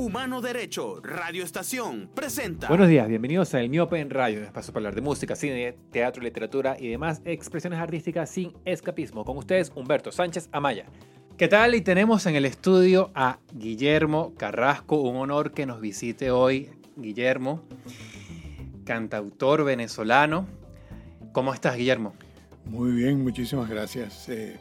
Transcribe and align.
Humano 0.00 0.40
Derecho, 0.40 0.98
Radio 1.02 1.44
Estación, 1.44 2.08
presenta. 2.14 2.68
Buenos 2.68 2.88
días, 2.88 3.06
bienvenidos 3.06 3.52
a 3.52 3.60
El 3.60 3.68
Miope 3.68 4.00
en 4.00 4.08
Radio, 4.08 4.38
un 4.38 4.46
espacio 4.46 4.72
para 4.72 4.80
hablar 4.80 4.94
de 4.94 5.02
música, 5.02 5.36
cine, 5.36 5.76
teatro, 5.92 6.22
literatura 6.22 6.74
y 6.80 6.88
demás 6.88 7.20
expresiones 7.26 7.78
artísticas 7.78 8.30
sin 8.30 8.54
escapismo. 8.64 9.26
Con 9.26 9.36
ustedes, 9.36 9.70
Humberto 9.74 10.10
Sánchez 10.10 10.48
Amaya. 10.52 10.86
¿Qué 11.36 11.48
tal? 11.48 11.74
Y 11.74 11.82
tenemos 11.82 12.24
en 12.24 12.34
el 12.34 12.46
estudio 12.46 13.10
a 13.14 13.40
Guillermo 13.52 14.32
Carrasco, 14.38 15.02
un 15.02 15.16
honor 15.16 15.52
que 15.52 15.66
nos 15.66 15.82
visite 15.82 16.30
hoy. 16.30 16.70
Guillermo, 16.96 17.62
cantautor 18.86 19.64
venezolano. 19.64 20.46
¿Cómo 21.32 21.52
estás, 21.52 21.76
Guillermo? 21.76 22.14
Muy 22.64 22.92
bien, 22.92 23.22
muchísimas 23.22 23.68
gracias 23.68 24.30
eh, 24.30 24.58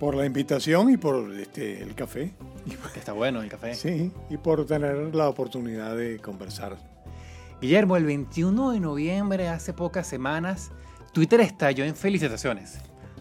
por 0.00 0.14
la 0.14 0.24
invitación 0.24 0.90
y 0.90 0.96
por 0.96 1.30
este, 1.38 1.82
el 1.82 1.94
café. 1.94 2.32
Está 2.96 3.12
bueno 3.12 3.42
el 3.42 3.50
café. 3.50 3.74
Sí, 3.74 4.10
y 4.30 4.38
por 4.38 4.64
tener 4.64 5.14
la 5.14 5.28
oportunidad 5.28 5.94
de 5.94 6.18
conversar. 6.18 6.78
Guillermo, 7.60 7.98
el 7.98 8.06
21 8.06 8.72
de 8.72 8.80
noviembre, 8.80 9.48
hace 9.48 9.74
pocas 9.74 10.06
semanas, 10.06 10.72
Twitter 11.12 11.42
estalló 11.42 11.84
en 11.84 11.94
felicitaciones. 11.94 12.78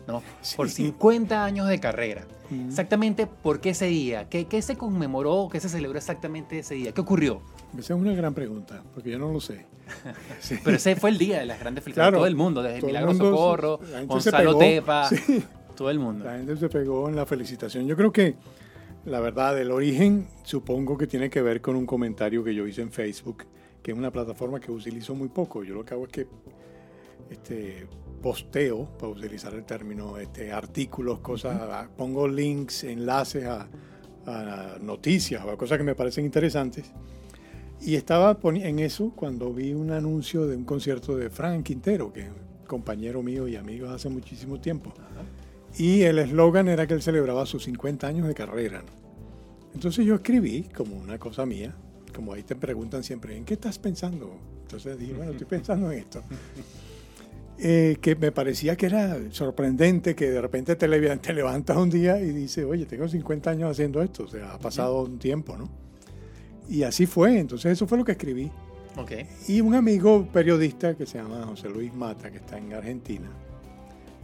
¿no? 0.07 0.23
Por 0.55 0.69
50 0.69 1.43
años 1.43 1.67
de 1.67 1.79
carrera. 1.81 2.23
Exactamente, 2.67 3.27
¿por 3.27 3.59
qué 3.59 3.71
ese 3.71 3.87
día? 3.87 4.29
¿Qué, 4.29 4.45
¿Qué, 4.45 4.61
se 4.61 4.77
conmemoró? 4.77 5.49
¿Qué 5.51 5.59
se 5.59 5.67
celebró 5.67 5.99
exactamente 5.99 6.59
ese 6.59 6.75
día? 6.75 6.93
¿Qué 6.93 7.01
ocurrió? 7.01 7.41
Esa 7.73 7.93
es 7.93 7.99
una 7.99 8.13
gran 8.13 8.33
pregunta, 8.33 8.81
porque 8.93 9.11
yo 9.11 9.19
no 9.19 9.31
lo 9.31 9.41
sé. 9.41 9.65
Sí. 10.39 10.57
Pero 10.63 10.77
ese 10.77 10.95
fue 10.95 11.09
el 11.09 11.17
día 11.17 11.39
de 11.39 11.45
las 11.45 11.59
grandes 11.59 11.83
felicitaciones. 11.83 12.11
Claro, 12.11 12.19
todo 12.19 12.27
el 12.27 12.35
mundo, 12.35 12.63
desde 12.63 12.85
Milagro 12.87 13.09
mundo, 13.09 13.31
Socorro, 13.31 13.79
Gonzalo 14.07 14.57
Tepa, 14.57 15.09
sí. 15.09 15.43
Todo 15.79 15.89
el 15.91 15.97
mundo. 15.97 16.25
La 16.25 16.35
gente 16.35 16.57
se 16.57 16.67
pegó 16.67 17.07
en 17.07 17.15
la 17.15 17.25
felicitación. 17.25 17.87
Yo 17.87 17.95
creo 17.95 18.11
que, 18.11 18.35
la 19.05 19.21
verdad, 19.21 19.57
el 19.57 19.71
origen 19.71 20.27
supongo 20.43 20.97
que 20.97 21.07
tiene 21.07 21.29
que 21.29 21.41
ver 21.41 21.61
con 21.61 21.77
un 21.77 21.85
comentario 21.85 22.43
que 22.43 22.53
yo 22.53 22.67
hice 22.67 22.81
en 22.81 22.91
Facebook, 22.91 23.45
que 23.81 23.93
es 23.93 23.97
una 23.97 24.11
plataforma 24.11 24.59
que 24.59 24.73
utilizo 24.73 25.15
muy 25.15 25.29
poco. 25.29 25.63
Yo 25.63 25.75
lo 25.75 25.85
que 25.85 25.93
hago 25.93 26.03
es 26.03 26.11
que 26.11 26.27
este, 27.29 27.87
posteo, 28.21 28.89
para 28.97 29.13
utilizar 29.13 29.53
el 29.53 29.63
término, 29.63 30.17
este, 30.17 30.51
artículos, 30.51 31.21
cosas, 31.21 31.87
pongo 31.95 32.27
links, 32.27 32.83
enlaces 32.83 33.45
a, 33.45 33.69
a 34.25 34.77
noticias 34.81 35.45
o 35.45 35.49
a 35.49 35.57
cosas 35.57 35.77
que 35.77 35.85
me 35.85 35.95
parecen 35.95 36.25
interesantes. 36.25 36.91
Y 37.79 37.95
estaba 37.95 38.37
en 38.43 38.79
eso 38.79 39.13
cuando 39.15 39.53
vi 39.53 39.73
un 39.73 39.91
anuncio 39.91 40.45
de 40.45 40.57
un 40.57 40.65
concierto 40.65 41.15
de 41.15 41.29
Frank 41.29 41.63
Quintero, 41.63 42.11
que 42.11 42.23
es 42.23 42.29
compañero 42.67 43.23
mío 43.23 43.47
y 43.47 43.55
amigo 43.55 43.89
hace 43.89 44.09
muchísimo 44.09 44.59
tiempo. 44.59 44.93
Y 45.77 46.01
el 46.01 46.19
eslogan 46.19 46.67
era 46.67 46.87
que 46.87 46.93
él 46.93 47.01
celebraba 47.01 47.45
sus 47.45 47.63
50 47.65 48.07
años 48.07 48.27
de 48.27 48.33
carrera. 48.33 48.83
Entonces 49.73 50.05
yo 50.05 50.15
escribí 50.15 50.63
como 50.63 50.97
una 50.97 51.17
cosa 51.17 51.45
mía, 51.45 51.75
como 52.13 52.33
ahí 52.33 52.43
te 52.43 52.55
preguntan 52.55 53.03
siempre, 53.03 53.37
¿en 53.37 53.45
qué 53.45 53.53
estás 53.53 53.79
pensando? 53.79 54.35
Entonces 54.63 54.97
dije, 54.97 55.13
bueno, 55.13 55.31
estoy 55.31 55.47
pensando 55.47 55.91
en 55.91 55.99
esto. 55.99 56.23
Eh, 57.61 57.97
que 57.99 58.15
me 58.15 58.31
parecía 58.31 58.77
que 58.77 58.85
era 58.85 59.17
sorprendente 59.31 60.15
que 60.15 60.31
de 60.31 60.39
repente 60.39 60.77
te, 60.77 61.17
te 61.17 61.33
levantas 61.33 61.75
un 61.75 61.89
día 61.89 62.17
y 62.21 62.31
dices, 62.31 62.63
oye, 62.63 62.85
tengo 62.85 63.07
50 63.07 63.49
años 63.49 63.71
haciendo 63.71 64.01
esto, 64.01 64.23
o 64.23 64.27
sea, 64.27 64.53
ha 64.53 64.59
pasado 64.59 65.03
un 65.03 65.19
tiempo, 65.19 65.57
¿no? 65.57 65.69
Y 66.69 66.83
así 66.83 67.05
fue, 67.05 67.37
entonces 67.37 67.73
eso 67.73 67.85
fue 67.85 67.97
lo 67.97 68.05
que 68.05 68.13
escribí. 68.13 68.49
Okay. 68.95 69.27
Y 69.47 69.59
un 69.59 69.75
amigo 69.75 70.25
periodista 70.31 70.95
que 70.95 71.05
se 71.05 71.17
llama 71.17 71.45
José 71.47 71.69
Luis 71.69 71.93
Mata, 71.93 72.31
que 72.31 72.37
está 72.37 72.57
en 72.57 72.71
Argentina, 72.73 73.29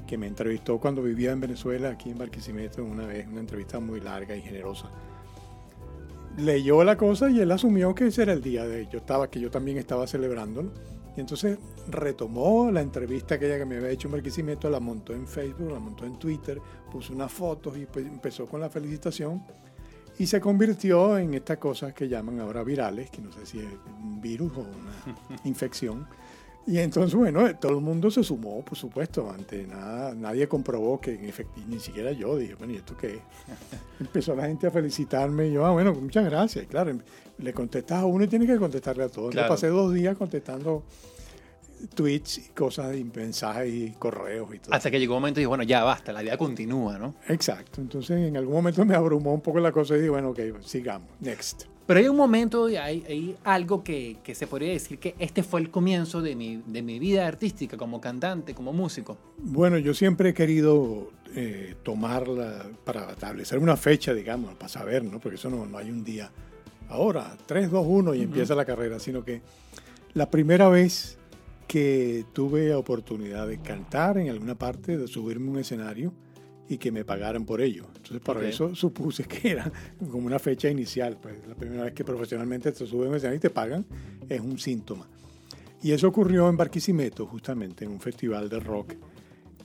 que 0.05 0.17
me 0.17 0.27
entrevistó 0.27 0.79
cuando 0.79 1.01
vivía 1.01 1.31
en 1.31 1.39
Venezuela, 1.39 1.89
aquí 1.89 2.09
en 2.09 2.17
Barquisimeto, 2.17 2.83
una 2.83 3.05
vez, 3.05 3.27
una 3.27 3.39
entrevista 3.39 3.79
muy 3.79 3.99
larga 3.99 4.35
y 4.35 4.41
generosa. 4.41 4.89
Leyó 6.37 6.83
la 6.83 6.97
cosa 6.97 7.29
y 7.29 7.39
él 7.39 7.51
asumió 7.51 7.95
que 7.95 8.07
ese 8.07 8.23
era 8.23 8.33
el 8.33 8.41
día 8.41 8.65
de 8.65 8.87
yo 8.87 8.99
estaba, 8.99 9.29
que 9.29 9.39
yo 9.39 9.49
también 9.49 9.77
estaba 9.77 10.05
celebrándolo. 10.05 10.71
Y 11.15 11.21
entonces 11.21 11.57
retomó 11.87 12.69
la 12.71 12.81
entrevista 12.81 13.35
aquella 13.35 13.57
que 13.57 13.65
me 13.65 13.77
había 13.77 13.89
hecho 13.89 14.09
en 14.09 14.13
Barquisimeto, 14.13 14.69
la 14.69 14.81
montó 14.81 15.13
en 15.13 15.27
Facebook, 15.27 15.71
la 15.71 15.79
montó 15.79 16.05
en 16.05 16.19
Twitter, 16.19 16.59
puso 16.91 17.13
unas 17.13 17.31
fotos 17.31 17.77
y 17.77 17.85
pues 17.85 18.05
empezó 18.05 18.45
con 18.47 18.59
la 18.59 18.69
felicitación. 18.69 19.41
Y 20.17 20.27
se 20.27 20.39
convirtió 20.39 21.17
en 21.17 21.33
estas 21.33 21.57
cosas 21.57 21.93
que 21.93 22.07
llaman 22.07 22.39
ahora 22.39 22.63
virales, 22.63 23.09
que 23.09 23.21
no 23.21 23.31
sé 23.31 23.45
si 23.45 23.59
es 23.59 23.67
un 24.01 24.21
virus 24.21 24.51
o 24.55 24.61
una 24.61 25.39
infección. 25.45 26.07
Y 26.67 26.79
entonces, 26.79 27.13
bueno, 27.13 27.55
todo 27.57 27.73
el 27.73 27.81
mundo 27.81 28.09
se 28.09 28.23
sumó, 28.23 28.65
por 28.65 28.75
supuesto, 28.75 29.29
ante 29.29 29.67
nada, 29.67 30.15
nadie 30.15 30.47
comprobó 30.47 30.99
que 30.99 31.13
en 31.13 31.25
efecto, 31.25 31.61
ni 31.67 31.79
siquiera 31.79 32.11
yo 32.11 32.37
dije, 32.37 32.55
bueno, 32.55 32.73
¿y 32.73 32.77
esto 32.77 32.97
qué 32.97 33.15
es? 33.15 33.21
Empezó 33.99 34.35
la 34.35 34.47
gente 34.47 34.65
a 34.65 34.71
felicitarme 34.71 35.47
y 35.47 35.53
yo, 35.53 35.65
ah, 35.65 35.71
bueno, 35.71 35.93
muchas 35.93 36.25
gracias. 36.25 36.65
Claro, 36.65 36.97
le 37.37 37.53
contestas 37.53 38.01
a 38.01 38.05
uno 38.05 38.23
y 38.23 38.27
tienes 38.27 38.49
que 38.49 38.57
contestarle 38.57 39.03
a 39.03 39.09
todos. 39.09 39.31
Claro. 39.31 39.49
pasé 39.49 39.67
dos 39.67 39.93
días 39.93 40.17
contestando 40.17 40.83
tweets 41.93 42.39
y 42.39 42.49
cosas, 42.49 42.95
y 42.95 43.03
mensajes 43.03 43.71
y 43.71 43.91
correos 43.99 44.49
y 44.55 44.59
todo. 44.59 44.73
Hasta 44.73 44.89
que 44.89 44.99
llegó 44.99 45.15
un 45.15 45.21
momento 45.21 45.39
y 45.39 45.41
dije, 45.41 45.47
bueno, 45.47 45.63
ya 45.63 45.83
basta, 45.83 46.11
la 46.13 46.23
vida 46.23 46.35
continúa, 46.35 46.97
¿no? 46.97 47.13
Exacto. 47.27 47.79
Entonces, 47.79 48.27
en 48.27 48.37
algún 48.37 48.55
momento 48.55 48.83
me 48.85 48.95
abrumó 48.95 49.33
un 49.33 49.41
poco 49.41 49.59
la 49.59 49.71
cosa 49.71 49.93
y 49.95 49.97
dije, 49.97 50.09
bueno, 50.09 50.29
ok, 50.29 50.39
sigamos, 50.61 51.09
next. 51.19 51.65
Pero 51.85 51.99
hay 51.99 52.07
un 52.07 52.15
momento, 52.15 52.65
hay, 52.65 53.03
hay 53.07 53.35
algo 53.43 53.83
que, 53.83 54.17
que, 54.23 54.33
se 54.33 54.47
podría 54.47 54.71
decir 54.71 54.97
que 54.97 55.15
este 55.19 55.43
fue 55.43 55.61
el 55.61 55.69
comienzo 55.69 56.21
de 56.21 56.35
mi, 56.35 56.63
de 56.65 56.81
mi 56.81 56.97
vida 56.97 57.27
artística 57.27 57.77
como 57.77 58.01
cantante, 58.01 58.55
como 58.55 58.73
músico. 58.73 59.17
Bueno, 59.37 59.77
yo 59.77 59.93
siempre 59.93 60.29
he 60.29 60.33
querido 60.33 61.11
eh, 61.35 61.75
tomarla 61.83 62.65
para 62.83 63.11
establecer 63.11 63.59
una 63.59 63.77
fecha, 63.77 64.13
digamos, 64.15 64.55
para 64.55 64.69
saber, 64.69 65.03
¿no? 65.03 65.19
Porque 65.19 65.35
eso 65.35 65.49
no, 65.51 65.67
no 65.67 65.77
hay 65.77 65.91
un 65.91 66.03
día. 66.03 66.31
Ahora, 66.89 67.37
3, 67.45 67.69
2, 67.69 67.85
1 67.87 68.13
y 68.13 68.17
uh 68.17 68.21
-huh. 68.21 68.23
empieza 68.23 68.55
la 68.55 68.65
carrera, 68.65 68.99
sino 68.99 69.23
que 69.23 69.41
la 70.13 70.31
primera 70.31 70.69
vez 70.69 71.19
que 71.67 72.25
tuve 72.33 72.73
oportunidad 72.73 73.47
de 73.47 73.59
cantar 73.59 74.17
en 74.17 74.29
alguna 74.29 74.55
parte, 74.55 74.97
de 74.97 75.07
subirme 75.07 75.49
a 75.49 75.51
un 75.51 75.59
escenario 75.59 76.13
y 76.67 76.77
que 76.77 76.91
me 76.91 77.05
pagaran 77.05 77.45
por 77.45 77.61
ello. 77.61 77.85
Entonces, 77.95 78.19
para 78.21 78.39
okay. 78.39 78.51
eso 78.51 78.73
supuse 78.75 79.23
que 79.25 79.51
era 79.51 79.71
como 80.11 80.25
una 80.25 80.39
fecha 80.39 80.69
inicial. 80.69 81.17
Pues 81.21 81.35
la 81.47 81.55
primera 81.55 81.83
vez 81.83 81.93
que 81.93 82.03
profesionalmente 82.03 82.71
te 82.71 82.85
suben 82.85 83.07
a 83.07 83.09
un 83.11 83.15
escenario 83.15 83.37
y 83.37 83.41
te 83.41 83.49
pagan 83.49 83.85
es 84.27 84.39
un 84.41 84.57
síntoma. 84.57 85.07
Y 85.83 85.91
eso 85.91 86.07
ocurrió 86.07 86.49
en 86.49 86.57
Barquisimeto, 86.57 87.27
justamente, 87.27 87.85
en 87.85 87.91
un 87.91 87.99
festival 87.99 88.49
de 88.49 88.59
rock, 88.59 88.93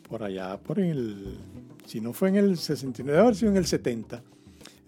por 0.06 0.22
allá, 0.22 0.58
por 0.58 0.78
el, 0.78 1.38
si 1.86 2.00
no 2.00 2.12
fue 2.12 2.28
en 2.28 2.36
el 2.36 2.58
69, 2.58 3.10
debe 3.10 3.22
haber 3.22 3.36
sido 3.36 3.52
en 3.52 3.56
el 3.56 3.66
70. 3.66 4.22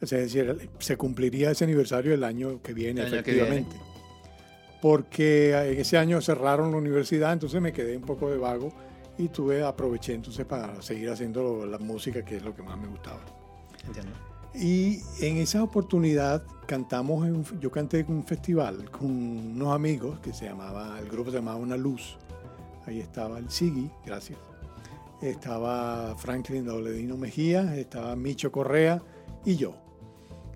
O 0.03 0.07
sea, 0.07 0.19
es 0.19 0.33
decir, 0.33 0.69
se 0.79 0.97
cumpliría 0.97 1.53
ese 1.53 1.65
aniversario 1.65 2.13
el 2.13 2.25
año 2.25 2.61
que 2.61 2.75
viene, 2.75 3.03
año 3.03 3.15
efectivamente. 3.15 3.71
Que 3.71 3.79
viene. 3.79 3.93
Porque 4.83 5.53
en 5.53 5.79
ese 5.79 5.97
año 5.97 6.21
cerraron 6.21 6.73
la 6.73 6.77
universidad, 6.77 7.33
entonces 7.33 7.63
me 7.63 7.73
quedé 7.73 7.97
un 7.97 8.03
poco 8.03 8.29
de 8.29 8.37
vago 8.37 8.75
y 9.19 9.29
tuve, 9.29 9.63
aproveché 9.63 10.15
entonces 10.15 10.45
para 10.47 10.81
seguir 10.83 11.11
haciendo 11.11 11.67
la 11.67 11.79
música, 11.79 12.25
que 12.25 12.37
es 12.37 12.43
lo 12.43 12.55
que 12.55 12.63
más 12.63 12.79
me 12.79 12.89
gustaba. 12.89 13.21
Entiendo. 13.87 14.13
Y 14.55 15.01
en 15.21 15.39
esa 15.39 15.63
oportunidad 15.63 16.43
cantamos, 16.67 17.27
en 17.27 17.45
yo 17.61 17.71
canté 17.71 18.01
en 18.01 18.11
un 18.11 18.25
festival 18.25 18.91
con 18.91 19.11
unos 19.11 19.75
amigos 19.75 20.21
que 20.21 20.33
se 20.33 20.45
llamaba, 20.45 20.99
el 20.99 21.09
grupo 21.09 21.31
se 21.31 21.39
llamaba 21.39 21.57
Una 21.57 21.77
Luz. 21.77 22.17
Ahí 22.87 23.01
estaba 23.01 23.39
el 23.39 23.51
Sigui, 23.51 23.91
gracias. 24.05 24.39
Estaba 25.23 26.17
Franklin 26.17 26.65
Dobledino 26.65 27.17
Mejía, 27.17 27.77
estaba 27.77 28.15
Micho 28.17 28.51
Correa 28.51 29.01
y 29.45 29.57
yo. 29.57 29.82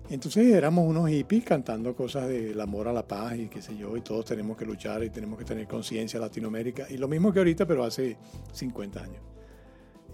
Entonces 0.09 0.47
éramos 0.53 0.87
unos 0.87 1.09
hippies 1.09 1.43
cantando 1.43 1.93
cosas 1.93 2.29
del 2.29 2.59
amor 2.61 2.87
a 2.87 2.93
la 2.93 3.05
paz 3.05 3.35
y 3.37 3.47
qué 3.49 3.61
sé 3.61 3.75
yo, 3.75 3.97
y 3.97 4.01
todos 4.01 4.25
tenemos 4.25 4.55
que 4.55 4.65
luchar 4.65 5.03
y 5.03 5.09
tenemos 5.09 5.37
que 5.37 5.43
tener 5.43 5.67
conciencia 5.67 6.17
Latinoamérica, 6.19 6.87
y 6.89 6.97
lo 6.97 7.09
mismo 7.09 7.33
que 7.33 7.39
ahorita, 7.39 7.65
pero 7.65 7.83
hace 7.83 8.17
50 8.53 9.03
años. 9.03 9.21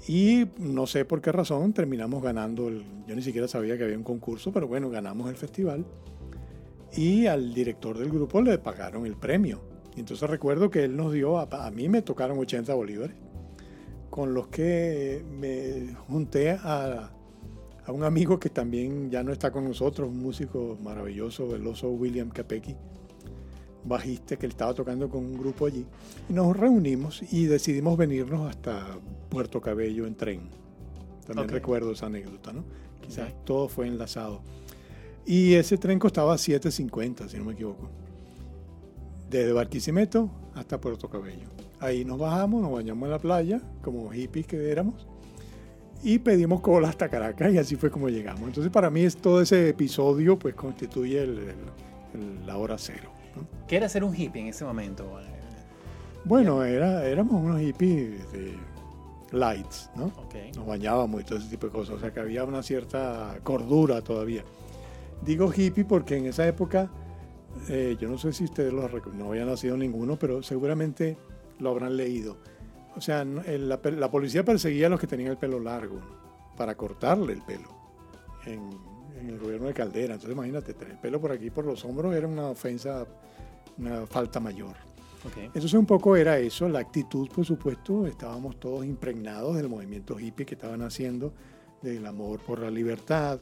Y 0.08 0.48
no 0.58 0.88
sé 0.88 1.06
por 1.06 1.22
qué 1.22 1.32
razón 1.32 1.74
terminamos 1.74 2.24
ganando, 2.24 2.68
el, 2.68 2.84
yo 3.08 3.16
ni 3.16 3.22
siquiera 3.22 3.48
sabía 3.48 3.78
que 3.78 3.84
había 3.84 3.98
un 3.98 4.04
concurso, 4.04 4.52
pero 4.52 4.68
bueno, 4.68 4.90
ganamos 4.90 5.30
el 5.30 5.38
festival. 5.38 5.86
Y 6.96 7.28
al 7.28 7.54
director 7.54 7.98
del 7.98 8.10
grupo 8.10 8.42
le 8.42 8.58
pagaron 8.58 9.06
el 9.06 9.16
premio. 9.16 9.62
Y 9.96 10.02
entonces 10.02 10.30
recuerdo 10.30 10.70
que 10.70 10.84
él 10.84 10.98
nos 10.98 11.14
dio, 11.14 11.38
a, 11.40 11.48
a 11.52 11.72
mí 11.72 11.88
me 11.88 12.02
tocaron 12.02 12.38
80 12.38 12.74
bolívares, 12.74 13.16
con 14.10 14.34
los 14.34 14.48
que 14.48 15.24
me 15.40 15.94
junté 16.08 16.52
a 16.52 17.13
a 17.86 17.92
un 17.92 18.04
amigo 18.04 18.40
que 18.40 18.50
también 18.50 19.12
ya 19.12 19.24
no 19.24 19.32
está 19.32 19.52
con 19.52 19.66
nosotros, 19.66 20.10
un 20.10 20.20
músico 20.20 20.78
maravilloso, 20.82 21.56
el 21.56 21.66
oso 21.68 21.90
William 21.90 22.30
Capecchi, 22.30 22.76
bajista 23.84 24.38
que 24.38 24.46
él 24.46 24.54
estaba 24.54 24.74
tocando 24.74 25.10
con 25.10 25.26
un 25.26 25.38
grupo 25.38 25.66
allí. 25.66 25.86
Y 26.30 26.34
nos 26.34 26.56
reunimos 26.56 27.22
y 27.34 27.46
decidimos 27.46 27.98
venirnos 27.98 28.50
hasta 28.50 28.98
Puerto 29.30 29.60
Cabello 29.60 30.08
en 30.08 30.16
tren. 30.16 30.50
También 31.26 31.46
okay. 31.46 31.60
recuerdo 31.60 31.92
esa 31.92 32.06
anécdota, 32.06 32.54
¿no? 32.54 32.64
Quizás 33.02 33.30
okay. 33.30 33.42
todo 33.44 33.68
fue 33.68 33.88
enlazado. 33.88 34.42
Y 35.26 35.54
ese 35.54 35.78
tren 35.78 36.00
costaba 36.00 36.36
7.50, 36.36 37.28
si 37.28 37.38
no 37.38 37.46
me 37.46 37.54
equivoco. 37.54 37.90
Desde 39.30 39.52
Barquisimeto 39.52 40.30
hasta 40.54 40.80
Puerto 40.80 41.10
Cabello. 41.10 41.48
Ahí 41.80 42.06
nos 42.06 42.18
bajamos, 42.18 42.62
nos 42.62 42.72
bañamos 42.72 43.08
en 43.08 43.12
la 43.12 43.20
playa, 43.20 43.62
como 43.82 44.10
hippies 44.10 44.48
que 44.48 44.72
éramos 44.72 45.08
y 46.04 46.20
pedimos 46.20 46.62
cola 46.62 46.90
hasta 46.90 47.10
Caracas 47.10 47.54
y 47.54 47.58
así 47.58 47.76
fue 47.76 47.90
como 47.90 48.10
llegamos. 48.10 48.44
Entonces 48.44 48.72
para 48.72 48.90
mí 48.90 49.02
es 49.02 49.16
todo 49.18 49.42
ese 49.42 49.70
episodio 49.70 50.38
pues 50.38 50.54
constituye 50.56 51.22
el- 51.24 51.38
el- 51.40 52.20
el- 52.22 52.46
la 52.46 52.58
hora 52.58 52.76
cero. 52.78 53.10
¿no? 53.36 53.48
¿Qué 53.68 53.78
era 53.78 53.88
ser 53.90 54.04
un 54.04 54.16
hippie 54.16 54.42
en 54.42 54.48
ese 54.48 54.66
momento? 54.66 55.06
Bueno, 56.26 56.64
era, 56.64 57.06
éramos 57.06 57.42
unos 57.44 57.60
hippies 57.60 58.32
de 58.32 58.54
lights, 59.32 59.90
¿no? 59.96 60.12
Nos 60.56 60.66
bañábamos 60.66 61.22
y 61.22 61.24
todo 61.26 61.40
ese 61.40 61.50
tipo 61.50 61.68
de 61.68 61.74
cosas, 61.74 61.96
o 61.96 62.00
sea 62.00 62.14
que 62.14 62.20
había 62.20 62.44
una 62.44 62.64
cierta 62.64 63.38
cordura 63.44 64.02
todavía. 64.02 64.44
Digo 65.26 65.52
hippie 65.56 65.84
porque 65.86 66.18
en 66.18 66.28
esa 66.28 66.48
época, 66.48 66.90
eh, 67.70 67.98
yo 68.00 68.10
no 68.10 68.18
sé 68.18 68.32
si 68.34 68.44
ustedes 68.46 68.72
lo 68.72 68.88
no 69.14 69.30
había 69.30 69.46
nacido 69.46 69.76
ninguno, 69.76 70.18
pero 70.18 70.44
seguramente 70.44 71.18
lo 71.60 71.72
habrán 71.72 71.98
leído. 71.98 72.38
O 72.96 73.02
sea, 73.02 73.22
el- 73.22 73.70
la, 73.70 74.12
policía 74.12 74.44
perseguía 74.44 74.88
a 74.88 74.90
los 74.90 75.00
que 75.00 75.08
tenían 75.08 75.32
el 75.32 75.38
pelo 75.38 75.60
largo 75.60 75.96
¿no? 75.96 76.56
para 76.56 76.76
cortarle 76.76 77.34
el 77.34 77.42
pelo 77.42 77.70
en, 78.46 78.70
en 79.20 79.30
el 79.30 79.40
gobierno 79.40 79.68
de 79.68 79.74
Caldera. 79.74 80.14
Entonces 80.14 80.36
imagínate, 80.36 80.74
tener 80.74 80.94
el 80.94 81.00
pelo 81.00 81.20
por 81.20 81.32
aquí, 81.32 81.50
por 81.50 81.66
los 81.66 81.84
hombros, 81.86 82.14
era 82.16 82.28
una 82.28 82.48
ofensa, 82.50 83.06
una 83.78 84.06
falta 84.06 84.40
mayor. 84.40 84.76
ok. 85.26 85.38
Entonces 85.46 85.74
un 85.74 85.86
poco 85.86 86.16
era 86.16 86.38
eso, 86.38 86.70
la 86.70 86.80
actitud, 86.80 87.28
por 87.30 87.46
supuesto, 87.46 88.06
estábamos 88.06 88.60
todos 88.60 88.86
impregnados 88.86 89.56
del 89.56 89.70
movimiento 89.70 90.20
hippie 90.20 90.46
que 90.46 90.56
estaban 90.56 90.82
haciendo, 90.84 91.34
del 91.82 92.06
amor 92.06 92.40
por 92.42 92.60
la 92.60 92.70
libertad, 92.70 93.40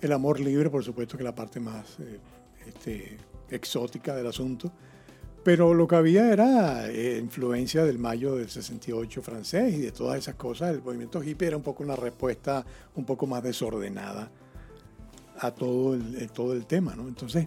el 0.00 0.12
amor 0.12 0.38
libre, 0.38 0.68
por 0.68 0.84
supuesto, 0.84 1.16
que 1.16 1.22
es 1.22 1.24
la 1.24 1.34
parte 1.34 1.58
más 1.60 1.98
eh, 2.00 2.18
este, 2.66 3.16
exótica 3.48 4.14
del 4.14 4.26
asunto, 4.26 4.70
pero 5.44 5.74
lo 5.74 5.86
que 5.86 5.96
había 5.96 6.32
era 6.32 6.88
eh, 6.90 7.18
influencia 7.18 7.84
del 7.84 7.98
mayo 7.98 8.36
del 8.36 8.48
68 8.48 9.22
francés 9.22 9.74
y 9.74 9.78
de 9.82 9.92
todas 9.92 10.18
esas 10.18 10.36
cosas, 10.36 10.74
el 10.74 10.82
movimiento 10.82 11.22
hippie 11.22 11.48
era 11.48 11.56
un 11.58 11.62
poco 11.62 11.82
una 11.82 11.94
respuesta 11.94 12.64
un 12.94 13.04
poco 13.04 13.26
más 13.26 13.42
desordenada 13.42 14.30
a 15.38 15.50
todo 15.50 15.94
el, 15.94 16.16
eh, 16.16 16.28
todo 16.32 16.54
el 16.54 16.64
tema, 16.64 16.96
¿no? 16.96 17.06
Entonces, 17.06 17.46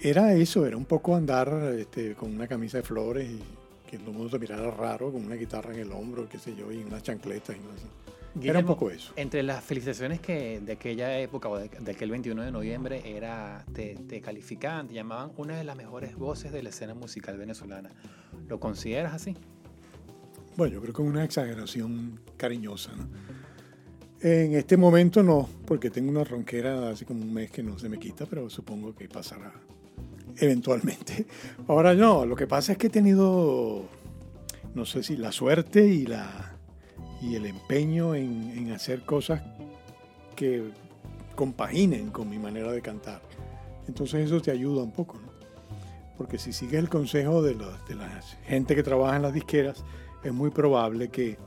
era 0.00 0.32
eso, 0.34 0.64
era 0.64 0.76
un 0.76 0.84
poco 0.84 1.16
andar 1.16 1.74
este, 1.76 2.14
con 2.14 2.32
una 2.32 2.46
camisa 2.46 2.78
de 2.78 2.84
flores 2.84 3.28
y 3.28 3.42
que 3.90 3.98
todo 3.98 4.10
el 4.10 4.16
mundo 4.16 4.30
te 4.30 4.38
mirara 4.38 4.70
raro, 4.70 5.12
con 5.12 5.24
una 5.24 5.34
guitarra 5.34 5.74
en 5.74 5.80
el 5.80 5.92
hombro, 5.92 6.28
qué 6.28 6.38
sé 6.38 6.54
yo, 6.54 6.70
y 6.70 6.82
unas 6.84 7.02
chancletas 7.02 7.56
y 7.56 7.58
no 7.58 7.76
sé. 7.76 8.01
Era 8.40 8.60
un 8.60 8.66
poco 8.66 8.90
eso. 8.90 9.12
Entre 9.16 9.42
las 9.42 9.62
felicitaciones 9.62 10.20
que 10.20 10.60
de 10.60 10.72
aquella 10.72 11.18
época 11.18 11.48
o 11.48 11.58
de, 11.58 11.68
de 11.68 11.92
aquel 11.92 12.10
21 12.10 12.42
de 12.42 12.50
noviembre 12.50 13.02
era 13.04 13.64
te, 13.72 13.94
te 14.08 14.20
calificaban, 14.20 14.88
te 14.88 14.94
llamaban 14.94 15.32
una 15.36 15.56
de 15.56 15.64
las 15.64 15.76
mejores 15.76 16.16
voces 16.16 16.52
de 16.52 16.62
la 16.62 16.70
escena 16.70 16.94
musical 16.94 17.36
venezolana. 17.36 17.90
¿Lo 18.48 18.58
consideras 18.58 19.12
así? 19.14 19.36
Bueno, 20.56 20.74
yo 20.74 20.80
creo 20.80 20.94
que 20.94 21.02
es 21.02 21.08
una 21.08 21.24
exageración 21.24 22.20
cariñosa, 22.36 22.92
¿no? 22.92 23.08
En 24.20 24.54
este 24.54 24.76
momento 24.76 25.20
no, 25.24 25.48
porque 25.66 25.90
tengo 25.90 26.08
una 26.08 26.22
ronquera 26.22 26.90
hace 26.90 27.04
como 27.04 27.22
un 27.22 27.34
mes 27.34 27.50
que 27.50 27.60
no 27.60 27.76
se 27.76 27.88
me 27.88 27.98
quita, 27.98 28.24
pero 28.24 28.48
supongo 28.48 28.94
que 28.94 29.08
pasará 29.08 29.52
eventualmente. 30.38 31.26
Ahora 31.66 31.92
no, 31.94 32.24
lo 32.24 32.36
que 32.36 32.46
pasa 32.46 32.72
es 32.72 32.78
que 32.78 32.86
he 32.86 32.90
tenido, 32.90 33.88
no 34.74 34.84
sé 34.84 35.02
si 35.02 35.16
la 35.16 35.32
suerte 35.32 35.84
y, 35.86 36.06
la, 36.06 36.51
y 37.22 37.36
el 37.36 37.46
empeño 37.46 38.14
en, 38.14 38.70
hacer 38.72 39.02
cosas 39.04 39.40
que 40.36 40.70
compaginen 41.36 42.10
con 42.10 42.28
mi 42.28 42.38
manera 42.38 42.70
de 42.72 42.82
cantar. 42.82 43.22
Entonces 43.88 44.26
eso 44.26 44.40
te 44.40 44.50
ayuda 44.50 44.82
un 44.82 44.90
poco, 44.92 45.18
¿no? 45.18 45.30
Porque 46.18 46.36
si 46.38 46.52
sigues 46.52 46.78
el 46.80 46.88
consejo 46.88 47.42
de, 47.42 47.54
los- 47.54 47.78
la 47.96 48.20
gente 48.44 48.74
que 48.74 48.82
trabaja 48.82 49.16
en 49.16 49.22
las 49.22 49.32
disqueras, 49.32 49.84
es 50.22 50.32
muy 50.32 50.50
probable 50.50 51.08
que 51.08 51.38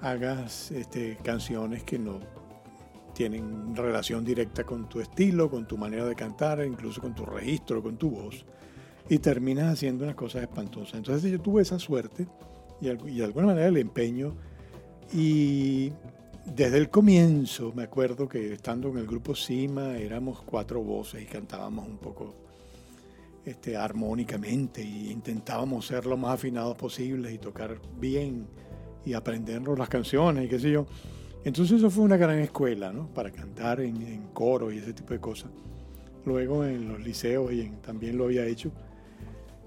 hagas 0.00 0.70
este, 0.70 1.18
canciones 1.22 1.82
que 1.84 1.98
no 1.98 2.20
tienen 3.14 3.76
relación 3.76 4.24
directa 4.24 4.64
con 4.64 4.88
tu 4.88 5.00
estilo, 5.00 5.50
con 5.50 5.66
tu 5.66 5.76
manera 5.76 6.04
de 6.06 6.14
cantar, 6.14 6.64
incluso 6.64 7.00
con 7.00 7.14
tu 7.14 7.26
registro, 7.26 7.82
con 7.82 7.96
tu 7.96 8.10
voz, 8.10 8.46
y 9.08 9.18
terminas 9.18 9.72
haciendo 9.72 10.04
unas 10.04 10.16
cosas 10.16 10.42
espantosas. 10.42 10.94
Entonces 10.94 11.30
yo 11.30 11.40
tuve 11.40 11.62
esa 11.62 11.78
suerte 11.78 12.26
y, 12.80 12.88
y 12.88 13.18
de 13.18 13.24
alguna 13.24 13.48
manera 13.48 13.66
el 13.68 13.76
empeño, 13.76 14.34
y 15.12 15.92
desde 16.46 16.78
el 16.78 16.88
comienzo 16.90 17.72
me 17.74 17.82
acuerdo 17.84 18.28
que 18.28 18.52
estando 18.54 18.88
en 18.88 18.98
el 18.98 19.06
grupo 19.06 19.34
Cima 19.34 19.96
éramos 19.98 20.42
cuatro 20.42 20.82
voces 20.82 21.22
y 21.22 21.26
cantábamos 21.26 21.86
un 21.86 21.98
poco 21.98 22.34
este, 23.44 23.76
armónicamente 23.76 24.82
e 24.82 25.10
intentábamos 25.10 25.86
ser 25.86 26.06
lo 26.06 26.16
más 26.16 26.34
afinados 26.34 26.76
posibles 26.76 27.32
y 27.32 27.38
tocar 27.38 27.80
bien 27.98 28.46
y 29.04 29.14
aprendernos 29.14 29.78
las 29.78 29.88
canciones 29.88 30.44
y 30.44 30.48
qué 30.48 30.58
sé 30.58 30.70
yo. 30.70 30.86
Entonces 31.44 31.78
eso 31.78 31.88
fue 31.90 32.04
una 32.04 32.18
gran 32.18 32.38
escuela, 32.38 32.92
¿no? 32.92 33.06
Para 33.14 33.30
cantar 33.30 33.80
en, 33.80 33.96
en 34.02 34.22
coro 34.34 34.70
y 34.70 34.76
ese 34.78 34.92
tipo 34.92 35.14
de 35.14 35.20
cosas. 35.20 35.50
Luego 36.26 36.66
en 36.66 36.86
los 36.86 37.00
liceos 37.00 37.50
y 37.52 37.62
en- 37.62 37.80
también 37.80 38.18
lo 38.18 38.24
había 38.24 38.44
hecho. 38.44 38.70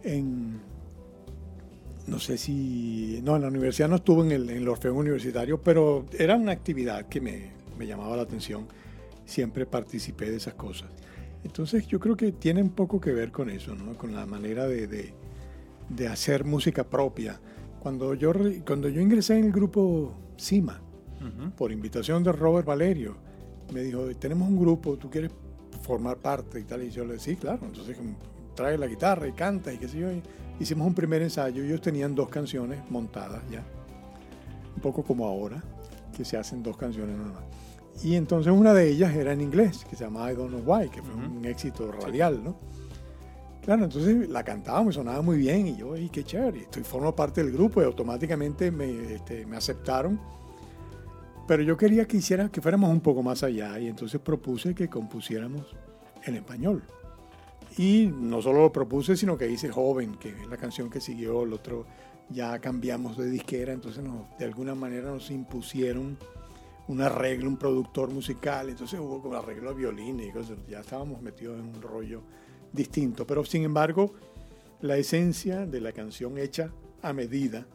En, 0.03 0.61
no 2.07 2.19
sé 2.19 2.37
si, 2.37 3.21
no, 3.23 3.35
en 3.35 3.43
la 3.43 3.47
universidad 3.47 3.87
no 3.89 3.95
estuve 3.95 4.23
en 4.25 4.31
el, 4.31 4.49
en 4.49 4.57
el 4.57 4.67
Orfeo 4.67 4.93
Universitario, 4.93 5.61
pero 5.61 6.05
era 6.17 6.35
una 6.35 6.51
actividad 6.51 7.07
que 7.07 7.21
me, 7.21 7.49
me 7.77 7.87
llamaba 7.87 8.15
la 8.17 8.23
atención. 8.23 8.67
Siempre 9.25 9.65
participé 9.65 10.29
de 10.29 10.37
esas 10.37 10.53
cosas. 10.55 10.89
Entonces 11.43 11.87
yo 11.87 11.99
creo 11.99 12.15
que 12.17 12.31
tiene 12.33 12.61
un 12.61 12.69
poco 12.71 12.99
que 12.99 13.11
ver 13.13 13.31
con 13.31 13.49
eso, 13.49 13.73
¿no? 13.75 13.93
Con 13.97 14.13
la 14.15 14.25
manera 14.25 14.67
de, 14.67 14.87
de- 14.87 15.13
de 15.89 16.07
hacer 16.07 16.45
música 16.45 16.83
propia. 16.85 17.39
Cuando 17.81 18.13
yo, 18.13 18.31
cuando 18.65 18.87
yo 18.89 19.01
ingresé 19.01 19.37
en 19.37 19.45
el 19.45 19.51
grupo 19.51 20.13
Cima, 20.37 20.81
por 21.57 21.71
invitación 21.71 22.21
de 22.23 22.31
Robert 22.33 22.65
Valerio, 22.67 23.15
me 23.73 23.81
dijo, 23.81 24.05
tenemos 24.17 24.49
un 24.49 24.59
grupo, 24.59 24.97
¿tú 24.97 25.09
quieres 25.09 25.31
formar 25.81 26.17
parte 26.17 26.59
y 26.59 26.63
tal? 26.63 26.83
Y 26.83 26.89
yo 26.91 27.05
le 27.05 27.13
dije, 27.13 27.31
sí, 27.31 27.35
claro. 27.37 27.59
Entonces 27.65 27.97
trae 28.55 28.77
la 28.77 28.87
guitarra 28.87 29.27
y 29.27 29.31
canta 29.33 29.71
y 29.73 29.77
qué 29.77 29.87
sé 29.87 29.99
yo. 29.99 30.11
Y 30.11 30.21
hicimos 30.63 30.87
un 30.87 30.93
primer 30.93 31.21
ensayo. 31.21 31.63
Ellos 31.63 31.81
tenían 31.81 32.15
dos 32.15 32.29
canciones 32.29 32.79
montadas 32.89 33.41
ya. 33.49 33.63
Un 34.75 34.81
poco 34.81 35.03
como 35.03 35.27
ahora, 35.27 35.63
que 36.15 36.25
se 36.25 36.37
hacen 36.37 36.63
dos 36.63 36.75
canciones 36.75 37.15
nada 37.15 37.31
más. 37.31 37.43
Y 38.03 38.15
entonces 38.15 38.51
una 38.51 38.73
de 38.73 38.89
ellas 38.89 39.15
era 39.15 39.33
en 39.33 39.41
inglés, 39.41 39.85
que 39.87 39.95
se 39.95 40.03
llamaba 40.03 40.31
I 40.31 40.35
Don't 40.35 40.49
Know 40.49 40.63
Why, 40.65 40.89
que 40.89 41.01
fue 41.01 41.13
un 41.13 41.45
éxito 41.45 41.91
radial, 41.91 42.43
¿no? 42.43 42.57
Claro, 43.63 43.85
entonces 43.85 44.27
la 44.29 44.43
cantábamos, 44.43 44.95
sonaba 44.95 45.21
muy 45.21 45.37
bien 45.37 45.67
y 45.67 45.77
yo, 45.77 45.95
y 45.95 46.09
qué 46.09 46.23
chévere, 46.23 46.61
estoy 46.61 46.83
formo 46.83 47.15
parte 47.15 47.41
del 47.41 47.53
grupo 47.53 47.81
y 47.81 47.85
automáticamente 47.85 48.71
me, 48.71 49.13
este, 49.13 49.45
me 49.45 49.55
aceptaron. 49.55 50.19
Pero 51.47 51.63
yo 51.63 51.77
quería 51.77 52.05
que 52.05 52.17
hiciera, 52.17 52.49
que 52.49 52.61
fuéramos 52.61 52.89
un 52.89 52.99
poco 52.99 53.21
más 53.21 53.43
allá 53.43 53.79
y 53.79 53.87
entonces 53.87 54.19
propuse 54.19 54.73
que 54.73 54.89
compusiéramos 54.89 55.75
en 56.25 56.35
español. 56.35 56.83
Y 57.77 58.07
no 58.07 58.41
solo 58.41 58.61
lo 58.61 58.71
propuse, 58.71 59.17
sino 59.17 59.37
que 59.37 59.49
hice 59.49 59.69
Joven, 59.69 60.15
que 60.15 60.29
es 60.29 60.47
la 60.47 60.57
canción 60.57 60.89
que 60.89 61.01
siguió, 61.01 61.43
el 61.43 61.53
otro 61.53 61.85
ya 62.29 62.59
cambiamos 62.59 63.17
de 63.17 63.29
disquera, 63.29 63.73
entonces 63.73 64.03
nos- 64.03 64.25
de 64.37 64.45
alguna 64.45 64.75
manera 64.75 65.09
nos 65.11 65.29
impusieron 65.31 66.17
un 66.87 67.01
arreglo, 67.01 67.49
un 67.49 67.57
productor 67.57 68.11
musical, 68.11 68.69
entonces 68.69 68.99
hubo 68.99 69.21
como 69.21 69.35
arreglo 69.35 69.69
de 69.71 69.75
violines 69.75 70.27
y 70.27 70.31
cosas, 70.31 70.57
ya 70.67 70.81
estábamos 70.81 71.21
metidos 71.21 71.59
en 71.59 71.65
un 71.67 71.81
rollo 71.81 72.21
distinto, 72.71 73.25
pero 73.25 73.43
sin 73.45 73.63
embargo 73.63 74.13
la 74.81 74.97
esencia 74.97 75.65
de 75.65 75.79
la 75.81 75.91
canción 75.93 76.37
hecha 76.37 76.71
a 77.01 77.13
medida 77.13 77.65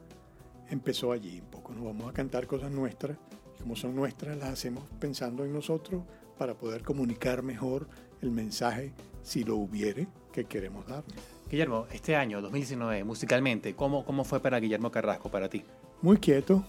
empezó 0.71 1.12
allí 1.12 1.40
un 1.40 1.47
poco, 1.50 1.73
nos 1.73 1.85
vamos 1.85 2.09
a 2.09 2.12
cantar 2.12 2.47
cosas 2.47 2.71
nuestras, 2.71 3.17
como 3.61 3.76
son 3.76 3.95
nuestras 3.97 4.37
las 4.37 4.50
hacemos 4.50 4.85
pensando 5.00 5.45
en 5.45 5.52
nosotros 5.52 6.02
para 6.37 6.55
poder 6.55 6.83
comunicar 6.83 7.43
mejor 7.43 7.88
el 8.23 8.31
mensaje, 8.31 8.93
si 9.23 9.45
lo 9.45 9.57
hubiere, 9.57 10.09
que 10.33 10.45
queremos 10.45 10.87
dar. 10.87 11.05
Guillermo, 11.51 11.87
este 11.93 12.15
año, 12.15 12.41
2019, 12.43 13.05
musicalmente, 13.05 13.75
¿cómo, 13.75 14.05
¿cómo 14.05 14.25
fue 14.25 14.41
para 14.41 14.61
Guillermo 14.61 14.91
Carrasco, 14.91 15.31
para 15.31 15.49
ti? 15.49 15.63
Muy 16.03 16.19
quieto, 16.19 16.65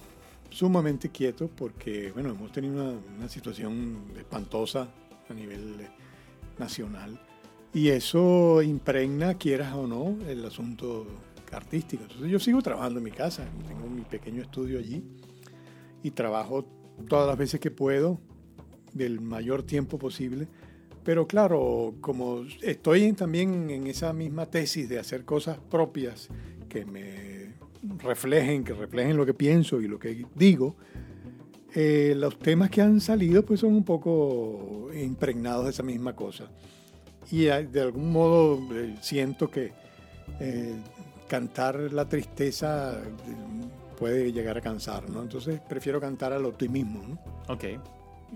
sumamente 0.49 1.09
quieto, 1.09 1.49
porque 1.49 2.11
bueno, 2.11 2.29
hemos 2.29 2.51
tenido 2.51 2.73
una, 2.73 2.99
una 3.17 3.29
situación 3.29 4.05
espantosa 4.17 4.87
a 5.29 5.33
nivel 5.33 5.87
nacional. 6.57 7.19
Y 7.73 7.89
eso 7.89 8.61
impregna, 8.61 9.35
quieras 9.35 9.73
o 9.75 9.85
no, 9.85 10.17
el 10.27 10.45
asunto 10.45 11.05
artístico. 11.51 12.03
Entonces 12.03 12.29
yo 12.29 12.39
sigo 12.39 12.61
trabajando 12.61 12.99
en 12.99 13.05
mi 13.05 13.11
casa, 13.11 13.45
tengo 13.67 13.87
mi 13.87 14.01
pequeño 14.01 14.41
estudio 14.41 14.79
allí 14.79 15.03
y 16.03 16.11
trabajo 16.11 16.65
todas 17.07 17.27
las 17.27 17.37
veces 17.37 17.59
que 17.59 17.71
puedo, 17.71 18.19
del 18.93 19.21
mayor 19.21 19.63
tiempo 19.63 19.97
posible. 19.97 20.47
Pero 21.03 21.27
claro, 21.27 21.95
como 22.01 22.43
estoy 22.61 23.13
también 23.13 23.69
en 23.69 23.87
esa 23.87 24.13
misma 24.13 24.45
tesis 24.45 24.87
de 24.89 24.99
hacer 24.99 25.25
cosas 25.25 25.57
propias 25.57 26.29
que 26.67 26.85
me 26.85 27.53
reflejen, 27.99 28.63
que 28.63 28.73
reflejen 28.73 29.17
lo 29.17 29.25
que 29.25 29.33
pienso 29.33 29.81
y 29.81 29.87
lo 29.87 29.97
que 29.97 30.25
digo, 30.35 30.75
eh, 31.73 32.13
los 32.15 32.37
temas 32.39 32.69
que 32.69 32.81
han 32.81 32.99
salido 32.99 33.45
pues 33.45 33.59
son 33.59 33.73
un 33.73 33.83
poco 33.83 34.89
impregnados 34.93 35.65
de 35.65 35.71
esa 35.71 35.83
misma 35.83 36.15
cosa. 36.15 36.49
Y 37.31 37.45
eh, 37.45 37.67
de 37.67 37.81
algún 37.81 38.11
modo 38.11 38.59
eh, 38.75 38.95
siento 39.01 39.49
que 39.49 39.71
eh, 40.39 40.75
cantar 41.27 41.75
la 41.93 42.07
tristeza 42.09 42.99
eh, 43.01 43.05
puede 43.97 44.31
llegar 44.31 44.57
a 44.57 44.61
cansar, 44.61 45.09
¿no? 45.09 45.21
Entonces 45.21 45.61
prefiero 45.67 46.01
cantar 46.01 46.33
al 46.33 46.45
optimismo, 46.45 47.01
¿no? 47.07 47.19
Ok. 47.53 47.65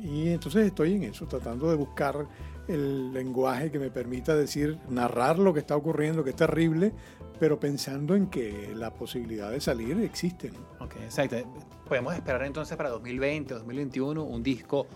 Y 0.02 0.30
entonces 0.30 0.66
estoy 0.66 0.96
en 0.96 1.04
eso, 1.04 1.28
tratando 1.28 1.70
de 1.70 1.76
buscar 1.76 2.28
el 2.68 3.14
lenguaje 3.14 3.72
que 3.72 3.80
me 3.80 3.90
permita 3.90 4.36
decir, 4.36 4.80
narrar 4.90 5.38
lo 5.40 5.54
que 5.54 5.60
está 5.60 5.76
ocurriendo, 5.76 6.24
que 6.24 6.32
es 6.32 6.36
terrible, 6.36 6.94
pero 7.40 7.60
pensando 7.60 8.16
en 8.16 8.28
que 8.28 8.74
la 8.76 8.94
posibilidad 8.94 9.52
de 9.52 9.60
salir 9.60 10.00
existe. 10.00 10.52
¿no? 10.52 10.86
Ok, 10.86 10.96
exacto. 11.04 11.38
Podemos 11.88 12.14
esperar 12.16 12.44
entonces 12.44 12.78
para 12.78 12.90
2020, 12.90 13.54
2021 13.54 14.24
un 14.24 14.44
disco 14.44 14.88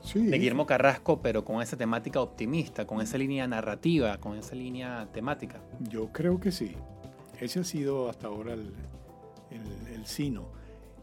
Sí, 0.00 0.26
de 0.26 0.38
Guillermo 0.38 0.64
Carrasco, 0.64 1.20
pero 1.20 1.44
con 1.44 1.60
esa 1.60 1.76
temática 1.76 2.20
optimista, 2.20 2.86
con 2.86 3.00
esa 3.00 3.18
línea 3.18 3.48
narrativa, 3.48 4.18
con 4.18 4.36
esa 4.36 4.54
línea 4.54 5.08
temática. 5.12 5.60
yo 5.90 6.12
creo 6.12 6.38
que 6.38 6.52
sí. 6.52 6.76
Ese 7.40 7.60
ha 7.60 7.64
sido 7.64 8.08
hasta 8.08 8.28
ahora 8.28 8.54
el, 8.54 8.72
el, 9.50 9.94
el 9.94 10.06
sino. 10.06 10.50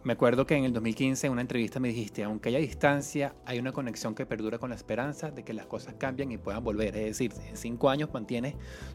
Me 0.06 0.14
acuerdo 0.14 0.46
que 0.46 0.56
en 0.56 0.66
el 0.66 0.72
2015 0.72 1.26
en 1.26 1.34
una 1.34 1.42
entrevista 1.42 1.80
me 1.80 1.88
dijiste, 1.88 2.24
aunque 2.24 2.50
haya 2.50 2.60
distancia, 2.60 3.34
hay 3.44 3.58
una 3.58 3.72
conexión 3.72 4.14
que 4.14 4.28
perdura 4.28 4.60
con 4.60 4.70
la 4.70 4.76
esperanza 4.76 5.32
de 5.32 5.44
que 5.44 5.52
las 5.52 5.66
cosas 5.66 5.96
cambian 5.98 6.32
y 6.32 6.38
puedan 6.38 6.64
volver. 6.64 6.96
Es 6.96 7.18
decir, 7.18 7.34
en 7.50 7.58
cinco 7.58 7.90
años 7.90 8.10
mantienes 8.14 8.54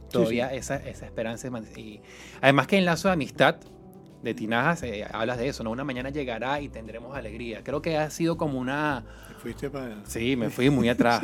todavía 0.09 0.55
Esa, 0.55 0.76
esa 0.76 1.07
esperanza. 1.07 1.50
Y 1.76 2.00
además 2.40 2.69
que 2.69 2.79
en 2.79 2.85
Lazo 2.85 3.09
de 3.09 3.14
Amistad 3.14 3.57
de 4.23 4.35
Tinajas 4.35 4.85
eh, 4.85 5.05
hablas 5.11 5.38
de 5.38 5.49
eso, 5.49 5.64
¿no? 5.64 5.73
Una 5.73 5.83
mañana 5.83 6.11
llegará 6.11 6.61
y 6.61 6.69
tendremos 6.69 7.17
alegría. 7.17 7.64
Creo 7.64 7.83
que 7.83 7.97
ha 7.97 8.09
sido 8.11 8.37
como 8.37 8.61
una... 8.61 9.05
¿Te 9.26 9.35
fuiste 9.35 9.69
para...? 9.69 10.05
Sí, 10.07 10.37
me 10.37 10.49
fui 10.49 10.71
muy 10.71 10.88
atrás. 10.90 11.23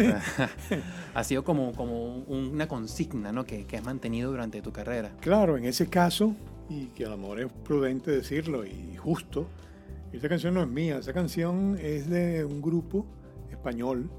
ha 1.15 1.23
sido 1.25 1.45
como, 1.45 1.71
como 1.75 2.17
un- 2.25 2.51
una 2.55 2.67
consigna, 2.67 3.31
¿no? 3.31 3.45
Que, 3.45 3.67
que 3.67 3.77
has 3.77 3.85
mantenido 3.85 4.33
durante 4.33 4.63
tu 4.63 4.73
carrera. 4.73 5.13
Claro, 5.21 5.57
en 5.57 5.65
ese 5.65 5.87
caso, 5.89 6.35
y 6.69 6.87
que 6.87 7.05
a 7.07 7.11
lo 7.11 7.19
mejor 7.19 7.41
es 7.41 7.47
prudente 7.65 8.11
decirlo 8.11 8.67
y 8.67 8.97
justo, 8.97 9.47
esa 10.13 10.29
canción 10.29 10.55
no 10.55 10.63
es 10.63 10.69
mía, 10.69 10.99
esa 10.99 11.13
canción 11.13 11.77
es 11.81 12.09
de 12.09 12.45
un 12.45 12.63
grupo 12.63 13.07
español 13.51 14.11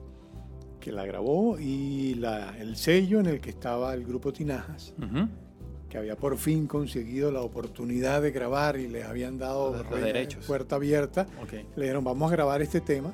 que 0.79 0.91
la 0.91 1.05
grabó 1.05 1.57
y 1.59 2.15
la, 2.15 2.57
el 2.57 2.75
sello 2.75 3.19
en 3.19 3.25
el 3.25 3.39
que 3.41 3.49
estaba 3.49 3.93
el 3.93 4.05
grupo 4.05 4.31
Tinajas, 4.31 4.93
Ujú. 4.97 5.27
que 5.89 5.97
había 5.97 6.15
por 6.15 6.37
fin 6.37 6.67
conseguido 6.67 7.31
la 7.31 7.41
oportunidad 7.41 8.21
de 8.21 8.31
grabar 8.31 8.77
y 8.77 8.87
les 8.87 9.05
habían 9.05 9.37
dado 9.37 9.71
Los- 9.75 9.89
los 9.89 9.99
re- 9.99 10.05
derechos. 10.05 10.45
puerta 10.45 10.75
abierta, 10.75 11.25
Ok. 11.41 11.53
le 11.75 11.83
dijeron 11.83 12.03
vamos 12.03 12.29
a 12.31 12.35
grabar 12.35 12.61
este 12.61 12.81
tema. 12.81 13.11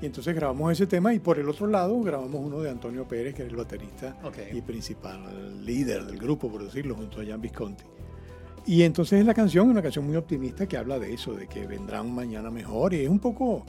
Y 0.00 0.04
entonces 0.04 0.34
grabamos 0.34 0.70
ese 0.72 0.86
tema 0.86 1.14
y 1.14 1.18
por 1.20 1.38
el 1.38 1.48
otro 1.48 1.66
lado 1.66 1.98
grabamos 2.02 2.38
uno 2.44 2.60
de 2.60 2.68
Antonio 2.68 3.08
Pérez, 3.08 3.34
que 3.34 3.40
era 3.42 3.50
el 3.50 3.56
baterista 3.56 4.14
y 4.52 4.60
principal, 4.60 5.64
líder 5.64 6.04
del 6.04 6.18
grupo, 6.18 6.50
por 6.50 6.62
decirlo, 6.62 6.94
junto 6.94 7.22
a 7.22 7.24
Jan 7.24 7.40
Visconti. 7.40 7.82
Y 8.66 8.82
entonces 8.82 9.24
la 9.24 9.32
canción 9.34 9.66
es 9.66 9.70
una 9.72 9.82
canción 9.82 10.06
muy 10.06 10.16
optimista 10.16 10.66
que 10.66 10.76
habla 10.76 10.98
de 10.98 11.14
eso, 11.14 11.34
de 11.34 11.46
que 11.46 11.66
vendrá 11.66 12.02
un 12.02 12.14
mañana 12.14 12.50
mejor. 12.50 12.94
Y 12.94 13.02
es 13.02 13.08
un 13.08 13.20
poco, 13.20 13.64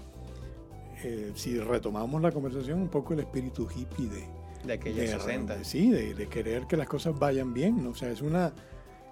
eh, 1.04 1.32
si 1.36 1.60
retomamos 1.60 2.22
la 2.22 2.32
conversación, 2.32 2.82
un 2.82 2.88
poco 2.90 3.14
el 3.14 3.20
espíritu 3.20 3.68
hippie 3.76 4.08
de, 4.08 4.24
De 4.66 4.74
aquellos 4.74 5.00
de- 5.02 5.08
60. 5.20 5.64
sí, 5.64 5.92
de, 5.92 6.16
de 6.16 6.28
querer 6.28 6.66
que 6.66 6.76
las 6.78 6.88
cosas 6.88 7.18
vayan 7.18 7.54
bien. 7.54 7.84
¿no? 7.84 7.92
O 7.92 7.96
sea, 7.96 8.10
es, 8.10 8.22
una, 8.24 8.52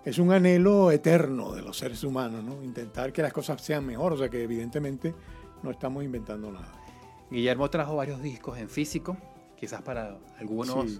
es 0.03 0.17
un 0.17 0.31
anhelo 0.31 0.89
eterno 0.91 1.53
de 1.53 1.61
los 1.61 1.77
seres 1.77 2.03
humanos, 2.03 2.43
¿no? 2.43 2.63
intentar 2.63 3.13
que 3.13 3.21
las 3.21 3.31
cosas 3.31 3.61
sean 3.61 3.85
mejor. 3.85 4.13
O 4.13 4.17
sea, 4.17 4.27
que 4.29 4.41
evidentemente 4.41 5.13
no 5.61 5.69
estamos 5.69 6.03
inventando 6.03 6.51
nada. 6.51 6.73
Guillermo 7.29 7.69
trajo 7.69 7.95
varios 7.95 8.21
discos 8.23 8.57
en 8.57 8.69
físico, 8.69 9.17
quizás 9.55 9.81
para 9.83 10.17
algunos, 10.39 10.89
Sí. 10.91 10.99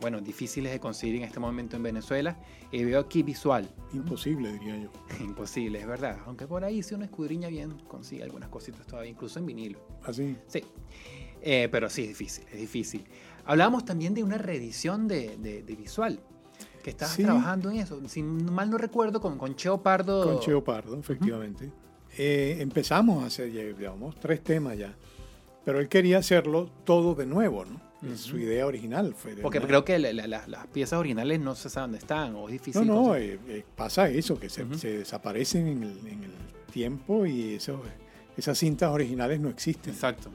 Bueno, 0.00 0.20
difíciles 0.20 0.72
de 0.72 0.80
conseguir 0.80 1.16
en 1.16 1.22
este 1.22 1.40
momento 1.40 1.76
en 1.76 1.82
Venezuela. 1.82 2.36
Y 2.72 2.84
veo 2.84 3.00
aquí 3.00 3.22
visual, 3.22 3.68
Imposible, 3.92 4.52
diría 4.52 4.76
yo. 4.78 4.90
imposible, 5.24 5.80
es 5.80 5.86
verdad. 5.86 6.18
Aunque 6.26 6.46
por 6.46 6.64
ahí 6.64 6.82
si 6.82 6.94
uno 6.94 7.04
escudriña 7.04 7.48
bien, 7.48 7.72
consigue 7.88 8.22
algunas 8.22 8.48
cositas 8.48 8.86
todavía, 8.86 9.10
incluso 9.10 9.38
en 9.38 9.46
vinilo. 9.46 9.78
Así. 10.04 10.36
Sí, 10.48 10.62
Eh, 11.42 11.68
pero 11.70 11.88
sí, 11.88 12.02
es 12.02 12.08
difícil, 12.08 12.44
es 12.52 12.60
difícil. 12.60 13.04
Hablábamos 13.44 13.84
también 13.84 14.14
de 14.14 14.24
una 14.24 14.36
reedición 14.38 15.06
de, 15.06 15.36
de- 15.38 15.62
de 15.62 15.76
visual, 15.76 16.18
que 16.82 16.90
estabas 16.90 17.14
Sí. 17.14 17.22
trabajando 17.22 17.70
en 17.70 17.76
eso. 17.78 18.00
Si 18.08 18.22
mal 18.22 18.68
no 18.70 18.78
recuerdo, 18.78 19.20
con, 19.20 19.38
con 19.38 19.54
Cheo 19.54 19.82
Pardo. 19.82 20.24
Con 20.24 20.40
Cheo 20.40 20.64
Pardo, 20.64 20.98
efectivamente. 20.98 21.70
Eh, 22.18 22.56
empezamos 22.60 23.22
a 23.22 23.26
hacer, 23.26 23.52
llevamos 23.52 24.18
tres 24.18 24.42
temas 24.42 24.76
ya. 24.78 24.96
Pero 25.64 25.78
él 25.80 25.88
quería 25.88 26.18
hacerlo 26.18 26.66
todo 26.84 27.14
de 27.14 27.26
nuevo, 27.26 27.64
¿no? 27.64 27.80
Ujú. 28.08 28.16
Su 28.18 28.38
idea 28.38 28.66
original 28.66 29.14
fue 29.14 29.34
Porque 29.36 29.58
una- 29.58 29.66
creo 29.66 29.84
que 29.84 29.98
la- 29.98 30.12
la- 30.12 30.26
la- 30.26 30.46
las 30.46 30.66
piezas 30.68 30.98
originales 30.98 31.40
no 31.40 31.54
se 31.54 31.68
sabe 31.70 31.84
dónde 31.84 31.98
están, 31.98 32.34
o 32.34 32.40
es 32.40 32.44
No, 32.44 32.46
difícil. 32.52 32.86
no, 32.86 33.02
conseguir. 33.04 33.32
eh, 33.34 33.58
eh, 33.58 33.64
pasa 33.76 34.08
eso, 34.08 34.38
que 34.38 34.48
se, 34.48 34.64
Ujú. 34.64 34.74
se 34.78 34.98
desaparecen 34.98 35.66
en 35.66 35.82
el, 35.82 35.98
en 36.06 36.24
el 36.24 36.30
tiempo 36.72 37.26
y 37.26 37.54
eso, 37.54 37.82
esas 38.36 38.58
cintas 38.58 38.90
originales 38.90 39.40
no 39.40 39.48
existen. 39.48 39.92
Exacto. 39.92 40.30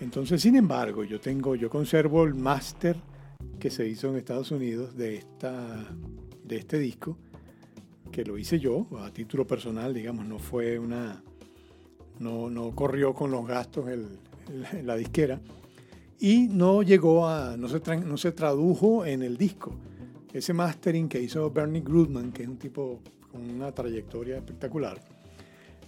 Entonces, 0.00 0.42
sin 0.42 0.56
embargo, 0.56 1.04
yo 1.04 1.20
tengo, 1.20 1.54
yo 1.54 1.70
conservo 1.70 2.24
el 2.24 2.34
máster 2.34 2.96
que 3.58 3.70
se 3.70 3.86
hizo 3.88 4.08
en 4.08 4.16
Estados 4.16 4.50
Unidos 4.50 4.96
de 4.96 5.16
esta, 5.16 5.86
de 6.42 6.56
este 6.56 6.78
disco, 6.78 7.16
que 8.10 8.24
lo 8.24 8.36
hice 8.38 8.58
yo 8.58 8.86
a 9.00 9.10
título 9.12 9.46
personal, 9.46 9.94
digamos, 9.94 10.26
no 10.26 10.38
fue 10.38 10.78
una, 10.78 11.22
no, 12.18 12.50
no 12.50 12.70
corrió 12.72 13.14
con 13.14 13.30
los 13.30 13.46
gastos 13.46 13.88
el, 13.88 14.06
el- 14.72 14.86
la 14.86 14.96
disquera 14.96 15.40
y 16.18 16.48
no 16.48 16.82
llegó 16.82 17.26
a, 17.26 17.56
no 17.56 17.68
se, 17.68 17.80
no 17.96 18.16
se 18.16 18.32
tradujo 18.32 19.04
en 19.04 19.22
el 19.22 19.36
disco. 19.36 19.74
Ese 20.32 20.52
mastering 20.52 21.08
que 21.08 21.20
hizo 21.20 21.50
Bernie 21.50 21.82
Grudman, 21.82 22.32
que 22.32 22.42
es 22.42 22.48
un 22.48 22.58
tipo 22.58 23.00
con 23.30 23.48
una 23.48 23.72
trayectoria 23.72 24.36
espectacular, 24.36 25.00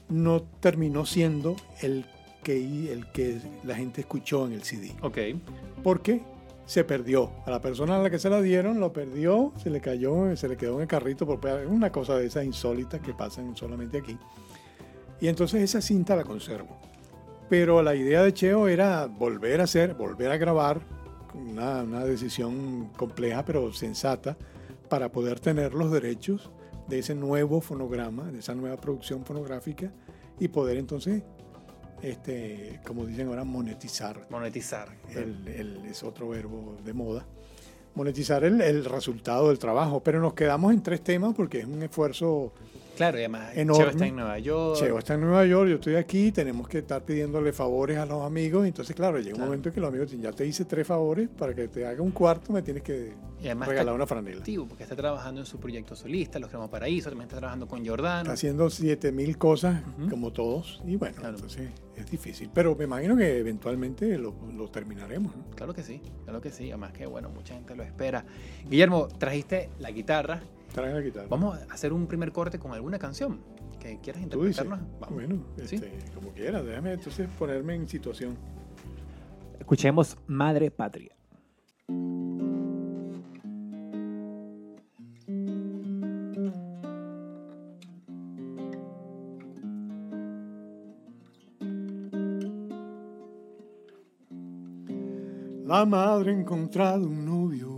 no 0.09 0.42
terminó 0.61 1.04
siendo 1.04 1.56
el 1.80 2.04
que, 2.42 2.92
el 2.92 3.11
que 3.11 3.40
la 3.64 3.75
gente 3.75 4.02
escuchó 4.02 4.47
en 4.47 4.52
el 4.52 4.62
CD. 4.62 4.95
Ok. 5.02 5.18
Porque 5.83 6.23
se 6.66 6.85
perdió. 6.85 7.30
A 7.45 7.50
la 7.50 7.61
persona 7.61 7.97
a 7.97 7.99
la 8.02 8.11
que 8.11 8.18
se 8.18 8.28
la 8.28 8.42
dieron 8.42 8.80
lo 8.80 8.92
perdió, 8.92 9.52
se 9.62 9.71
le 9.71 9.80
cayó, 9.80 10.37
se 10.37 10.49
le 10.49 10.56
quedó 10.56 10.76
en 10.76 10.83
el 10.83 10.88
carrito. 10.88 11.26
Por 11.26 11.40
una 11.66 11.90
cosa 11.90 12.16
de 12.16 12.26
esas 12.26 12.45
insólitas 12.45 13.00
que 13.00 13.14
pasan 13.14 13.56
solamente 13.56 13.99
aquí. 13.99 14.18
Y 15.21 15.28
entonces 15.28 15.62
esa 15.62 15.80
cinta 15.80 16.14
la 16.14 16.25
conservo. 16.25 16.78
Pero 17.48 17.82
la 17.82 17.94
idea 17.94 18.22
de 18.22 18.34
Cheo 18.34 18.66
era 18.68 19.06
volver 19.06 19.60
a 19.60 19.64
hacer, 19.64 19.94
volver 19.94 20.30
a 20.32 20.36
grabar, 20.36 20.80
una, 21.34 21.82
una 21.82 22.04
decisión 22.04 22.90
compleja 22.96 23.44
pero 23.44 23.72
sensata, 23.72 24.36
para 24.88 25.10
poder 25.10 25.38
tener 25.40 25.74
los 25.74 25.90
derechos 25.92 26.50
de 26.88 27.00
ese 27.00 27.14
nuevo 27.14 27.60
fonograma, 27.60 28.30
de 28.30 28.38
esa 28.40 28.54
nueva 28.54 28.76
producción 28.76 29.24
fonográfica 29.24 29.92
y 30.38 30.48
poder 30.48 30.76
entonces, 30.76 31.22
este, 32.02 32.80
como 32.86 33.04
dicen 33.06 33.28
ahora, 33.28 33.44
monetizar. 33.44 34.26
Monetizar. 34.30 34.88
El, 35.14 35.46
el- 35.48 35.84
es 35.86 36.02
otro 36.02 36.28
verbo 36.28 36.76
de 36.84 36.92
moda. 36.92 37.26
Monetizar 37.94 38.44
el, 38.44 38.60
el 38.60 38.84
resultado 38.84 39.48
del 39.48 39.58
trabajo. 39.58 40.00
Pero 40.00 40.20
nos 40.20 40.34
quedamos 40.34 40.72
en 40.74 40.82
tres 40.82 41.00
temas 41.02 41.34
porque 41.34 41.60
es 41.60 41.66
un 41.66 41.82
esfuerzo 41.82 42.52
Claro, 42.96 43.16
y 43.18 43.20
además 43.20 43.50
Enorme. 43.54 43.82
Cheo 43.84 43.90
está 43.92 44.06
en 44.06 44.16
Nueva 44.16 44.38
York. 44.38 44.76
Cheo 44.78 44.98
está 44.98 45.14
en 45.14 45.20
Nueva 45.20 45.46
York, 45.46 45.68
yo 45.68 45.74
estoy 45.76 45.94
aquí, 45.96 46.32
tenemos 46.32 46.66
que 46.68 46.78
estar 46.78 47.02
pidiéndole 47.04 47.52
favores 47.52 47.98
a 47.98 48.06
los 48.06 48.24
amigos. 48.24 48.66
Entonces, 48.66 48.96
claro, 48.96 49.18
llega 49.18 49.30
un 49.30 49.34
Claro. 49.36 49.46
momento 49.50 49.68
en 49.68 49.74
que 49.74 49.80
los 49.80 49.88
amigos 49.88 50.10
dicen, 50.10 50.22
ya 50.22 50.32
te 50.32 50.46
hice 50.46 50.64
tres 50.64 50.86
favores, 50.86 51.28
para 51.28 51.54
que 51.54 51.68
te 51.68 51.86
haga 51.86 52.00
un 52.02 52.10
cuarto 52.10 52.52
me 52.52 52.62
tienes 52.62 52.82
que 52.82 53.12
regalar 53.42 53.94
una 53.94 54.06
franela. 54.06 54.38
activo 54.38 54.66
porque 54.66 54.82
está 54.82 54.96
trabajando 54.96 55.40
en 55.42 55.46
su 55.46 55.58
proyecto 55.60 55.94
solista, 55.94 56.38
Los 56.38 56.48
Cremos 56.50 56.70
Paraíso, 56.70 57.10
también 57.10 57.26
está 57.28 57.36
trabajando 57.36 57.68
con 57.68 57.86
Jordano. 57.86 58.20
Está 58.22 58.32
haciendo 58.32 58.68
7000 58.70 59.36
cosas, 59.38 59.82
como 60.10 60.32
todos, 60.32 60.82
y 60.86 60.96
bueno, 60.96 61.16
Claro. 61.16 61.34
entonces 61.36 61.68
es 61.96 62.10
difícil. 62.10 62.50
Pero 62.52 62.74
me 62.74 62.84
imagino 62.84 63.16
que 63.16 63.38
eventualmente 63.38 64.16
lo, 64.18 64.34
lo 64.56 64.68
terminaremos. 64.68 65.36
¿no? 65.36 65.44
Claro 65.54 65.74
que 65.74 65.82
sí, 65.82 66.00
claro 66.24 66.40
que 66.40 66.50
sí. 66.50 66.70
Además 66.70 66.92
que, 66.92 67.04
bueno, 67.06 67.28
mucha 67.28 67.54
gente 67.54 67.76
lo 67.76 67.82
espera. 67.82 68.24
Guillermo, 68.68 69.06
trajiste 69.08 69.68
la 69.80 69.90
guitarra. 69.90 70.40
Trae 70.76 70.92
la 70.92 71.00
guitarra. 71.00 71.26
Vamos 71.30 71.59
a 71.59 71.73
hacer 71.73 71.90
un 71.90 72.06
primer 72.06 72.33
corte 72.33 72.59
con 72.59 72.73
alguna 72.73 72.99
canción 72.99 73.40
que 73.80 73.99
quieras 73.99 74.23
interpretarnos. 74.23 74.80
Vamos. 75.00 75.14
Bueno, 75.14 75.42
¿Sí? 75.64 75.76
este, 75.76 75.90
como 76.14 76.33
quieras, 76.33 76.66
déjame 76.66 76.92
entonces 76.92 77.26
ponerme 77.38 77.76
en 77.76 77.88
situación. 77.88 78.37
Escuchemos 79.59 80.18
Madre 80.26 80.71
Patria. 80.71 81.16
La 95.64 95.87
madre 95.87 96.33
ha 96.33 96.38
encontrado 96.38 97.09
un 97.09 97.25
novio, 97.25 97.75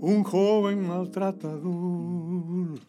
un 0.00 0.24
joven 0.24 0.86
maltratador. 0.86 2.80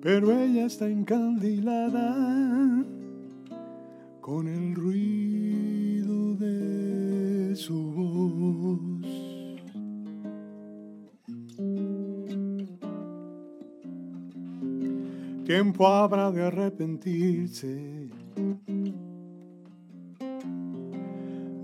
Pero 0.00 0.30
ella 0.30 0.66
está 0.66 0.88
encandilada 0.88 2.84
con 4.20 4.46
el 4.46 4.74
ruido 4.74 6.36
de 6.36 7.56
su 7.56 7.92
voz. 7.92 8.08
Tiempo 15.44 15.86
habrá 15.88 16.30
de 16.30 16.42
arrepentirse 16.42 18.07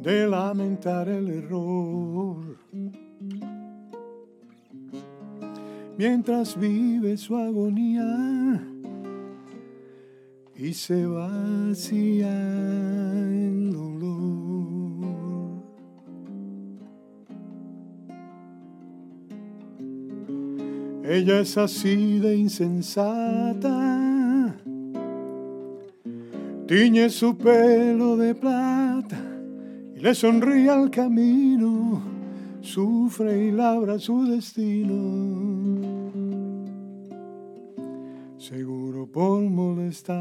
de 0.04 0.26
lamentar 0.26 1.08
el 1.08 1.30
error. 1.30 2.58
Mientras 5.96 6.60
vive 6.60 7.16
su 7.16 7.34
agonía 7.36 8.62
y 10.56 10.74
se 10.74 11.06
vacía 11.06 12.28
en 12.28 13.72
dolor. 13.72 13.94
Ella 21.02 21.40
es 21.40 21.56
así 21.56 22.18
de 22.18 22.36
insensata, 22.36 23.74
tiñe 26.66 27.08
su 27.08 27.36
pelo 27.38 28.16
de 28.16 28.34
plata 28.34 28.83
le 30.04 30.14
sonríe 30.14 30.68
al 30.68 30.90
camino, 30.90 32.02
sufre 32.60 33.46
y 33.46 33.50
labra 33.50 33.98
su 33.98 34.26
destino. 34.26 35.00
Seguro 38.36 39.06
por 39.06 39.40
molestar. 39.40 40.20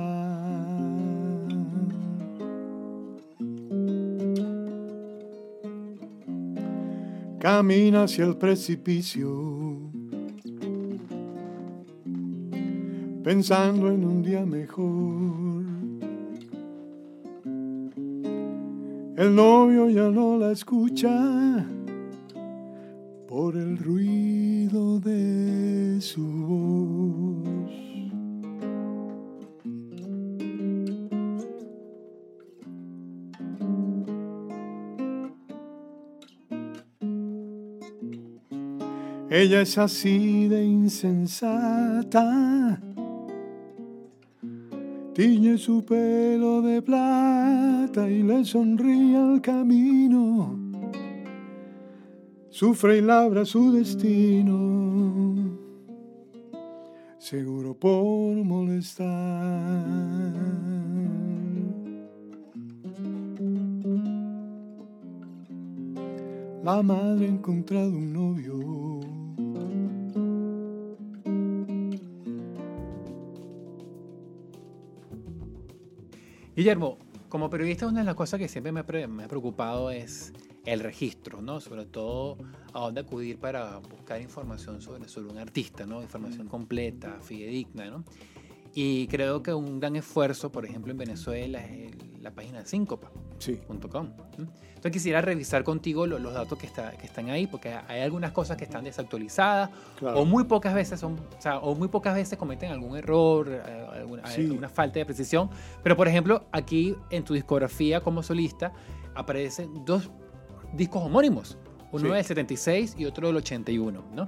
Camina 7.40 8.04
hacia 8.04 8.24
el 8.24 8.38
precipicio, 8.38 9.92
pensando 13.22 13.90
en 13.90 14.06
un 14.06 14.24
día 14.24 14.46
mejor. 14.46 15.52
El 19.24 19.36
novio 19.36 19.89
ya 19.89 20.10
no 20.10 20.38
la 20.38 20.51
escucha 20.51 21.65
por 23.25 23.56
el 23.56 23.77
ruido 23.77 25.00
de 25.00 26.01
su 26.01 26.27
voz. 26.27 27.48
Ella 39.30 39.62
es 39.62 39.77
así 39.77 40.50
de 40.50 40.65
insensata, 40.65 42.22
tiñe 45.13 45.58
su 45.58 45.84
pelo 45.84 46.62
de 46.62 46.82
plata 46.82 48.10
y 48.10 48.24
le 48.24 48.43
sonríe 48.43 49.15
al 49.15 49.41
camino, 49.41 50.58
sufre 52.50 52.98
y 52.98 53.01
labra 53.01 53.46
su 53.46 53.72
destino, 53.72 55.36
seguro 57.20 57.74
por 57.75 58.36
molestar. 58.43 59.84
La 66.63 66.82
madre 66.82 67.25
ha 67.25 67.29
encontrado 67.29 67.89
un 67.89 68.13
novio. 68.13 68.83
Guillermo, 76.55 77.00
como 77.29 77.50
periodista, 77.50 77.88
una 77.88 78.01
de 78.01 78.05
las 78.05 78.13
cosas 78.13 78.39
que 78.39 78.48
siempre 78.48 78.72
me 78.72 78.81
ha, 78.81 79.07
me 79.07 79.24
ha 79.24 79.27
preocupado 79.27 79.89
es 79.89 80.33
el 80.65 80.81
registro, 80.81 81.42
¿no? 81.42 81.59
Sobre 81.59 81.85
todo 81.85 82.37
a 82.74 82.79
dónde 82.81 83.01
acudir 83.01 83.39
para 83.39 83.79
buscar 83.79 84.22
información 84.22 84.79
sobre, 84.79 85.07
sobre 85.09 85.31
un 85.31 85.39
artista, 85.39 85.87
¿no? 85.87 86.03
Información 86.03 86.48
completa, 86.48 87.18
fidedigna, 87.22 87.89
¿no? 87.89 88.03
Y 88.75 89.07
creo 89.07 89.44
que 89.44 89.53
un 89.53 89.79
gran 89.79 89.96
esfuerzo, 89.96 90.51
por 90.51 90.66
ejemplo, 90.66 90.92
en 90.92 90.98
Venezuela 90.98 91.64
es 91.64 91.92
el- 91.94 92.24
la 92.24 92.31
página 92.31 92.66
Síncopa. 92.66 93.12
Sí. 93.38 93.59
Entonces 93.70 94.92
quisiera 94.92 95.22
revisar 95.22 95.64
contigo 95.64 96.07
lo- 96.07 96.18
los 96.20 96.33
datos 96.33 96.57
que, 96.57 96.66
está, 96.66 96.92
que 96.92 97.05
están 97.05 97.29
ahí, 97.29 97.46
porque 97.48 97.74
hay 97.88 98.01
algunas 98.01 98.31
cosas 98.31 98.57
que 98.57 98.64
están 98.64 98.83
desactualizadas 98.86 99.70
Claro. 100.00 100.20
o 100.20 100.25
muy 100.25 100.46
pocas 100.46 100.74
veces 100.74 101.00
son, 101.00 101.14
o, 101.38 101.42
sea, 101.42 101.59
o 101.59 101.75
muy 101.75 101.88
pocas 101.90 102.16
veces 102.16 102.38
cometen 102.40 102.72
algún 102.72 102.98
error, 102.98 103.48
eh, 103.50 103.62
alguna, 103.94 104.25
Sí. 104.27 104.42
alguna 104.42 104.70
falta 104.70 105.00
de 105.00 105.05
precisión. 105.05 105.50
Pero 105.83 105.96
por 105.96 106.07
ejemplo, 106.07 106.46
aquí 106.51 106.96
en 107.12 107.24
tu 107.24 107.33
discografía 107.33 108.00
como 108.01 108.24
solista 108.24 108.74
aparecen 109.14 109.86
dos 109.86 110.09
discos 110.74 111.03
homónimos, 111.03 111.57
uno 111.92 112.07
Sí. 112.07 112.12
del 112.16 112.24
76 112.25 112.96
y 112.98 113.05
otro 113.05 113.27
del 113.27 113.36
81, 113.38 114.03
¿no? 114.16 114.27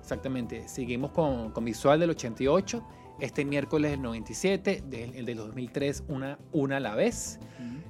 Exactamente. 0.00 0.68
Seguimos 0.68 1.10
con, 1.12 1.50
con 1.52 1.64
Visual 1.64 2.00
del 2.00 2.10
88. 2.10 2.82
Este 3.18 3.44
miércoles 3.44 3.92
el 3.92 4.02
97, 4.02 4.82
del, 4.86 5.14
el 5.14 5.24
del 5.24 5.38
2003 5.38 6.04
una, 6.08 6.38
una 6.52 6.76
a 6.76 6.80
la 6.80 6.94
vez. 6.94 7.38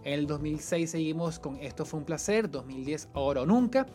En 0.04 0.12
el 0.12 0.26
2006 0.28 0.90
seguimos 0.90 1.40
con 1.40 1.56
Esto 1.56 1.84
fue 1.84 1.98
un 1.98 2.06
placer, 2.06 2.48
2010 2.50 3.08
Ahora 3.14 3.42
o 3.42 3.46
Nunca. 3.46 3.86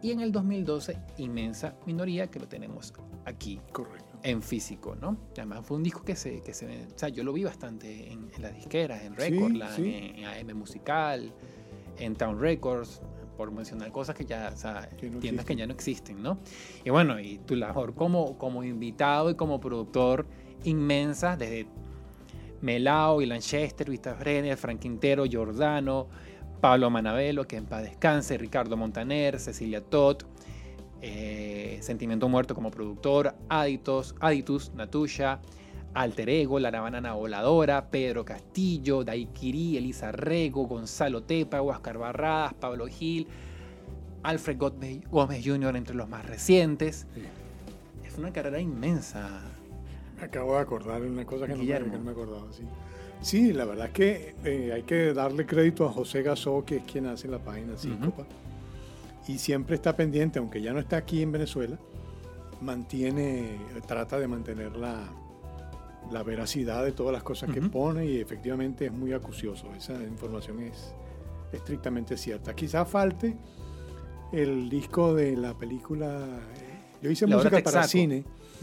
Y 0.00 0.10
en 0.12 0.20
el 0.20 0.32
2012 0.32 0.98
Inmensa 1.18 1.76
Minoría, 1.86 2.28
que 2.30 2.40
lo 2.40 2.48
tenemos 2.48 2.92
aquí 3.26 3.60
Correcto. 3.70 4.18
en 4.22 4.42
físico, 4.42 4.96
¿no? 4.96 5.16
Además 5.36 5.64
fue 5.64 5.76
un 5.76 5.82
disco 5.82 6.02
que 6.02 6.16
se, 6.16 6.40
que 6.40 6.54
se 6.54 6.66
o 6.86 6.98
sea, 6.98 7.08
yo 7.10 7.22
lo 7.22 7.32
vi 7.34 7.44
bastante 7.44 8.10
en, 8.10 8.30
en 8.34 8.42
las 8.42 8.54
disqueras, 8.54 9.02
en 9.04 9.14
Sí, 9.14 9.30
Recordland, 9.30 9.76
sí. 9.76 9.94
en, 9.94 10.24
en 10.24 10.50
AM 10.50 10.56
Musical, 10.58 11.32
en 11.98 12.16
Town 12.16 12.40
Records, 12.40 13.00
por 13.36 13.52
mencionar 13.52 13.92
cosas 13.92 14.16
que 14.16 14.24
ya, 14.24 14.50
o 14.52 14.56
sea, 14.56 14.88
Que 14.96 15.08
no 15.10 15.18
tiendas 15.20 15.44
que 15.44 15.52
existen. 15.52 15.58
ya 15.58 15.66
no 15.66 15.72
existen, 15.74 16.22
¿no? 16.22 16.38
Y 16.84 16.90
bueno, 16.90 17.20
y 17.20 17.38
tu 17.38 17.54
labor 17.56 17.94
como, 17.94 18.38
como 18.38 18.64
invitado 18.64 19.30
y 19.30 19.36
como 19.36 19.60
productor 19.60 20.26
inmensa, 20.64 21.36
desde 21.36 21.66
Melao 22.60 23.22
y 23.22 23.26
Lanchester, 23.26 23.90
Vista 23.90 24.14
Brenner, 24.14 24.56
Frank 24.56 24.80
Quintero, 24.80 25.24
Giordano, 25.24 26.08
Pablo 26.60 26.90
Manabelo, 26.90 27.46
que 27.46 27.56
en 27.56 27.66
paz 27.66 27.82
descanse, 27.82 28.38
Ricardo 28.38 28.76
Montaner, 28.76 29.40
Cecilia 29.40 29.80
Todd, 29.80 30.22
eh, 31.00 31.78
Sentimiento 31.82 32.28
Muerto 32.28 32.54
como 32.54 32.70
productor, 32.70 33.34
Aditos, 33.48 34.14
Aditus, 34.20 34.72
Natusha, 34.74 35.40
Alter 35.94 36.28
Ego, 36.30 36.60
La 36.60 36.70
Banana 36.70 37.14
Voladora, 37.14 37.90
Pedro 37.90 38.24
Castillo, 38.24 39.02
Daiquiri, 39.02 39.76
Elisa 39.76 40.12
Rego, 40.12 40.66
Gonzalo 40.66 41.24
Tepa, 41.24 41.60
Huáscar 41.60 41.98
Barradas, 41.98 42.54
Pablo 42.54 42.86
Gil, 42.86 43.26
Alfred 44.22 44.56
Gómez 44.56 45.00
Gómez 45.10 45.44
Jr. 45.44 45.76
entre 45.76 45.96
los 45.96 46.08
más 46.08 46.24
recientes. 46.24 47.06
Es 48.06 48.16
una 48.18 48.32
carrera 48.32 48.60
inmensa. 48.60 49.42
Acabo 50.22 50.54
de 50.54 50.60
acordar 50.60 51.02
una 51.02 51.24
cosa 51.26 51.46
que 51.46 51.52
no, 51.52 51.58
me, 51.58 51.64
Guillermo. 51.64 51.92
que 51.92 51.98
no 51.98 52.04
me 52.04 52.10
acordaba. 52.12 52.46
Sí. 52.52 52.62
Sí, 53.20 53.52
la 53.52 53.64
verdad 53.64 53.86
es 53.86 53.92
que 53.92 54.34
eh, 54.44 54.72
hay 54.74 54.82
que 54.82 55.12
darle 55.12 55.46
crédito 55.46 55.86
a 55.86 55.92
José 55.92 56.22
Gasó, 56.22 56.64
que 56.64 56.76
es 56.78 56.84
quien 56.84 57.06
hace 57.06 57.28
la 57.28 57.38
página 57.38 57.76
Síncopa. 57.76 58.24
Y 59.28 59.38
siempre 59.38 59.76
está 59.76 59.94
pendiente, 59.94 60.38
aunque 60.40 60.60
ya 60.60 60.72
no 60.72 60.80
está 60.80 60.96
aquí 60.96 61.22
en 61.22 61.30
Venezuela, 61.30 61.78
mantiene, 62.60 63.58
trata 63.86 64.18
de 64.18 64.26
mantener 64.28 64.76
la, 64.76 65.04
la 66.10 66.22
veracidad 66.22 66.84
de 66.84 66.92
todas 66.92 67.12
las 67.12 67.22
cosas 67.22 67.50
que 67.52 67.60
pone 67.62 68.06
y 68.06 68.20
efectivamente 68.20 68.86
es 68.86 68.92
muy 68.92 69.12
acucioso. 69.12 69.72
Esa 69.76 69.94
información 70.02 70.60
es 70.60 70.92
estrictamente 71.52 72.16
cierta. 72.16 72.54
Quizás 72.54 72.88
falte 72.88 73.36
el 74.32 74.68
disco 74.68 75.14
de 75.14 75.36
la 75.36 75.54
película. 75.54 76.26
eh, 76.56 76.98
Yo 77.02 77.10
hice 77.10 77.26
La 77.26 77.36
música 77.36 77.50
para 77.50 77.82
Texaco. 77.82 77.88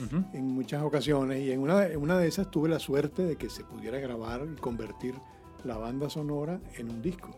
Ujú. 0.04 0.24
en 0.34 0.48
muchas 0.48 0.84
ocasiones 0.84 1.42
y 1.42 1.52
en 1.52 1.60
una, 1.60 1.86
en 1.86 2.00
una 2.00 2.18
de 2.18 2.28
esas 2.28 2.50
tuve 2.50 2.70
la 2.70 2.80
suerte 2.80 3.24
de 3.24 3.36
que 3.36 3.50
se 3.50 3.64
pudiera 3.64 4.00
grabar 4.00 4.48
y 4.52 4.60
convertir 4.60 5.16
la 5.64 5.78
banda 5.78 6.10
sonora 6.10 6.60
en 6.78 6.90
un 6.90 7.02
disco, 7.02 7.30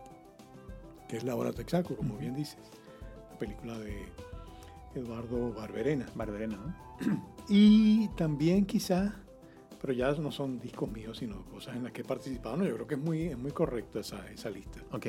que 1.08 1.17
es 1.17 1.24
La 1.24 1.36
Hora 1.36 1.52
Texaco, 1.54 1.95
como 1.95 2.17
bien 2.17 2.36
dices, 2.36 2.60
la 3.32 3.39
película 3.39 3.80
de 3.80 4.06
Eduardo 4.95 5.54
Barberena. 5.54 6.06
Barberena, 6.15 6.58
¿no? 6.58 7.32
Y 7.50 8.08
también 8.10 8.65
quizás, 8.65 9.12
pero 9.82 9.91
ya 9.93 10.12
no 10.13 10.32
son 10.32 10.60
discos 10.60 10.89
míos, 10.91 11.17
sino 11.17 11.43
cosas 11.45 11.76
en 11.76 11.84
las 11.84 11.91
que 11.91 12.02
he 12.02 12.06
participado. 12.06 12.56
No, 12.56 12.65
yo 12.65 12.76
creo 12.76 12.88
que 12.88 12.95
es 12.95 13.02
muy, 13.02 13.24
es 13.24 13.38
muy 13.38 13.52
correcto 13.52 14.00
esa, 14.00 14.30
esa 14.30 14.50
lista. 14.50 14.80
Ok. 14.91 15.06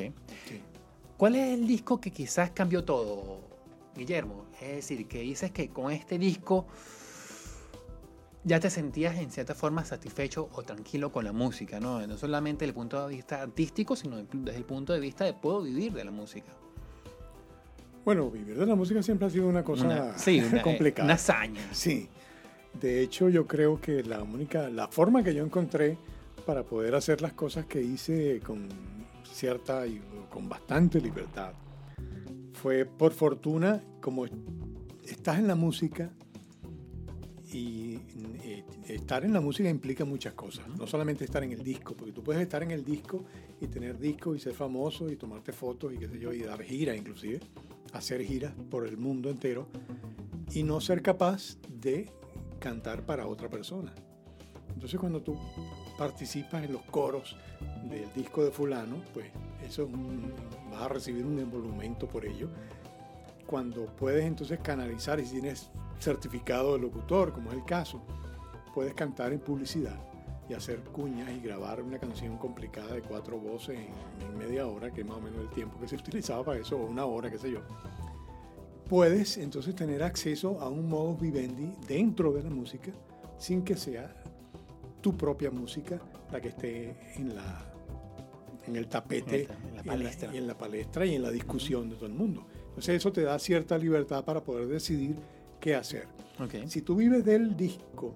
Sí. 0.49 0.61
¿Cuál 1.15 1.35
es 1.35 1.53
el 1.53 1.67
disco 1.67 2.01
que 2.01 2.11
quizás 2.11 2.49
cambió 2.49 2.83
todo, 2.83 3.39
Guillermo? 3.95 4.45
Es 4.59 4.75
decir, 4.75 5.07
que 5.07 5.19
dices 5.21 5.51
que 5.51 5.69
con 5.69 5.91
este 5.91 6.17
disco 6.17 6.65
ya 8.45 8.59
te 8.59 8.69
sentías 8.69 9.17
en 9.17 9.31
cierta 9.31 9.55
forma 9.55 9.85
satisfecho 9.85 10.49
o 10.53 10.63
tranquilo 10.63 11.11
con 11.11 11.23
la 11.25 11.31
música, 11.31 11.79
¿no? 11.79 12.05
No 12.05 12.17
solamente 12.17 12.65
desde 12.65 12.69
el 12.71 12.73
punto 12.75 13.07
de 13.07 13.15
vista 13.15 13.41
artístico, 13.41 13.95
sino 13.95 14.17
desde 14.21 14.57
el 14.57 14.65
punto 14.65 14.91
de 14.93 14.99
vista 14.99 15.23
de 15.25 15.33
puedo 15.33 15.61
vivir 15.61 15.93
de 15.93 16.03
la 16.03 16.11
música. 16.11 16.51
Bueno, 18.05 18.29
vivir 18.29 18.57
de 18.57 18.65
la 18.65 18.75
música 18.75 19.01
siempre 19.01 19.27
ha 19.27 19.29
sido 19.29 19.47
una 19.47 19.63
cosa 19.63 19.85
Una- 19.85 20.17
sí, 20.17 20.41
una, 20.41 20.61
complicada. 20.63 21.05
una 21.05 21.13
hazaña. 21.13 21.61
Sí. 21.71 22.09
De 22.79 23.01
hecho, 23.01 23.29
yo 23.29 23.47
creo 23.47 23.79
que 23.79 24.03
la 24.03 24.21
única, 24.23 24.69
la 24.69 24.87
forma 24.87 25.23
que 25.23 25.33
yo 25.33 25.45
encontré 25.45 25.97
para 26.45 26.63
poder 26.63 26.95
hacer 26.95 27.21
las 27.21 27.33
cosas 27.33 27.65
que 27.65 27.81
hice 27.81 28.41
con 28.45 28.67
cierta 29.31 29.87
y 29.87 30.01
con 30.29 30.49
bastante 30.49 30.99
libertad 30.99 31.53
fue 32.53 32.85
por 32.85 33.13
fortuna, 33.13 33.81
como 34.01 34.25
estás 35.05 35.37
en 35.39 35.47
la 35.47 35.55
música 35.55 36.11
y 37.53 37.99
eh, 38.43 38.65
estar 38.87 39.23
en 39.23 39.31
la 39.31 39.39
música 39.39 39.69
implica 39.69 40.03
muchas 40.05 40.33
cosas, 40.33 40.67
no 40.77 40.87
solamente 40.87 41.23
estar 41.23 41.43
en 41.43 41.51
el 41.51 41.63
disco, 41.63 41.93
porque 41.95 42.11
tú 42.11 42.23
puedes 42.23 42.41
estar 42.41 42.63
en 42.63 42.71
el 42.71 42.83
disco 42.83 43.23
y 43.61 43.67
tener 43.67 43.99
disco 43.99 44.35
y 44.35 44.39
ser 44.39 44.53
famoso 44.53 45.09
y 45.09 45.15
tomarte 45.15 45.53
fotos 45.53 45.93
y 45.93 45.97
qué 45.97 46.07
sé 46.07 46.19
yo, 46.19 46.33
y 46.33 46.41
dar 46.41 46.63
giras 46.63 46.97
inclusive, 46.97 47.39
hacer 47.93 48.23
giras 48.23 48.53
por 48.71 48.87
el 48.87 48.97
mundo 48.97 49.29
entero 49.29 49.67
y 50.51 50.63
no 50.63 50.81
ser 50.81 51.01
capaz 51.03 51.57
de 51.69 52.09
cantar 52.59 53.05
para 53.05 53.27
otra 53.27 53.49
persona. 53.49 53.93
Entonces 54.73 54.99
cuando 54.99 55.21
tú 55.21 55.37
participas 55.97 56.63
en 56.63 56.73
los 56.73 56.81
coros 56.83 57.37
del 57.89 58.11
disco 58.15 58.43
de 58.43 58.51
fulano, 58.51 59.03
pues 59.13 59.27
eso 59.63 59.87
vas 60.71 60.81
a 60.81 60.87
recibir 60.87 61.23
un 61.23 61.37
emolumento 61.39 62.07
por 62.07 62.25
ello. 62.25 62.49
Cuando 63.53 63.85
puedes 63.85 64.25
entonces 64.25 64.57
canalizar 64.63 65.19
y 65.19 65.25
si 65.25 65.33
tienes 65.33 65.69
certificado 65.99 66.73
de 66.73 66.79
locutor, 66.79 67.31
como 67.33 67.51
es 67.51 67.57
el 67.57 67.63
caso, 67.63 68.01
puedes 68.73 68.95
cantar 68.95 69.31
en 69.31 69.41
publicidad 69.41 69.95
y 70.49 70.55
hacer 70.55 70.79
cuñas 70.79 71.29
y 71.29 71.39
grabar 71.39 71.79
una 71.83 71.99
canción 71.99 72.39
complicada 72.39 72.95
de 72.95 73.03
cuatro 73.03 73.37
voces 73.37 73.77
en, 73.77 74.37
media 74.39 74.65
hora, 74.65 74.89
que 74.89 75.01
es 75.01 75.07
más 75.07 75.17
o 75.17 75.21
menos 75.21 75.39
el 75.41 75.49
tiempo 75.51 75.79
que 75.79 75.87
se 75.87 75.95
utilizaba 75.97 76.43
para 76.43 76.61
eso, 76.61 76.77
o 76.77 76.87
una 76.87 77.05
hora, 77.05 77.29
qué 77.29 77.37
sé 77.37 77.51
yo. 77.51 77.59
Puedes 78.89 79.37
entonces 79.37 79.75
tener 79.75 80.01
acceso 80.01 80.59
a 80.59 80.67
un 80.67 80.89
modus 80.89 81.21
vivendi 81.21 81.75
dentro 81.87 82.31
de 82.33 82.41
la 82.41 82.49
música 82.49 82.91
sin 83.37 83.63
que 83.63 83.77
sea 83.77 84.15
tu 84.99 85.15
propia 85.15 85.51
música 85.51 86.01
la 86.31 86.41
que 86.41 86.47
esté 86.47 86.95
en, 87.17 87.35
la, 87.35 87.71
en 88.65 88.75
el 88.77 88.87
tapete, 88.87 89.43
en 89.43 89.75
la, 89.75 89.83
palestra. 89.83 90.33
y 90.33 90.37
en 90.37 90.47
la 90.47 90.57
palestra 90.57 91.05
y 91.05 91.13
en 91.13 91.21
la 91.21 91.29
discusión 91.29 91.87
de 91.91 91.97
todo 91.97 92.07
el 92.07 92.13
mundo. 92.13 92.47
Entonces 92.73 92.95
eso 92.95 93.11
te 93.11 93.21
da 93.21 93.37
cierta 93.37 93.77
libertad 93.77 94.25
para 94.25 94.43
poder 94.43 94.67
decidir 94.67 95.15
qué 95.59 95.75
hacer. 95.75 96.07
Si 96.65 96.81
tú 96.81 96.95
vives 96.95 97.23
del 97.23 97.55
disco, 97.55 98.15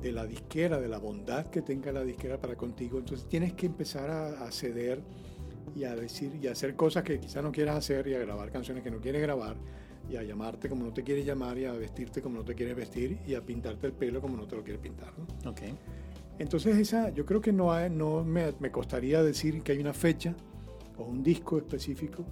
de 0.00 0.12
la 0.12 0.26
disquera, 0.26 0.80
de 0.80 0.88
la 0.88 0.98
bondad 0.98 1.46
que 1.46 1.60
tenga 1.60 1.92
la 1.92 2.02
disquera 2.02 2.40
para 2.40 2.56
contigo, 2.56 2.98
entonces 2.98 3.28
tienes 3.28 3.52
que 3.52 3.66
empezar 3.66 4.10
a, 4.10 4.50
ceder 4.50 5.02
y 5.76 5.84
a 5.84 5.94
decir 5.94 6.34
y 6.42 6.48
a 6.48 6.52
hacer 6.52 6.74
cosas 6.74 7.04
que 7.04 7.20
quizás 7.20 7.42
no 7.42 7.52
quieras 7.52 7.76
hacer 7.76 8.08
y 8.08 8.14
a 8.14 8.18
grabar 8.18 8.50
canciones 8.50 8.82
que 8.82 8.90
no 8.90 9.00
quieres 9.00 9.22
grabar 9.22 9.56
y 10.10 10.16
a 10.16 10.22
llamarte 10.22 10.68
como 10.68 10.84
no 10.84 10.92
te 10.92 11.04
quieres 11.04 11.24
llamar 11.24 11.56
y 11.58 11.66
a 11.66 11.72
vestirte 11.72 12.20
como 12.20 12.38
no 12.38 12.44
te 12.44 12.54
quieres 12.54 12.74
vestir 12.74 13.18
y 13.26 13.34
a 13.34 13.42
pintarte 13.42 13.86
el 13.86 13.92
pelo 13.92 14.20
como 14.20 14.36
no 14.36 14.46
te 14.46 14.56
lo 14.56 14.64
quieres 14.64 14.82
pintar. 14.82 15.12
Okay. 15.46 15.74
Entonces 16.38 16.76
esa, 16.78 17.10
yo 17.10 17.24
creo 17.24 17.40
que 17.40 17.52
no, 17.52 17.72
hay, 17.72 17.90
no 17.90 18.24
me, 18.24 18.52
me 18.58 18.72
costaría 18.72 19.22
decir 19.22 19.62
que 19.62 19.72
hay 19.72 19.78
una 19.78 19.92
fecha 19.92 20.34
o 20.96 21.04
un 21.04 21.22
disco 21.22 21.58
específico. 21.58 22.24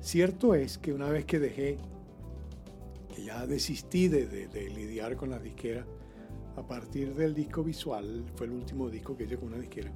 Cierto 0.00 0.54
es 0.54 0.78
que 0.78 0.92
una 0.92 1.08
vez 1.08 1.24
que 1.24 1.38
dejé 1.38 1.78
ya 3.24 3.46
desistí 3.46 4.08
de, 4.08 4.26
de, 4.26 4.70
lidiar 4.70 5.16
con 5.16 5.30
la 5.30 5.38
disquera 5.38 5.84
a 6.56 6.62
partir 6.62 7.14
del 7.14 7.34
disco 7.34 7.62
visual, 7.62 8.24
fue 8.36 8.46
el 8.46 8.52
último 8.52 8.88
disco 8.88 9.16
que 9.16 9.24
hice 9.24 9.36
con 9.36 9.48
una 9.48 9.58
disquera. 9.58 9.90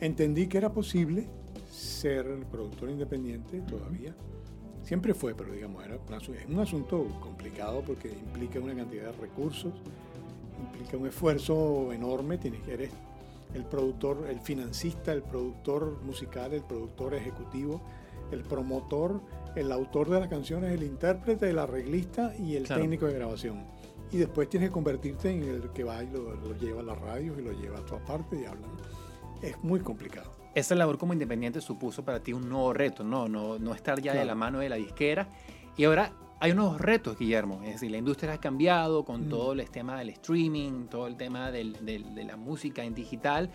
Entendí 0.00 0.46
que 0.46 0.58
era 0.58 0.72
posible 0.72 1.28
ser 1.70 2.26
el 2.26 2.46
productor 2.46 2.90
independiente 2.90 3.60
todavía. 3.62 4.14
Siempre 4.82 5.12
fue, 5.12 5.34
pero 5.34 5.52
digamos, 5.52 5.84
era 5.84 5.98
un 6.48 6.58
asunto 6.58 7.06
complicado 7.20 7.82
porque 7.86 8.08
implica 8.08 8.58
una 8.58 8.74
cantidad 8.74 9.12
de 9.12 9.12
recursos, 9.12 9.72
implica 10.64 10.96
un 10.96 11.06
esfuerzo 11.06 11.92
enorme, 11.92 12.38
tienes 12.38 12.62
que 12.62 12.72
eres 12.72 12.90
el 13.54 13.64
productor, 13.64 14.26
el 14.28 14.40
financista, 14.40 15.12
el 15.12 15.22
productor 15.22 16.02
musical, 16.02 16.54
el 16.54 16.62
productor 16.62 17.14
ejecutivo, 17.14 17.82
el 18.32 18.42
promotor, 18.42 19.20
el 19.56 19.72
autor 19.72 20.08
de 20.10 20.20
la 20.20 20.28
canción 20.28 20.64
es 20.64 20.72
el 20.72 20.82
intérprete, 20.82 21.50
el 21.50 21.58
arreglista 21.58 22.34
y 22.38 22.56
el 22.56 22.66
técnico 22.66 23.06
de 23.06 23.14
grabación. 23.14 23.64
Y 24.12 24.18
después 24.18 24.48
tienes 24.48 24.70
que 24.70 24.72
convertirte 24.72 25.30
en 25.30 25.42
el 25.42 25.70
que 25.70 25.84
va 25.84 26.02
y 26.02 26.10
lo, 26.10 26.56
lleva 26.58 26.80
a 26.80 26.84
las 26.84 26.98
radios 26.98 27.38
y 27.38 27.42
lo 27.42 27.52
lleva 27.52 27.78
a 27.78 27.86
todas 27.86 28.02
partes 28.02 28.40
y 28.40 28.44
hablan. 28.44 28.70
Es 29.42 29.62
muy 29.62 29.80
complicado. 29.80 30.32
Esa 30.54 30.74
labor 30.74 30.98
como 30.98 31.12
independiente 31.12 31.60
supuso 31.60 32.04
para 32.04 32.20
ti 32.20 32.32
un 32.32 32.48
nuevo 32.48 32.72
reto, 32.72 33.04
¿no? 33.04 33.28
No, 33.28 33.58
no 33.58 33.74
estar 33.74 34.00
ya 34.00 34.14
de 34.14 34.24
la 34.24 34.34
mano 34.34 34.58
de 34.58 34.68
la 34.68 34.76
disquera. 34.76 35.28
Y 35.76 35.84
ahora 35.84 36.12
hay 36.40 36.50
unos 36.52 36.80
retos, 36.80 37.16
Guillermo. 37.16 37.60
Es 37.62 37.74
decir, 37.74 37.90
la 37.92 37.98
industria 37.98 38.32
ha 38.32 38.40
cambiado 38.40 39.04
con 39.04 39.26
mm. 39.26 39.28
todo 39.28 39.52
el 39.52 39.70
tema 39.70 39.96
del 39.98 40.08
streaming, 40.10 40.86
todo 40.86 41.06
el 41.06 41.16
tema 41.16 41.52
de 41.52 42.24
la 42.26 42.36
música 42.36 42.82
en 42.82 42.94
digital. 42.94 43.50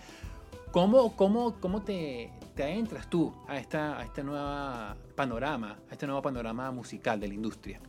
¿Cómo, 0.76 1.16
cómo, 1.16 1.58
cómo 1.62 1.84
te, 1.84 2.34
te 2.54 2.68
entras 2.68 3.10
tú 3.10 3.34
a, 3.48 3.58
esta, 3.58 3.98
a 3.98 4.04
este 4.04 4.22
nuevo 4.26 4.94
panorama, 5.16 5.80
a 5.90 5.94
este 5.94 6.06
nuevo 6.06 6.22
panorama 6.22 6.70
musical 6.72 7.18
de 7.18 7.30
la 7.30 7.34
industria? 7.34 7.80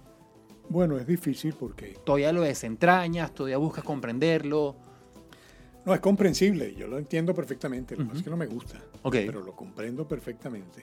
Bueno, 0.69 0.97
es 0.97 1.05
difícil 1.05 1.53
porque... 1.59 1.99
Todavía 2.05 2.33
lo 2.33 2.43
desentrañas, 2.43 3.35
todavía 3.35 3.59
buscas 3.59 3.83
comprenderlo. 3.83 4.77
No, 5.85 5.95
es 5.95 5.99
comprensible, 5.99 6.77
yo 6.77 6.87
lo 6.87 6.97
entiendo 6.99 7.35
perfectamente, 7.35 7.97
lo 7.97 8.09
que 8.09 8.19
es 8.19 8.23
que 8.23 8.31
no 8.31 8.37
me 8.37 8.47
gusta, 8.47 8.81
pero 9.11 9.43
lo 9.43 9.57
comprendo 9.57 10.07
perfectamente. 10.07 10.83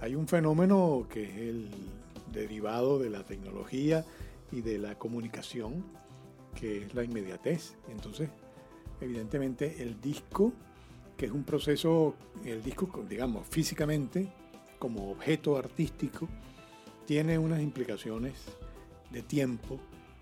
Hay 0.00 0.14
un 0.14 0.28
fenómeno 0.28 1.08
que 1.10 1.24
es 1.24 1.36
el 1.38 1.70
derivado 2.30 3.00
de 3.00 3.10
la 3.10 3.24
tecnología 3.24 4.04
y 4.52 4.60
de 4.60 4.78
la 4.78 4.96
comunicación, 4.96 5.84
que 6.54 6.84
es 6.84 6.94
la 6.94 7.02
inmediatez. 7.02 7.74
Entonces, 7.90 8.30
evidentemente 9.00 9.82
el 9.82 10.00
disco 10.00 10.52
que 11.22 11.26
es 11.26 11.32
un 11.32 11.44
proceso, 11.44 12.16
el 12.44 12.64
disco, 12.64 12.90
digamos, 13.08 13.46
físicamente, 13.46 14.26
como 14.80 15.12
objeto 15.12 15.56
artístico, 15.56 16.28
tiene 17.06 17.38
unas 17.38 17.62
implicaciones 17.62 18.34
de 19.08 19.22
tiempo 19.22 19.78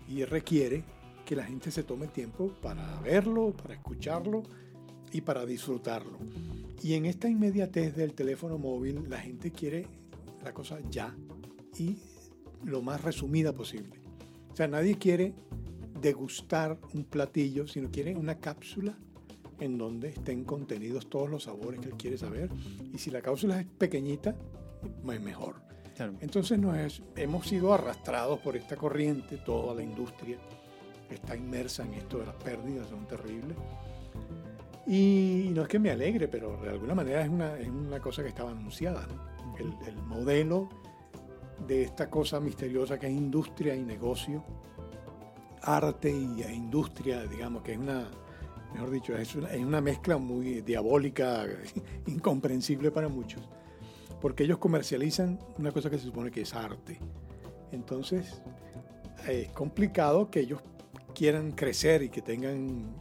y 0.07 0.25
requiere 0.25 0.83
que 1.25 1.35
la 1.35 1.43
gente 1.43 1.71
se 1.71 1.81
tome 1.81 2.05
tiempo 2.05 2.53
para 2.61 2.99
verlo, 2.99 3.51
para 3.51 3.73
escucharlo 3.73 4.43
y 5.11 5.21
para 5.21 5.43
disfrutarlo. 5.43 6.19
Y 6.83 6.93
en 6.93 7.07
esta 7.07 7.27
inmediatez 7.27 7.95
del 7.95 8.13
teléfono 8.13 8.59
móvil, 8.59 9.09
la 9.09 9.17
gente 9.17 9.51
quiere 9.51 9.87
la 10.43 10.53
cosa 10.53 10.77
ya 10.91 11.15
y 11.79 11.97
lo 12.63 12.83
más 12.83 13.01
resumida 13.01 13.53
posible. 13.53 13.99
O 14.51 14.55
sea, 14.55 14.67
nadie 14.67 14.99
quiere 14.99 15.33
degustar 15.99 16.79
un 16.93 17.05
platillo, 17.05 17.65
sino 17.65 17.89
quiere 17.89 18.15
una 18.15 18.37
cápsula 18.37 18.95
en 19.61 19.77
donde 19.77 20.09
estén 20.09 20.43
contenidos 20.43 21.07
todos 21.07 21.29
los 21.29 21.43
sabores 21.43 21.79
que 21.79 21.87
él 21.87 21.95
quiere 21.95 22.17
saber. 22.17 22.49
Y 22.93 22.97
si 22.97 23.11
la 23.11 23.21
cápsula 23.21 23.61
es 23.61 23.67
pequeñita, 23.67 24.35
es 25.13 25.21
mejor. 25.21 25.61
Entonces 26.19 26.57
nos 26.57 27.01
hemos 27.15 27.47
sido 27.47 27.73
arrastrados 27.73 28.39
por 28.39 28.57
esta 28.57 28.75
corriente, 28.75 29.37
toda 29.37 29.75
la 29.75 29.83
industria 29.83 30.37
está 31.09 31.35
inmersa 31.35 31.83
en 31.83 31.93
esto 31.93 32.19
de 32.19 32.25
las 32.25 32.35
pérdidas, 32.35 32.89
son 32.89 33.05
terribles. 33.05 33.55
Y 34.87 35.51
no 35.53 35.61
es 35.61 35.67
que 35.67 35.77
me 35.77 35.91
alegre, 35.91 36.27
pero 36.27 36.57
de 36.57 36.69
alguna 36.69 36.95
manera 36.95 37.21
es 37.21 37.29
una, 37.29 37.57
es 37.57 37.67
una 37.67 37.99
cosa 37.99 38.23
que 38.23 38.29
estaba 38.29 38.51
anunciada. 38.51 39.07
El, 39.59 39.75
el 39.87 39.95
modelo 40.03 40.69
de 41.67 41.83
esta 41.83 42.09
cosa 42.09 42.39
misteriosa 42.39 42.97
que 42.97 43.07
es 43.07 43.13
industria 43.13 43.75
y 43.75 43.83
negocio, 43.83 44.43
arte 45.61 46.09
y 46.09 46.41
e 46.41 46.51
industria, 46.51 47.23
digamos, 47.27 47.61
que 47.61 47.73
es 47.73 47.77
una, 47.77 48.09
mejor 48.73 48.91
dicho, 48.91 49.17
es 49.17 49.35
una, 49.35 49.81
mezcla 49.81 50.17
muy 50.17 50.61
diabólica, 50.61 51.45
incomprensible 52.07 52.91
para 52.91 53.07
muchos, 53.09 53.41
porque 54.19 54.43
ellos 54.43 54.57
comercializan 54.57 55.39
una 55.57 55.71
cosa 55.71 55.89
que 55.89 55.97
se 55.97 56.05
supone 56.05 56.31
que 56.31 56.41
es 56.41 56.53
arte. 56.53 56.99
Entonces, 57.71 58.41
es 59.27 59.49
complicado 59.49 60.29
que 60.29 60.41
ellos 60.41 60.61
quieran 61.13 61.51
crecer 61.51 62.03
y 62.03 62.09
que 62.09 62.21
tengan 62.21 62.95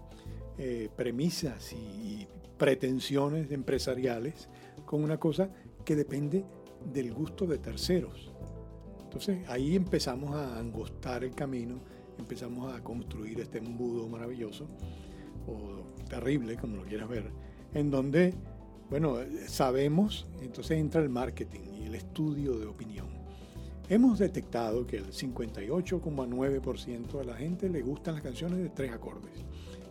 eh, 0.58 0.88
premisas 0.94 1.72
y 1.72 2.26
pretensiones 2.58 3.50
empresariales 3.50 4.48
con 4.84 5.02
una 5.02 5.18
cosa 5.18 5.48
que 5.84 5.96
depende 5.96 6.44
del 6.92 7.12
gusto 7.12 7.46
de 7.46 7.58
terceros. 7.58 8.32
Entonces 9.02 9.48
ahí 9.48 9.74
empezamos 9.74 10.34
a 10.36 10.58
angostar 10.58 11.24
el 11.24 11.34
camino, 11.34 11.80
empezamos 12.18 12.74
a 12.74 12.82
construir 12.82 13.40
este 13.40 13.58
embudo 13.58 14.06
maravilloso 14.08 14.68
o 15.50 15.84
terrible, 16.08 16.56
como 16.56 16.76
lo 16.76 16.84
quieras 16.84 17.08
ver, 17.08 17.30
en 17.74 17.90
donde, 17.90 18.34
bueno, 18.88 19.18
sabemos, 19.46 20.26
entonces 20.42 20.78
entra 20.78 21.02
el 21.02 21.08
marketing 21.08 21.60
y 21.80 21.86
el 21.86 21.94
estudio 21.94 22.58
de 22.58 22.66
opinión. 22.66 23.08
Hemos 23.88 24.20
detectado 24.20 24.86
que 24.86 24.98
el 24.98 25.06
58,9% 25.06 27.18
de 27.18 27.24
la 27.24 27.34
gente 27.34 27.68
le 27.68 27.82
gustan 27.82 28.14
las 28.14 28.22
canciones 28.22 28.58
de 28.58 28.68
tres 28.68 28.92
acordes, 28.92 29.44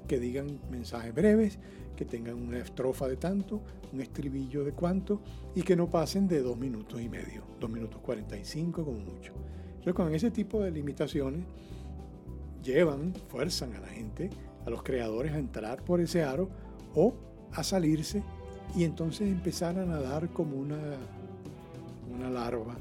que 0.08 0.20
digan 0.20 0.60
mensajes 0.72 1.14
breves, 1.14 1.60
que 2.00 2.06
tengan 2.06 2.36
una 2.36 2.60
estrofa 2.60 3.10
de 3.10 3.18
tanto, 3.18 3.62
un 3.92 4.00
estribillo 4.00 4.64
de 4.64 4.72
cuánto 4.72 5.22
y 5.54 5.64
que 5.64 5.76
no 5.76 5.90
pasen 5.90 6.30
de 6.30 6.42
dos 6.42 6.58
minutos 6.58 7.02
y 7.02 7.10
medio, 7.10 7.44
dos 7.60 7.70
minutos 7.70 8.00
45 8.00 8.86
como 8.86 9.00
mucho. 9.00 9.34
Entonces 9.68 9.94
con 9.94 10.16
ese 10.16 10.32
tipo 10.32 10.62
de 10.62 10.72
limitaciones 10.72 11.42
llevan, 12.64 13.14
fuerzan 13.28 13.74
a 13.74 13.82
la 13.82 13.90
gente, 13.90 14.30
a 14.66 14.70
los 14.70 14.84
creadores 14.84 15.34
a 15.34 15.40
entrar 15.40 15.84
por 15.84 16.00
ese 16.00 16.24
aro 16.24 16.50
o 16.96 17.14
a 17.52 17.64
salirse 17.64 18.24
y 18.76 18.84
entonces 18.84 19.28
empezar 19.28 19.78
a 19.80 19.86
nadar 19.86 20.30
como 20.30 20.56
una, 20.58 20.78
una 22.16 22.30
larva 22.30 22.76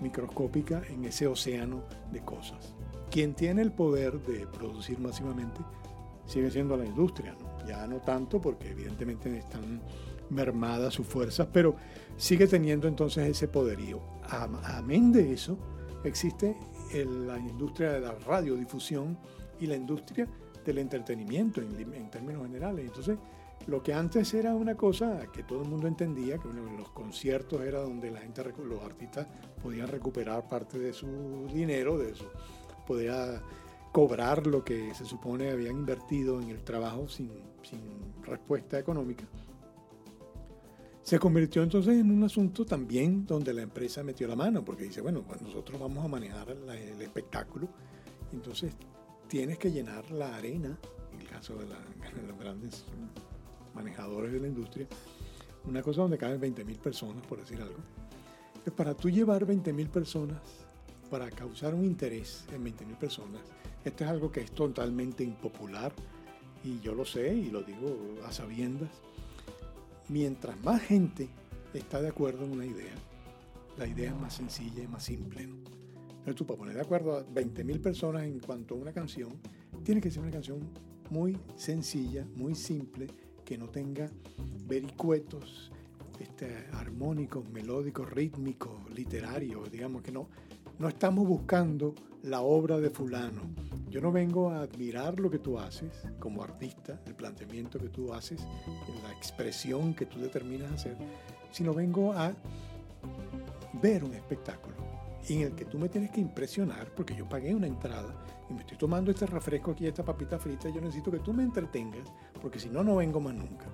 microscópica 0.00 0.82
en 0.88 1.04
ese 1.04 1.26
océano 1.26 1.84
de 2.10 2.20
cosas. 2.20 2.74
Quien 3.10 3.34
tiene 3.34 3.62
el 3.62 3.72
poder 3.72 4.20
de 4.22 4.46
producir 4.46 4.98
masivamente 4.98 5.60
sigue 6.26 6.50
siendo 6.50 6.76
la 6.76 6.84
industria, 6.84 7.36
ya 7.66 7.86
no 7.86 8.00
tanto 8.00 8.40
porque 8.40 8.70
evidentemente 8.70 9.36
están 9.36 9.80
mermadas 10.30 10.94
sus 10.94 11.06
fuerzas, 11.06 11.46
pero 11.52 11.76
sigue 12.16 12.46
teniendo 12.46 12.88
entonces 12.88 13.28
ese 13.28 13.48
poderío. 13.48 14.00
Amén 14.64 15.12
de 15.12 15.32
eso, 15.32 15.58
existe 16.04 16.56
la 16.94 17.38
industria 17.38 17.92
de 17.92 18.00
la 18.00 18.12
radiodifusión 18.12 19.18
y 19.60 19.66
la 19.66 19.76
industria 19.76 20.26
del 20.64 20.78
entretenimiento 20.78 21.60
en, 21.60 22.10
términos 22.10 22.42
generales. 22.42 22.86
Entonces, 22.86 23.18
lo 23.66 23.82
que 23.82 23.94
antes 23.94 24.34
era 24.34 24.54
una 24.54 24.76
cosa 24.76 25.26
que 25.32 25.42
todo 25.42 25.62
el 25.62 25.68
mundo 25.68 25.86
entendía, 25.86 26.38
que 26.38 26.48
los 26.48 26.90
conciertos 26.90 27.60
era 27.60 27.80
donde 27.80 28.10
la 28.10 28.20
gente, 28.20 28.42
los 28.64 28.82
artistas 28.82 29.26
podían 29.62 29.88
recuperar 29.88 30.48
parte 30.48 30.78
de 30.78 30.92
su 30.92 31.48
dinero, 31.52 31.98
de 31.98 32.14
su, 32.14 32.24
podía 32.86 33.42
cobrar 33.92 34.46
lo 34.46 34.64
que 34.64 34.94
se 34.94 35.04
supone 35.04 35.50
habían 35.50 35.76
invertido 35.76 36.40
en 36.40 36.48
el 36.48 36.64
trabajo 36.64 37.08
sin, 37.08 37.30
sin 37.62 37.80
respuesta 38.24 38.78
económica. 38.78 39.24
Se 41.02 41.18
convirtió 41.18 41.62
entonces 41.62 41.98
en 41.98 42.10
un 42.10 42.22
asunto 42.22 42.64
también 42.64 43.26
donde 43.26 43.52
la 43.52 43.62
empresa 43.62 44.02
metió 44.02 44.28
la 44.28 44.36
mano, 44.36 44.64
porque 44.64 44.84
dice, 44.84 45.00
bueno, 45.00 45.22
pues 45.22 45.42
nosotros 45.42 45.80
vamos 45.80 46.04
a 46.04 46.08
manejar 46.08 46.50
el 46.50 47.02
espectáculo, 47.02 47.68
entonces 48.32 48.72
tienes 49.32 49.56
que 49.56 49.72
llenar 49.72 50.10
la 50.10 50.36
arena, 50.36 50.78
en 51.10 51.20
el 51.22 51.26
caso 51.26 51.54
de, 51.58 51.64
los 51.64 52.38
grandes 52.38 52.84
manejadores 53.74 54.30
de 54.30 54.38
la 54.38 54.46
industria, 54.46 54.86
una 55.64 55.82
cosa 55.82 56.02
donde 56.02 56.18
caben 56.18 56.38
20.000 56.38 56.76
personas, 56.76 57.26
por 57.26 57.40
decir 57.40 57.58
algo. 57.62 57.78
Para 58.76 58.92
tú 58.92 59.08
llevar 59.08 59.46
20.000 59.46 59.88
personas, 59.88 60.42
para 61.10 61.30
causar 61.30 61.74
un 61.74 61.86
interés 61.86 62.44
en 62.52 62.62
20.000 62.62 62.98
personas, 62.98 63.40
esto 63.82 64.04
es 64.04 64.10
algo 64.10 64.30
que 64.30 64.40
es 64.40 64.52
totalmente 64.52 65.24
impopular, 65.24 65.94
y 66.62 66.78
yo 66.80 66.94
lo 66.94 67.06
sé 67.06 67.34
y 67.34 67.50
lo 67.50 67.62
digo 67.62 67.96
a 68.26 68.32
sabiendas, 68.32 68.90
mientras 70.10 70.62
más 70.62 70.82
gente 70.82 71.30
está 71.72 72.02
de 72.02 72.08
acuerdo 72.08 72.44
en 72.44 72.52
una 72.52 72.66
idea, 72.66 72.94
la 73.78 73.86
idea 73.86 74.10
es 74.10 74.16
más 74.16 74.34
sencilla 74.34 74.82
y 74.82 74.88
más 74.88 75.04
simple. 75.04 75.48
Entonces 76.22 76.36
tú 76.36 76.46
para 76.46 76.58
poner 76.58 76.76
de 76.76 76.82
acuerdo 76.82 77.16
a 77.16 77.26
20.000 77.26 77.80
personas 77.80 78.22
en 78.22 78.38
cuanto 78.38 78.76
a 78.76 78.78
una 78.78 78.92
canción, 78.92 79.32
tiene 79.82 80.00
que 80.00 80.08
ser 80.08 80.22
una 80.22 80.30
canción 80.30 80.60
muy 81.10 81.36
sencilla, 81.56 82.24
muy 82.36 82.54
simple, 82.54 83.08
que 83.44 83.58
no 83.58 83.68
tenga 83.68 84.08
vericuetos 84.68 85.72
este, 86.20 86.68
armónicos, 86.74 87.50
melódicos, 87.50 88.08
rítmicos, 88.08 88.88
literarios, 88.94 89.68
digamos 89.72 90.02
que 90.02 90.12
no, 90.12 90.28
no 90.78 90.86
estamos 90.86 91.26
buscando 91.26 91.92
la 92.22 92.40
obra 92.42 92.78
de 92.78 92.90
fulano. 92.90 93.42
Yo 93.90 94.00
no 94.00 94.12
vengo 94.12 94.50
a 94.50 94.60
admirar 94.60 95.18
lo 95.18 95.28
que 95.28 95.40
tú 95.40 95.58
haces 95.58 95.90
como 96.20 96.44
artista, 96.44 97.02
el 97.04 97.16
planteamiento 97.16 97.80
que 97.80 97.88
tú 97.88 98.14
haces, 98.14 98.40
la 99.02 99.12
expresión 99.12 99.92
que 99.92 100.06
tú 100.06 100.20
determinas 100.20 100.70
hacer, 100.70 100.96
sino 101.50 101.74
vengo 101.74 102.12
a 102.12 102.32
ver 103.82 104.04
un 104.04 104.14
espectáculo 104.14 104.91
en 105.28 105.42
el 105.42 105.54
que 105.54 105.64
tú 105.64 105.78
me 105.78 105.88
tienes 105.88 106.10
que 106.10 106.20
impresionar 106.20 106.92
porque 106.94 107.14
yo 107.14 107.28
pagué 107.28 107.54
una 107.54 107.66
entrada 107.66 108.14
y 108.50 108.54
me 108.54 108.60
estoy 108.60 108.76
tomando 108.76 109.10
este 109.10 109.26
refresco 109.26 109.70
aquí, 109.70 109.86
esta 109.86 110.04
papita 110.04 110.38
frita, 110.38 110.68
yo 110.68 110.80
necesito 110.80 111.10
que 111.10 111.20
tú 111.20 111.32
me 111.32 111.42
entretengas 111.42 112.06
porque 112.40 112.58
si 112.58 112.68
no, 112.68 112.82
no 112.82 112.96
vengo 112.96 113.20
más 113.20 113.34
nunca. 113.34 113.66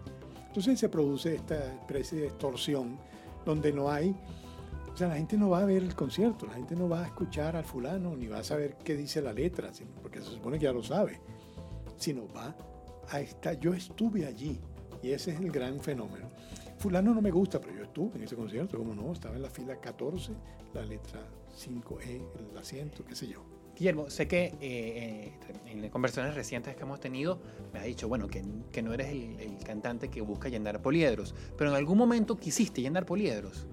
Entonces 0.46 0.78
se 0.78 0.88
produce 0.88 1.34
esta 1.34 1.74
especie 1.74 2.20
de 2.20 2.26
extorsión 2.26 2.98
donde 3.44 3.72
no 3.72 3.90
hay 3.90 4.14
o 4.98 5.00
sea, 5.00 5.06
la 5.06 5.16
gente 5.16 5.37
no 5.37 5.50
va 5.50 5.61
a 5.61 5.64
ver 5.64 5.84
el 5.84 5.94
concierto, 5.94 6.44
la 6.44 6.54
gente 6.54 6.74
no 6.74 6.88
va 6.88 7.04
a 7.04 7.06
escuchar 7.06 7.54
al 7.54 7.64
fulano, 7.64 8.16
ni 8.16 8.26
va 8.26 8.38
a 8.40 8.42
saber 8.42 8.74
qué 8.82 8.96
dice 8.96 9.22
la 9.22 9.32
letra, 9.32 9.70
porque 10.02 10.18
se 10.18 10.26
supone 10.26 10.58
que 10.58 10.64
ya 10.64 10.72
lo 10.72 10.82
sabe, 10.82 11.20
sino 11.96 12.26
va 12.34 12.52
a 13.08 13.20
estar, 13.20 13.56
yo 13.61 13.72
estuve 13.74 14.26
allí, 14.26 14.58
y 15.00 15.12
ese 15.12 15.30
es 15.30 15.38
el 15.38 15.52
gran 15.52 15.78
fenómeno. 15.78 16.28
Fulano 16.78 17.14
no 17.14 17.22
me 17.22 17.30
gusta, 17.30 17.61
pero 17.61 17.76
yo 17.76 17.84
estuve 17.84 18.16
en 18.16 18.24
ese 18.24 18.34
concierto, 18.34 18.76
como 18.76 18.92
no, 18.92 19.12
estaba 19.12 19.37
en 19.37 19.42
la 19.42 19.50
fila 19.50 19.76
14, 19.76 20.32
la 20.74 20.84
letra 20.84 21.20
5E, 21.58 22.22
el 22.50 22.58
asiento, 22.58 23.04
qué 23.04 23.14
sé 23.14 23.26
yo. 23.28 23.44
Guillermo, 23.76 24.10
sé 24.10 24.26
que 24.26 24.54
eh, 24.60 25.32
en 25.66 25.88
conversaciones 25.90 26.34
recientes 26.34 26.74
que 26.74 26.82
hemos 26.82 26.98
tenido 26.98 27.40
me 27.72 27.78
has 27.78 27.84
dicho, 27.84 28.08
bueno, 28.08 28.26
que, 28.26 28.42
que 28.72 28.82
no 28.82 28.92
eres 28.92 29.08
el, 29.08 29.38
el, 29.38 29.58
cantante 29.58 30.08
que 30.08 30.20
busca 30.20 30.48
llenar 30.48 30.82
poliedros, 30.82 31.34
pero 31.56 31.70
en 31.70 31.76
algún 31.76 31.96
momento 31.96 32.36
quisiste 32.36 32.82
llenar 32.82 33.06
poliedros. 33.06 33.66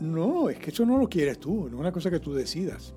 No, 0.00 0.48
es 0.48 0.58
que 0.58 0.70
eso 0.70 0.86
no 0.86 0.96
lo 0.96 1.08
quieres 1.08 1.38
tú, 1.38 1.68
no 1.68 1.76
es 1.76 1.80
una 1.80 1.92
cosa 1.92 2.10
que 2.10 2.20
tú 2.20 2.32
decidas, 2.32 2.94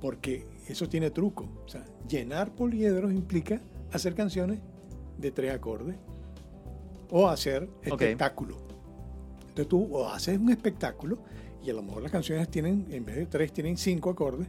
porque 0.00 0.46
eso 0.68 0.88
tiene 0.88 1.10
truco. 1.10 1.48
O 1.64 1.68
sea, 1.68 1.84
llenar 2.08 2.54
poliedros 2.54 3.12
implica 3.12 3.60
hacer 3.92 4.14
canciones 4.14 4.60
de 5.18 5.30
tres 5.30 5.52
acordes 5.52 5.96
o 7.10 7.28
hacer 7.28 7.68
espectáculo. 7.82 8.56
Entonces 9.40 9.68
tú 9.68 9.88
o 9.92 10.08
haces 10.08 10.38
un 10.38 10.50
espectáculo 10.50 11.18
y 11.64 11.70
a 11.70 11.74
lo 11.74 11.82
mejor 11.82 12.02
las 12.02 12.12
canciones 12.12 12.48
tienen, 12.48 12.86
en 12.90 13.04
vez 13.04 13.16
de 13.16 13.26
tres, 13.26 13.52
tienen 13.52 13.76
cinco 13.76 14.10
acordes, 14.10 14.48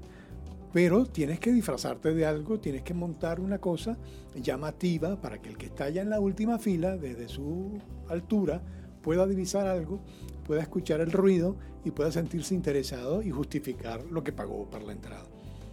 pero 0.71 1.05
tienes 1.05 1.39
que 1.39 1.51
disfrazarte 1.51 2.13
de 2.13 2.25
algo, 2.25 2.59
tienes 2.59 2.81
que 2.81 2.93
montar 2.93 3.39
una 3.39 3.59
cosa 3.59 3.97
llamativa 4.35 5.21
para 5.21 5.39
que 5.39 5.49
el 5.49 5.57
que 5.57 5.67
está 5.67 5.85
allá 5.85 6.01
en 6.01 6.09
la 6.09 6.19
última 6.19 6.57
fila, 6.57 6.97
desde 6.97 7.27
su 7.27 7.79
altura, 8.09 8.61
pueda 9.01 9.27
divisar 9.27 9.67
algo 9.67 9.99
pueda 10.43 10.61
escuchar 10.61 11.01
el 11.01 11.11
ruido 11.11 11.55
y 11.83 11.91
pueda 11.91 12.11
sentirse 12.11 12.53
interesado 12.53 13.21
y 13.21 13.31
justificar 13.31 14.03
lo 14.05 14.23
que 14.23 14.31
pagó 14.31 14.69
para 14.69 14.85
la 14.85 14.91
entrada. 14.91 15.25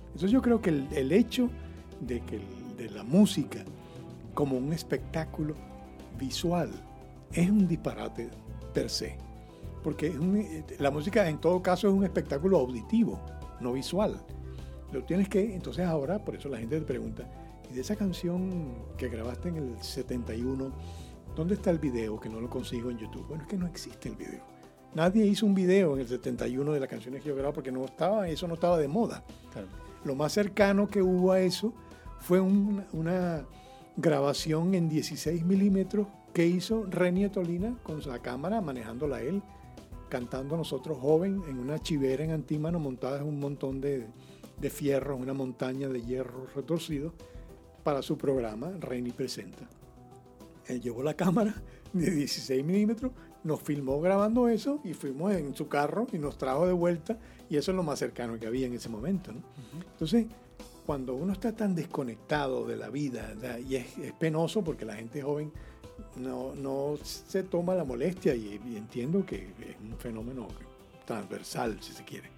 Entonces 0.06 0.30
yo 0.30 0.42
creo 0.42 0.60
que 0.60 0.70
el, 0.70 1.12
hecho 1.12 1.50
de 2.00 2.20
que 2.20 2.40
de 2.76 2.90
la 2.90 3.04
música 3.04 3.64
como 4.34 4.56
un 4.56 4.72
espectáculo 4.72 5.54
visual 6.18 6.70
es 7.32 7.50
un 7.50 7.68
disparate 7.68 8.30
per 8.72 8.90
se, 8.90 9.16
porque 9.82 10.14
la 10.78 10.90
música 10.90 11.28
en 11.28 11.38
todo 11.38 11.62
caso 11.62 11.88
es 11.88 11.94
un 11.94 12.04
espectáculo 12.04 12.58
auditivo, 12.58 13.20
no 13.60 13.72
visual. 13.72 14.20
Lo 14.92 15.04
tienes 15.04 15.28
que, 15.28 15.54
entonces 15.54 15.86
ahora, 15.86 16.24
por 16.24 16.34
eso 16.34 16.48
la 16.48 16.58
gente 16.58 16.78
te 16.78 16.84
pregunta, 16.84 17.30
¿y 17.70 17.74
de 17.74 17.80
esa 17.80 17.96
canción 17.96 18.74
que 18.96 19.08
grabaste 19.08 19.48
en 19.48 19.56
el 19.56 19.82
71, 19.82 20.72
dónde 21.36 21.54
está 21.54 21.70
el 21.70 21.78
video 21.78 22.18
que 22.18 22.28
no 22.28 22.40
lo 22.40 22.50
consigo 22.50 22.90
en 22.90 22.98
YouTube? 22.98 23.26
Bueno, 23.28 23.44
es 23.44 23.48
que 23.48 23.56
no 23.56 23.66
existe 23.66 24.08
el 24.08 24.16
video. 24.16 24.42
Nadie 24.94 25.24
hizo 25.24 25.46
un 25.46 25.54
video 25.54 25.94
en 25.94 26.00
el 26.00 26.08
71 26.08 26.72
de 26.72 26.80
las 26.80 26.88
canciones 26.88 27.22
que 27.22 27.28
yo 27.28 27.34
grababa 27.34 27.54
porque 27.54 27.70
no 27.70 27.84
estaba, 27.84 28.28
eso 28.28 28.48
no 28.48 28.54
estaba 28.54 28.76
de 28.76 28.88
moda. 28.88 29.22
Lo 30.04 30.16
más 30.16 30.32
cercano 30.32 30.88
que 30.88 31.00
hubo 31.00 31.30
a 31.30 31.40
eso 31.40 31.72
fue 32.18 32.40
una 32.40 33.46
grabación 33.96 34.74
en 34.74 34.88
16 34.88 35.44
milímetros 35.44 36.08
que 36.32 36.46
hizo 36.46 36.86
Reni 36.88 37.28
Tolina 37.28 37.76
con 37.82 38.00
la 38.06 38.18
cámara, 38.20 38.60
manejándola 38.60 39.20
él, 39.22 39.42
cantando 40.10 40.58
nosotros 40.58 40.98
joven 40.98 41.42
en 41.48 41.58
una 41.58 41.78
chivera 41.78 42.22
en 42.22 42.32
antímano 42.32 42.78
montada 42.78 43.20
en 43.20 43.26
un 43.26 43.40
montón 43.40 43.80
de, 43.80 44.06
de 44.60 44.70
fierros, 44.70 45.18
una 45.18 45.32
montaña 45.32 45.88
de 45.88 46.02
hierro 46.02 46.46
retorcido 46.54 47.14
para 47.82 48.02
su 48.02 48.18
programa 48.18 48.70
Reni 48.78 49.12
Presenta. 49.12 49.66
Él 50.66 50.82
llevó 50.82 51.02
la 51.02 51.14
cámara 51.14 51.54
de 51.94 52.10
16 52.10 52.62
milímetros 52.62 53.12
nos 53.42 53.60
filmó 53.60 54.00
grabando 54.00 54.48
eso 54.48 54.80
y 54.84 54.92
fuimos 54.92 55.32
en 55.32 55.54
su 55.54 55.68
carro 55.68 56.06
y 56.12 56.18
nos 56.18 56.36
trajo 56.36 56.66
de 56.66 56.72
vuelta 56.72 57.18
y 57.48 57.56
eso 57.56 57.70
es 57.70 57.76
lo 57.76 57.82
más 57.82 57.98
cercano 57.98 58.38
que 58.38 58.46
había 58.46 58.66
en 58.66 58.74
ese 58.74 58.88
momento. 58.88 59.32
¿no? 59.32 59.40
Entonces, 59.92 60.26
cuando 60.84 61.14
uno 61.14 61.32
está 61.32 61.54
tan 61.54 61.74
desconectado 61.74 62.66
de 62.66 62.76
la 62.76 62.90
vida 62.90 63.34
y 63.66 63.76
es, 63.76 63.86
penoso 64.18 64.62
porque 64.62 64.84
la 64.84 64.94
gente 64.94 65.22
joven 65.22 65.52
no, 66.16 66.54
no, 66.54 66.96
se 67.02 67.42
toma 67.42 67.74
la 67.74 67.84
molestia 67.84 68.34
y, 68.34 68.60
entiendo 68.76 69.24
que 69.24 69.36
es 69.36 69.76
un 69.80 69.96
fenómeno 69.98 70.48
transversal, 71.04 71.78
si 71.80 71.92
se 71.92 72.04
quiere. 72.04 72.30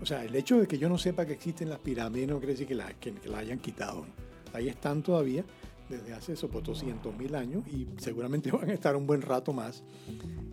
O 0.00 0.06
sea, 0.06 0.24
el 0.24 0.34
hecho 0.36 0.60
de 0.60 0.66
que 0.66 0.78
yo 0.78 0.88
no 0.88 0.96
sepa 0.96 1.26
que 1.26 1.32
existen 1.32 1.68
las 1.68 1.80
pirámides 1.80 2.28
no 2.28 2.38
quiere 2.38 2.52
decir 2.52 2.66
que 2.66 2.74
la, 2.74 2.92
que, 2.94 3.14
la 3.26 3.38
hayan 3.38 3.58
quitado. 3.58 4.06
Ahí 4.52 4.68
están 4.68 5.02
todavía 5.02 5.44
desde 5.88 6.12
hace 6.12 6.34
esos 6.34 6.50
200 6.50 7.16
mil 7.16 7.34
años 7.34 7.66
y 7.66 7.88
seguramente 7.98 8.50
van 8.52 8.70
a 8.70 8.74
estar 8.74 8.94
un 8.96 9.06
buen 9.06 9.22
rato 9.22 9.52
más. 9.52 9.82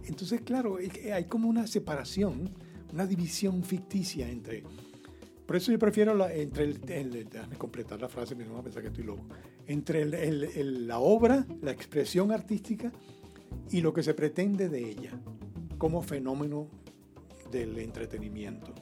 Entonces, 0.05 0.41
claro, 0.41 0.77
hay 1.13 1.25
como 1.25 1.47
una 1.47 1.67
separación, 1.67 2.49
una 2.93 3.05
división 3.05 3.63
ficticia 3.63 4.29
entre... 4.29 4.63
Por 5.45 5.57
eso 5.57 5.71
yo 5.71 5.77
prefiero 5.77 6.15
la, 6.15 6.33
entre 6.33 6.63
el, 6.63 7.29
déjame 7.29 7.55
completar 7.55 8.01
la 8.01 8.09
frase, 8.09 8.33
me 8.33 8.45
no 8.45 8.57
a 8.57 8.63
pensar 8.63 8.81
que 8.81 8.87
estoy 8.87 9.03
loco, 9.03 9.23
entre 9.67 10.05
la 10.05 10.99
obra, 10.99 11.45
la 11.61 11.71
expresión 11.71 12.31
artística 12.31 12.91
y 13.71 13.81
lo 13.81 13.93
que 13.93 14.03
se 14.03 14.13
pretende 14.13 14.69
de 14.69 14.89
ella 14.89 15.11
como 15.77 16.01
fenómeno 16.01 16.67
del 17.51 17.77
entretenimiento. 17.79 18.73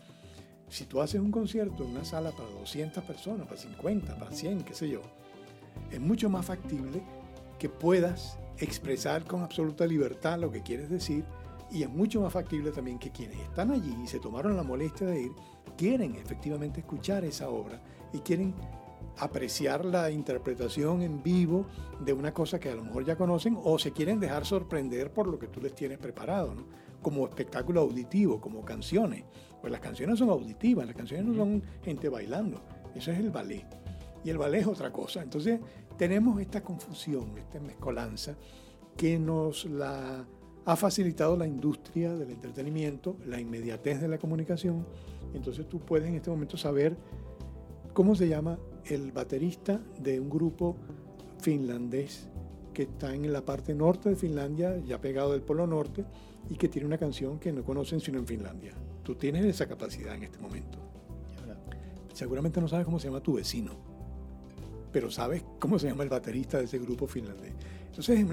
si 0.69 0.86
tú 0.86 1.02
haces 1.02 1.22
un 1.22 1.32
concierto 1.32 1.84
en 1.84 1.91
una 1.91 2.04
sala 2.06 2.32
para 2.32 2.50
200 2.50 3.04
personas, 3.04 3.46
para 3.46 3.60
50, 3.60 4.17
para 4.17 4.32
100, 4.32 4.63
qué 4.63 4.74
sé 4.74 4.89
yo, 4.89 5.02
es 5.91 6.00
mucho 6.00 6.30
más 6.30 6.46
factible 6.46 7.04
que 7.60 7.69
puedas 7.69 8.39
expresar 8.58 9.24
con 9.26 9.41
absoluta 9.41 9.86
libertad 9.86 10.39
lo 10.39 10.52
que 10.52 10.63
quieres 10.63 10.89
decir 10.89 11.24
y 11.72 11.84
es 11.84 11.89
mucho 11.89 12.22
más 12.22 12.34
factible 12.34 12.72
también 12.72 13.00
que 13.00 13.12
quienes 13.12 13.39
están 13.39 13.72
allí 13.72 13.96
y 14.04 14.08
se 14.08 14.19
tomaron 14.19 14.56
la 14.56 14.63
molestia 14.63 15.08
de 15.08 15.24
ir, 15.24 15.32
quieren 15.78 16.15
efectivamente 16.15 16.82
escuchar 16.82 17.24
esa 17.26 17.50
obra 17.50 17.82
y 18.12 18.19
quieren 18.19 18.54
apreciar 19.17 19.86
la 19.86 20.10
interpretación 20.12 21.02
en 21.02 21.21
vivo 21.21 21.65
de 21.99 22.13
una 22.13 22.34
cosa 22.34 22.60
que 22.60 22.69
a 22.69 22.76
lo 22.76 22.84
mejor 22.84 23.06
ya 23.06 23.15
conocen 23.15 23.58
o 23.63 23.78
se 23.78 23.91
quieren 23.91 24.19
dejar 24.19 24.45
sorprender 24.45 25.12
por 25.12 25.28
lo 25.28 25.38
que 25.38 25.47
tú 25.47 25.62
les 25.62 25.76
tienes 25.76 25.97
preparado, 25.97 26.54
¿no? 26.56 26.65
como 27.02 27.28
espectáculo 27.28 27.82
auditivo, 27.82 28.41
como 28.41 28.63
canciones. 28.65 29.26
Pues 29.62 29.71
las 29.71 29.82
canciones 29.82 30.17
son 30.17 30.30
auditivas, 30.30 30.88
las 30.88 30.95
canciones 30.95 31.26
no 31.28 31.36
son 31.36 31.62
gente 31.84 32.10
bailando, 32.10 32.62
eso 32.95 33.12
es 33.12 33.19
el 33.19 33.30
ballet. 33.30 33.67
Y 34.23 34.30
el 34.30 34.38
ballet 34.38 34.62
es 34.62 34.67
otra 34.67 34.91
cosa. 34.91 35.21
Entonces 35.21 35.60
tenemos 35.97 36.41
esta 36.41 36.63
confusión, 36.63 37.38
esta 37.38 37.60
mezcolanza 37.60 38.36
que 38.97 39.19
nos 39.19 39.65
la 39.65 40.26
ha 40.65 40.76
facilitado 40.76 41.36
la 41.36 41.45
industria 41.45 42.13
del 42.15 42.32
entretenimiento, 42.32 43.17
la 43.26 43.39
inmediatez 43.39 44.02
de 44.02 44.08
la 44.08 44.17
comunicación. 44.17 44.86
Entonces 45.34 45.67
tú 45.67 45.80
puedes 45.80 46.08
en 46.08 46.15
este 46.15 46.30
momento 46.30 46.58
saber 46.58 46.95
cómo 47.93 48.15
se 48.15 48.28
llama 48.28 48.58
el 48.86 49.12
baterista 49.12 49.82
de 50.00 50.19
un 50.19 50.30
grupo 50.30 50.78
finlandés 51.39 52.28
que 52.74 52.84
está 52.84 53.13
en 53.13 53.32
la 53.32 53.46
parte 53.46 53.76
norte 53.76 54.10
de 54.10 54.15
Finlandia, 54.15 54.78
ya 54.80 55.00
pegado 55.00 55.32
del 55.32 55.41
Polo 55.41 55.67
Norte, 55.67 56.06
y 56.50 56.56
que 56.56 56.67
tiene 56.67 56.88
una 56.88 56.98
canción 56.98 57.39
que 57.39 57.54
no 57.54 57.63
conocen 57.63 58.00
sino 58.00 58.19
en 58.19 58.28
Finlandia. 58.28 58.74
Tú 59.04 59.15
tienes 59.15 59.46
esa 59.46 59.67
capacidad 59.67 60.15
en 60.15 60.24
este 60.24 60.39
momento. 60.39 60.80
Seguramente 62.13 62.60
no 62.60 62.67
sabes 62.67 62.86
cómo 62.86 63.00
se 63.00 63.08
llama 63.08 63.22
tu 63.22 63.34
vecino, 63.34 63.76
pero 64.91 65.10
sabes 65.10 65.43
cómo 65.60 65.80
se 65.80 65.88
llama 65.88 66.04
el 66.04 66.10
baterista 66.10 66.58
de 66.58 66.65
ese 66.65 66.80
grupo 66.80 67.08
finlandés. 67.08 67.54
Entonces, 67.88 68.26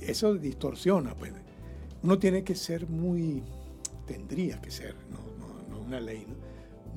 eso 0.00 0.34
distorsiona, 0.34 1.14
pues. 1.14 1.32
Uno 2.02 2.18
tiene 2.18 2.44
que 2.44 2.54
ser 2.54 2.88
muy, 2.88 3.42
tendría 4.06 4.60
que 4.60 4.70
ser, 4.70 4.94
no, 5.10 5.18
no, 5.70 5.80
una 5.80 6.00
ley, 6.00 6.26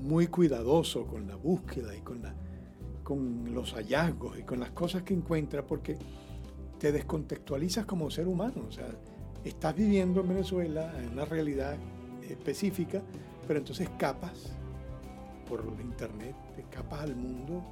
muy 0.01 0.27
cuidadoso 0.27 1.05
con 1.05 1.27
la 1.27 1.35
búsqueda 1.35 1.95
y 1.95 2.01
con, 2.01 2.21
la, 2.21 2.35
con 3.07 3.53
los 3.53 3.71
hallazgos 3.71 4.37
y 4.37 4.43
con 4.43 4.59
las 4.59 4.71
cosas 4.71 5.03
que 5.03 5.13
encuentra, 5.13 5.65
porque 5.65 5.97
te 6.77 6.91
descontextualizas 6.91 7.85
como 7.85 8.11
ser 8.11 8.27
humano. 8.27 8.65
O 8.67 8.71
sea, 8.73 8.89
estás 9.45 9.73
viviendo 9.77 10.19
en 10.19 10.27
Venezuela 10.27 10.91
en 10.99 11.13
una 11.13 11.23
realidad 11.23 11.77
específica, 12.29 13.01
pero 13.47 13.59
entonces 13.59 13.89
escapas 13.89 14.51
por 15.47 15.63
internet, 15.79 16.35
escapas 16.57 17.03
al 17.03 17.15
mundo 17.15 17.63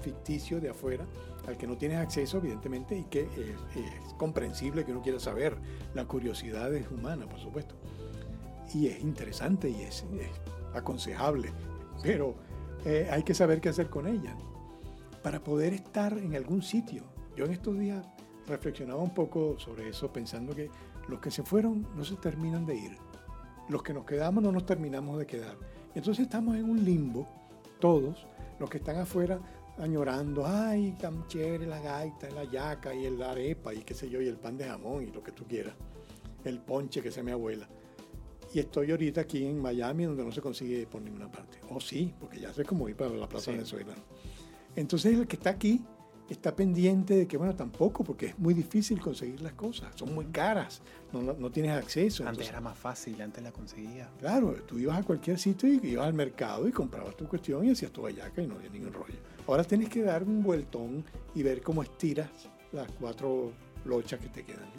ficticio 0.00 0.60
de 0.60 0.70
afuera, 0.70 1.06
al 1.46 1.56
que 1.56 1.68
no 1.68 1.78
tienes 1.78 1.98
acceso, 1.98 2.38
evidentemente, 2.38 2.98
y 2.98 3.04
que 3.04 3.20
es, 3.20 4.12
comprensible 4.18 4.84
que 4.84 4.90
uno 4.90 5.00
quiera 5.00 5.20
saber. 5.20 5.56
La 5.94 6.06
curiosidad 6.06 6.74
es 6.74 6.90
humana, 6.90 7.28
por 7.28 7.38
supuesto. 7.38 7.76
Y 8.74 8.88
es 8.88 9.00
interesante 9.00 9.70
y 9.70 9.82
es, 9.82 10.04
aconsejable, 10.74 11.52
pero 12.02 12.34
eh, 12.84 13.08
hay 13.12 13.22
que 13.22 13.32
saber 13.32 13.60
qué 13.60 13.68
hacer 13.68 13.88
con 13.88 14.08
ella 14.08 14.36
para 15.22 15.42
poder 15.42 15.72
estar 15.72 16.18
en 16.18 16.34
algún 16.34 16.62
sitio. 16.62 17.04
Yo 17.36 17.44
en 17.44 17.52
estos 17.52 17.78
días 17.78 18.06
reflexionaba 18.46 19.02
un 19.02 19.14
poco 19.14 19.58
sobre 19.58 19.88
eso, 19.88 20.12
pensando 20.12 20.54
que 20.54 20.70
los 21.08 21.20
que 21.20 21.30
se 21.30 21.42
fueron 21.42 21.86
no 21.96 22.04
se 22.04 22.16
terminan 22.16 22.66
de 22.66 22.76
ir. 22.76 22.96
Los 23.68 23.82
que 23.82 23.94
nos 23.94 24.04
quedamos 24.04 24.42
no 24.42 24.52
nos 24.52 24.66
terminamos 24.66 25.18
de 25.18 25.26
quedar. 25.26 25.56
Entonces 25.94 26.24
estamos 26.24 26.56
en 26.56 26.68
un 26.68 26.84
limbo, 26.84 27.28
todos, 27.78 28.26
los 28.58 28.68
que 28.68 28.78
están 28.78 28.96
afuera 28.96 29.40
añorando, 29.78 30.46
ay, 30.46 30.92
tan 31.00 31.26
chévere 31.26 31.66
la 31.66 31.80
gaita, 31.80 32.30
la 32.30 32.44
yaca 32.44 32.94
y 32.94 33.06
el 33.06 33.22
arepa 33.22 33.72
y 33.72 33.78
qué 33.78 33.94
sé 33.94 34.08
yo, 34.08 34.20
y 34.20 34.28
el 34.28 34.36
pan 34.36 34.56
de 34.56 34.64
jamón 34.64 35.02
y 35.02 35.06
lo 35.06 35.22
que 35.22 35.32
tú 35.32 35.44
quieras, 35.44 35.74
el 36.44 36.60
ponche 36.60 37.02
que 37.02 37.10
sea 37.10 37.22
mi 37.22 37.32
abuela. 37.32 37.68
Y 38.54 38.58
estoy 38.58 38.90
ahorita 38.90 39.22
aquí 39.22 39.46
en 39.46 39.60
Miami 39.60 40.04
donde 40.04 40.24
no 40.24 40.30
se 40.30 40.42
consigue 40.42 40.86
por 40.86 41.00
ninguna 41.00 41.30
parte. 41.30 41.58
O 41.70 41.80
sí, 41.80 42.12
porque 42.20 42.38
ya 42.38 42.52
sé 42.52 42.64
cómo 42.64 42.86
ir 42.88 42.96
para 42.96 43.10
la 43.10 43.26
Plaza 43.26 43.50
Venezuela. 43.50 43.94
Entonces 44.76 45.18
el 45.18 45.26
que 45.26 45.36
está 45.36 45.50
aquí 45.50 45.82
está 46.32 46.54
pendiente 46.56 47.14
de 47.14 47.26
que, 47.26 47.36
bueno, 47.36 47.54
tampoco, 47.54 48.02
porque 48.04 48.26
es 48.26 48.38
muy 48.38 48.54
difícil 48.54 49.00
conseguir 49.00 49.40
las 49.42 49.52
cosas, 49.52 49.94
son 49.94 50.14
muy 50.14 50.26
caras, 50.26 50.82
no, 51.12 51.20
no, 51.20 51.50
tienes 51.50 51.72
acceso. 51.72 52.26
Antes 52.26 52.48
era 52.48 52.60
más 52.60 52.76
fácil, 52.76 53.20
antes 53.20 53.42
la 53.42 53.52
conseguía. 53.52 54.10
Claro, 54.18 54.54
tú 54.66 54.78
ibas 54.78 54.98
a 54.98 55.02
cualquier 55.02 55.38
sitio 55.38 55.68
y 55.68 55.80
ibas 55.82 56.06
al 56.06 56.14
mercado 56.14 56.66
y 56.66 56.72
comprabas 56.72 57.16
tu 57.16 57.26
cuestión 57.28 57.66
y 57.66 57.70
hacías 57.70 57.92
tu 57.92 58.02
vallaca 58.02 58.42
y 58.42 58.46
no 58.46 58.56
había 58.56 58.70
ningún 58.70 58.92
rollo. 58.92 59.18
Ahora 59.46 59.64
tienes 59.64 59.88
que 59.88 60.02
dar 60.02 60.22
un 60.24 60.42
vueltón 60.42 61.04
y 61.34 61.42
ver 61.42 61.62
cómo 61.62 61.82
estiras 61.82 62.30
las 62.72 62.90
cuatro 62.92 63.52
lochas 63.84 64.20
que 64.20 64.28
te 64.28 64.44
quedan. 64.44 64.70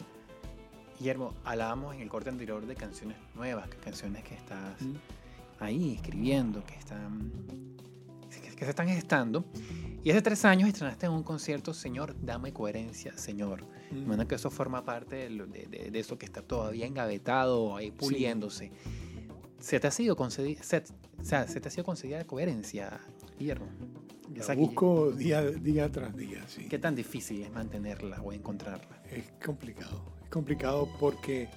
Guillermo, 0.98 1.34
hablábamos 1.44 1.94
en 1.94 2.02
el 2.02 2.08
corte 2.08 2.30
anterior 2.30 2.64
de 2.64 2.74
canciones 2.74 3.16
nuevas, 3.34 3.68
canciones 3.82 4.22
que 4.24 4.34
estás 4.34 4.80
mm. 4.80 4.94
ahí 5.60 5.94
escribiendo, 5.94 6.64
que 6.64 6.74
están 6.74 7.32
que 8.56 8.64
se 8.64 8.70
están 8.70 8.88
gestando. 8.88 9.44
Y 10.02 10.10
hace 10.10 10.20
tres 10.20 10.44
años 10.44 10.68
estrenaste 10.68 11.06
en 11.06 11.12
un 11.12 11.22
concierto 11.22 11.72
Señor, 11.72 12.14
dame 12.20 12.52
coherencia, 12.52 13.16
Señor. 13.16 13.64
Mm. 13.90 14.20
que 14.26 14.34
eso 14.34 14.50
forma 14.50 14.84
parte 14.84 15.30
de, 15.30 15.90
de, 15.90 15.98
eso 15.98 16.18
que 16.18 16.26
está 16.26 16.42
todavía 16.42 16.86
engavetado, 16.86 17.76
ahí 17.76 17.90
puliéndose. 17.90 18.70
¿Se 19.58 19.80
te 19.80 19.86
ha 19.86 19.90
sido 19.90 20.14
concedida, 20.14 20.62
se, 20.62 20.84
o 21.18 21.24
sea, 21.24 21.48
¿se 21.48 21.58
te 21.58 21.68
ha 21.68 21.70
sido 21.70 21.84
concedida 21.84 22.22
coherencia, 22.24 23.00
Guillermo? 23.38 23.66
La 24.34 24.54
busco 24.54 25.12
día, 25.12 25.42
día 25.42 25.90
tras 25.90 26.14
día, 26.16 26.44
sí. 26.48 26.66
¿Qué 26.68 26.78
tan 26.78 26.94
difícil 26.94 27.42
es 27.42 27.50
mantenerla 27.50 28.20
o 28.20 28.32
encontrarla? 28.32 29.02
Es 29.10 29.32
complicado. 29.44 30.02
Es 30.22 30.28
complicado 30.28 30.88
porque 30.98 31.48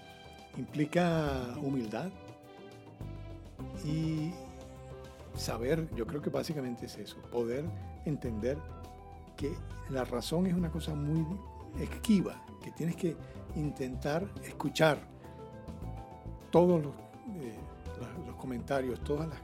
implica 0.57 1.55
humildad 1.61 2.09
y 3.85 4.31
saber, 5.37 5.89
yo 5.95 6.05
creo 6.05 6.21
que 6.21 6.29
básicamente 6.29 6.85
es 6.85 6.97
eso, 6.97 7.17
poder 7.31 7.65
entender 8.05 8.57
que 9.35 9.53
la 9.89 10.03
razón 10.03 10.47
es 10.47 10.53
una 10.53 10.71
cosa 10.71 10.95
muy 10.95 11.25
esquiva, 11.79 12.43
que 12.61 12.71
tienes 12.71 12.95
que 12.95 13.15
intentar 13.55 14.27
escuchar 14.43 14.99
todos 16.51 16.83
los, 16.83 16.93
eh, 17.35 17.55
los 18.25 18.35
comentarios, 18.35 18.99
todas 19.03 19.27
las, 19.29 19.39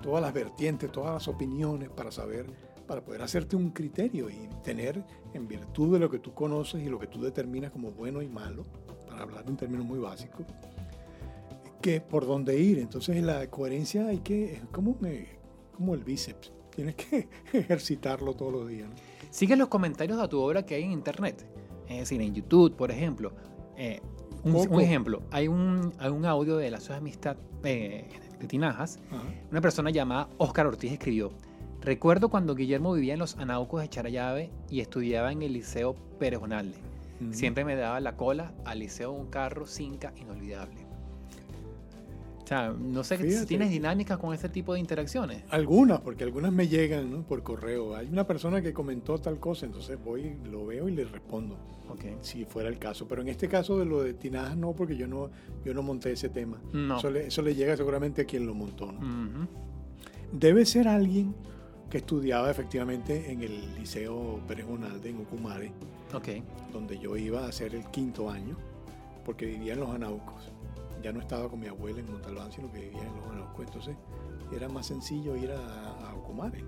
todas 0.00 0.22
las 0.22 0.32
vertientes, 0.32 0.90
todas 0.90 1.12
las 1.12 1.28
opiniones 1.28 1.90
para 1.90 2.10
saber, 2.10 2.46
para 2.86 3.02
poder 3.02 3.22
hacerte 3.22 3.56
un 3.56 3.70
criterio 3.70 4.30
y 4.30 4.48
tener 4.62 5.02
en 5.32 5.48
virtud 5.48 5.94
de 5.94 5.98
lo 5.98 6.10
que 6.10 6.18
tú 6.18 6.32
conoces 6.34 6.82
y 6.82 6.88
lo 6.88 6.98
que 6.98 7.06
tú 7.06 7.20
determinas 7.20 7.70
como 7.70 7.90
bueno 7.90 8.22
y 8.22 8.28
malo, 8.28 8.64
para 9.08 9.22
hablar 9.22 9.44
en 9.46 9.56
términos 9.56 9.86
muy 9.86 9.98
básicos, 9.98 10.46
que 11.84 12.00
por 12.00 12.26
dónde 12.26 12.58
ir. 12.58 12.78
Entonces 12.78 13.22
la 13.22 13.46
coherencia 13.50 14.06
hay 14.06 14.20
que, 14.20 14.54
es 14.54 14.60
como, 14.72 14.96
como 15.76 15.94
el 15.94 16.02
bíceps, 16.02 16.50
tienes 16.74 16.94
que 16.94 17.28
ejercitarlo 17.52 18.32
todos 18.32 18.52
los 18.54 18.68
días. 18.68 18.88
Sigue 19.28 19.54
los 19.54 19.68
comentarios 19.68 20.18
de 20.18 20.26
tu 20.28 20.40
obra 20.40 20.64
que 20.64 20.76
hay 20.76 20.84
en 20.84 20.92
internet, 20.92 21.46
es 21.86 21.98
decir, 21.98 22.22
en 22.22 22.34
YouTube, 22.34 22.74
por 22.74 22.90
ejemplo. 22.90 23.34
Eh, 23.76 24.00
un, 24.44 24.80
ejemplo, 24.80 25.22
hay 25.30 25.46
un, 25.46 25.92
hay 25.98 26.10
un 26.10 26.24
audio 26.24 26.56
de 26.56 26.70
la 26.70 26.78
de 26.78 26.94
Amistad 26.94 27.36
eh, 27.64 28.08
de 28.40 28.46
Tinajas. 28.46 28.98
Una 29.50 29.60
persona 29.60 29.90
llamada 29.90 30.30
Oscar 30.38 30.66
Ortiz 30.66 30.92
escribió, 30.92 31.32
recuerdo 31.82 32.30
cuando 32.30 32.54
Guillermo 32.54 32.94
vivía 32.94 33.12
en 33.12 33.18
los 33.18 33.36
Anaucos 33.36 33.82
de 33.82 33.90
Charayave 33.90 34.50
y 34.70 34.80
estudiaba 34.80 35.32
en 35.32 35.42
el 35.42 35.52
Liceo 35.52 35.94
Pérez 36.18 36.40
Siempre 37.30 37.64
me 37.64 37.76
daba 37.76 38.00
la 38.00 38.16
cola 38.16 38.54
al 38.64 38.78
liceo 38.78 39.12
un 39.12 39.26
carro 39.26 39.66
cinca 39.66 40.12
inolvidable. 40.16 40.83
O 42.44 42.46
sea, 42.46 42.74
no 42.78 43.02
sé 43.02 43.16
si 43.16 43.46
tienes 43.46 43.70
dinámicas 43.70 44.18
con 44.18 44.34
este 44.34 44.50
tipo 44.50 44.74
de 44.74 44.80
interacciones. 44.80 45.44
Algunas, 45.48 46.00
porque 46.00 46.24
algunas 46.24 46.52
me 46.52 46.68
llegan 46.68 47.24
por 47.24 47.42
correo. 47.42 47.96
Hay 47.96 48.06
una 48.06 48.26
persona 48.26 48.60
que 48.60 48.74
comentó 48.74 49.16
tal 49.16 49.40
cosa, 49.40 49.64
entonces 49.64 49.98
voy, 50.04 50.36
lo 50.50 50.66
veo 50.66 50.86
y 50.90 50.92
le 50.92 51.04
respondo. 51.06 51.56
Okay. 51.88 52.18
Si 52.20 52.44
fuera 52.44 52.68
el 52.68 52.78
caso. 52.78 53.08
Pero 53.08 53.22
en 53.22 53.28
este 53.28 53.48
caso 53.48 53.78
de 53.78 53.86
lo 53.86 54.02
de 54.02 54.12
Tinajas 54.12 54.58
no, 54.58 54.72
porque 54.72 54.94
yo 54.94 55.06
no, 55.06 55.30
yo 55.64 55.72
no 55.72 55.82
monté 55.82 56.12
ese 56.12 56.28
tema. 56.28 56.60
Eso, 56.98 57.42
le, 57.42 57.54
llega 57.54 57.76
seguramente 57.78 58.22
a 58.22 58.24
quien 58.26 58.44
lo 58.44 58.54
montó. 58.54 58.92
Debe 60.30 60.66
ser 60.66 60.86
alguien 60.86 61.34
que 61.88 61.98
estudiaba 61.98 62.50
efectivamente 62.50 63.30
en 63.32 63.42
el 63.42 63.74
Liceo 63.74 64.40
Pérez 64.46 64.66
en 65.04 65.20
Ucumare, 65.20 65.72
okay. 66.12 66.42
donde 66.72 66.98
yo 66.98 67.16
iba 67.16 67.44
a 67.44 67.48
hacer 67.48 67.74
el 67.74 67.86
quinto 67.86 68.28
año, 68.28 68.56
porque 69.24 69.46
vivía 69.46 69.74
en 69.74 69.80
los 69.80 69.90
Anaucos 69.90 70.52
ya 71.04 71.12
no 71.12 71.20
estaba 71.20 71.50
con 71.50 71.60
mi 71.60 71.66
abuela 71.66 72.00
en 72.00 72.10
Montalbán, 72.10 72.50
sino 72.50 72.72
que 72.72 72.80
vivía 72.80 73.02
en 73.02 73.14
Los 73.14 73.26
Anaucos. 73.30 73.66
Entonces 73.66 73.94
era 74.56 74.70
más 74.70 74.86
sencillo 74.86 75.36
ir 75.36 75.52
a, 75.52 76.08
a 76.08 76.14
Ocumare. 76.14 76.64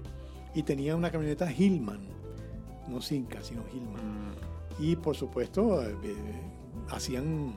Y 0.55 0.63
tenía 0.63 0.95
una 0.95 1.11
camioneta 1.11 1.51
Hillman, 1.51 2.07
no 2.87 3.01
Cinca, 3.01 3.43
sino 3.43 3.63
Hillman. 3.73 4.05
Mm. 4.05 4.83
Y 4.83 4.97
por 4.97 5.17
supuesto, 5.17 5.83
eh, 5.83 5.97
hacían 6.91 7.55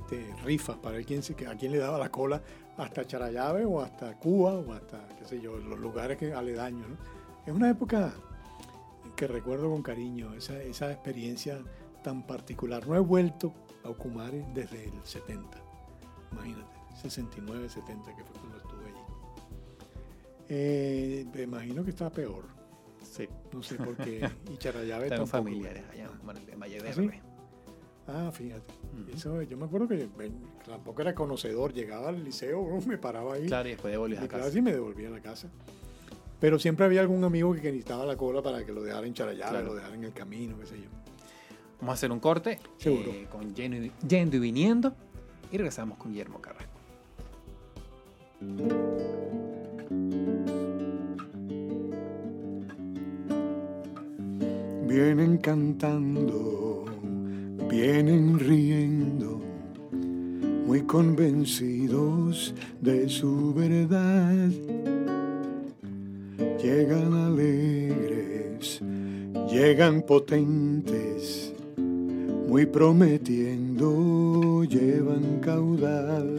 este, 0.00 0.34
rifas 0.42 0.78
para 0.78 0.96
ver 0.96 1.04
quién 1.04 1.20
a 1.46 1.54
quién 1.54 1.72
le 1.72 1.78
daba 1.78 1.98
la 1.98 2.10
cola 2.10 2.42
hasta 2.78 3.06
Charallave 3.06 3.66
o 3.66 3.82
hasta 3.82 4.18
Cuba 4.18 4.54
o 4.54 4.72
hasta, 4.72 5.06
qué 5.18 5.24
sé 5.26 5.40
yo, 5.40 5.58
los 5.58 5.78
lugares 5.78 6.16
que 6.16 6.32
aledaños. 6.32 6.88
¿no? 6.88 6.96
Es 7.44 7.54
una 7.54 7.68
época 7.68 8.14
que 9.14 9.26
recuerdo 9.26 9.70
con 9.70 9.82
cariño, 9.82 10.32
esa, 10.32 10.62
esa 10.62 10.90
experiencia 10.90 11.58
tan 12.02 12.26
particular. 12.26 12.86
No 12.88 12.96
he 12.96 13.00
vuelto 13.00 13.52
a 13.86 13.90
Ocumare 13.90 14.44
desde 14.54 14.84
el 14.84 14.92
70, 15.04 15.58
imagínate, 16.32 16.76
69, 17.00 17.68
70, 17.68 18.14
que 18.16 18.24
fue 18.24 18.36
cuando 18.40 18.58
estuve 18.58 18.84
allí. 18.86 19.00
Eh, 20.48 21.26
me 21.34 21.42
imagino 21.42 21.84
que 21.84 21.90
está 21.90 22.10
peor, 22.10 22.44
Sí. 23.02 23.28
no 23.52 23.62
sé 23.62 23.76
por 23.76 23.96
qué. 23.96 24.28
Y 24.50 24.56
Tengo 24.56 25.08
tampoco. 25.08 25.26
familiares 25.26 25.84
allá 25.92 26.08
en 26.52 26.60
Valle 26.60 26.78
¿Ah, 26.78 26.82
Verde. 26.82 27.22
Ah, 28.08 28.30
fíjate. 28.32 28.72
Ujú. 29.02 29.10
Eso, 29.16 29.42
yo 29.42 29.56
me 29.56 29.64
acuerdo 29.64 29.88
que 29.88 30.08
tampoco 30.64 31.02
era 31.02 31.14
conocedor, 31.14 31.72
llegaba 31.72 32.08
al 32.10 32.22
liceo, 32.22 32.62
me 32.86 32.98
paraba 32.98 33.34
ahí 33.34 33.46
Claro, 33.46 33.68
y 33.68 33.72
después 33.72 33.90
devolvías 33.92 34.20
de 34.20 34.26
a 34.26 34.28
casa. 34.28 34.42
clase 34.44 34.58
y 34.58 34.62
me 34.62 34.72
devolvía 34.72 35.08
a 35.08 35.12
la 35.12 35.20
casa. 35.20 35.48
Pero 36.38 36.58
siempre 36.58 36.84
había 36.84 37.00
algún 37.00 37.24
amigo 37.24 37.52
que 37.54 37.62
necesitaba 37.62 38.04
la 38.04 38.16
cola 38.16 38.42
para 38.42 38.64
que 38.64 38.70
lo 38.72 38.82
dejara 38.82 39.06
en 39.06 39.14
Charallave, 39.14 39.50
Claro. 39.50 39.66
lo 39.68 39.74
dejara 39.74 39.94
en 39.94 40.04
el 40.04 40.12
camino, 40.12 40.58
qué 40.60 40.66
sé 40.66 40.76
yo. 40.80 40.88
Vamos 41.80 41.92
a 41.92 41.94
hacer 41.94 42.10
un 42.12 42.20
corte 42.20 42.58
Seguro. 42.78 43.10
eh, 43.10 43.26
con 43.30 43.54
Yendo 43.54 43.76
y, 43.78 43.92
Yendo 44.08 44.36
y 44.36 44.40
Viniendo 44.40 44.94
y 45.52 45.56
regresamos 45.58 45.98
con 45.98 46.10
Guillermo 46.12 46.40
Carrasco. 46.40 46.70
Vienen 54.88 55.38
cantando, 55.38 56.84
vienen 57.68 58.38
riendo, 58.38 59.40
muy 60.66 60.82
convencidos 60.82 62.54
de 62.80 63.08
su 63.08 63.52
verdad. 63.52 64.48
Llegan 66.62 67.12
alegres, 67.14 68.80
llegan 69.50 70.02
potentes, 70.02 71.52
muy 72.46 72.66
prometiendo, 72.66 74.64
llevan 74.64 75.40
caudal. 75.40 76.38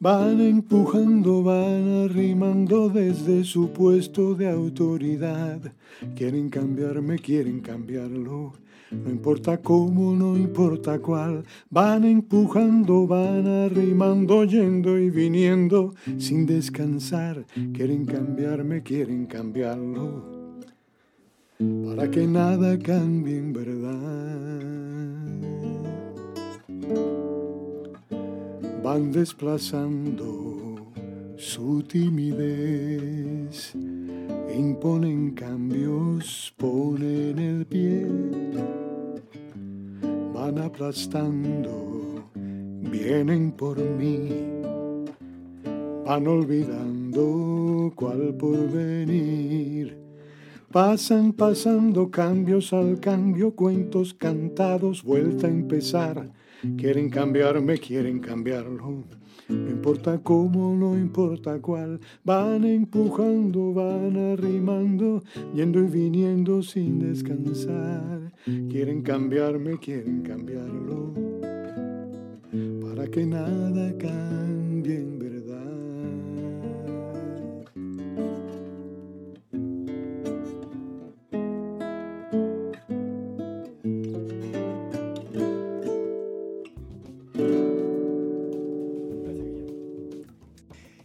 Van 0.00 0.40
empujando, 0.40 1.44
van 1.44 2.06
arrimando 2.10 2.88
desde 2.88 3.44
su 3.44 3.70
puesto 3.70 4.34
de 4.34 4.50
autoridad. 4.50 5.60
Quieren 6.16 6.50
cambiarme, 6.50 7.20
quieren 7.20 7.60
cambiarlo. 7.60 8.54
No 8.90 9.10
importa 9.10 9.58
cómo, 9.58 10.12
no 10.12 10.36
importa 10.36 10.98
cuál. 10.98 11.44
Van 11.70 12.04
empujando, 12.04 13.06
van 13.06 13.46
arrimando, 13.46 14.44
yendo 14.44 14.98
y 14.98 15.10
viniendo 15.10 15.94
sin 16.18 16.46
descansar. 16.46 17.46
Quieren 17.72 18.04
cambiarme, 18.04 18.82
quieren 18.82 19.26
cambiarlo. 19.26 20.41
Para 21.58 22.10
que 22.10 22.26
nada 22.26 22.78
cambie 22.78 23.38
en 23.38 23.52
verdad. 23.52 24.72
van 28.82 29.12
desplazando 29.12 30.92
su 31.36 31.82
timidez, 31.84 33.74
imponen 34.54 35.30
cambios, 35.30 36.52
ponen 36.56 37.38
el 37.38 37.64
pie, 37.64 38.06
van 40.34 40.58
aplastando, 40.58 42.24
vienen 42.34 43.52
por 43.52 43.78
mí, 43.78 44.28
van 46.04 46.26
olvidando 46.26 47.92
cuál 47.94 48.34
porvenir. 48.34 49.96
Pasan 50.72 51.34
pasando 51.34 52.10
cambios 52.10 52.72
al 52.72 52.98
cambio, 52.98 53.54
cuentos 53.54 54.14
cantados, 54.14 55.02
vuelta 55.02 55.46
a 55.46 55.50
empezar. 55.50 56.32
Quieren 56.78 57.10
cambiarme, 57.10 57.76
quieren 57.76 58.20
cambiarlo. 58.20 59.04
No 59.50 59.70
importa 59.70 60.18
cómo, 60.22 60.74
no 60.74 60.96
importa 60.96 61.60
cuál. 61.60 62.00
Van 62.24 62.64
empujando, 62.64 63.74
van 63.74 64.16
arrimando, 64.16 65.22
yendo 65.54 65.78
y 65.78 65.88
viniendo 65.88 66.62
sin 66.62 67.00
descansar. 67.00 68.32
Quieren 68.70 69.02
cambiarme, 69.02 69.78
quieren 69.78 70.22
cambiarlo. 70.22 71.12
Para 72.80 73.06
que 73.08 73.26
nada 73.26 73.92
cambie 73.98 75.21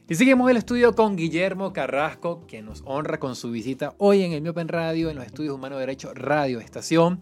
Y 0.10 0.16
seguimos 0.16 0.50
el 0.50 0.58
estudio 0.58 0.96
con 0.96 1.18
Guillermo 1.18 1.74
Carrasco, 1.74 2.46
que 2.48 2.62
nos 2.62 2.82
honra 2.86 3.20
con 3.20 3.36
su 3.36 3.52
visita 3.52 3.94
hoy 3.98 4.24
en 4.24 4.32
el 4.32 4.42
Miopen 4.42 4.70
Radio, 4.70 5.10
en 5.10 5.18
los 5.18 5.26
estudios 5.26 5.54
Humano 5.56 5.78
Derecho 5.78 6.14
Radio 6.14 6.62
Estación. 6.62 7.20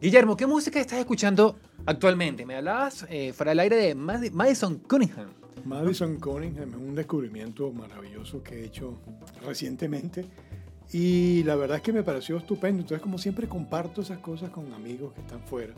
Guillermo, 0.00 0.36
¿qué 0.36 0.46
música 0.46 0.80
estás 0.80 0.98
escuchando 0.98 1.58
actualmente? 1.84 2.46
Me 2.46 2.56
hablabas 2.56 3.06
eh, 3.10 3.32
fuera 3.34 3.50
del 3.50 3.60
aire 3.60 3.76
de 3.76 3.94
Mad- 3.94 4.30
Madison 4.32 4.78
Cunningham. 4.78 5.28
Madison 5.66 6.18
Cunningham 6.18 6.70
es 6.70 6.76
un 6.76 6.94
descubrimiento 6.94 7.70
maravilloso 7.72 8.42
que 8.42 8.60
he 8.60 8.64
hecho 8.64 8.98
recientemente 9.44 10.24
y 10.92 11.42
la 11.42 11.56
verdad 11.56 11.78
es 11.78 11.82
que 11.82 11.92
me 11.92 12.02
pareció 12.02 12.38
estupendo. 12.38 12.80
Entonces, 12.80 13.02
como 13.02 13.18
siempre, 13.18 13.46
comparto 13.46 14.00
esas 14.00 14.18
cosas 14.20 14.48
con 14.50 14.72
amigos 14.72 15.12
que 15.12 15.20
están 15.20 15.40
fuera. 15.42 15.74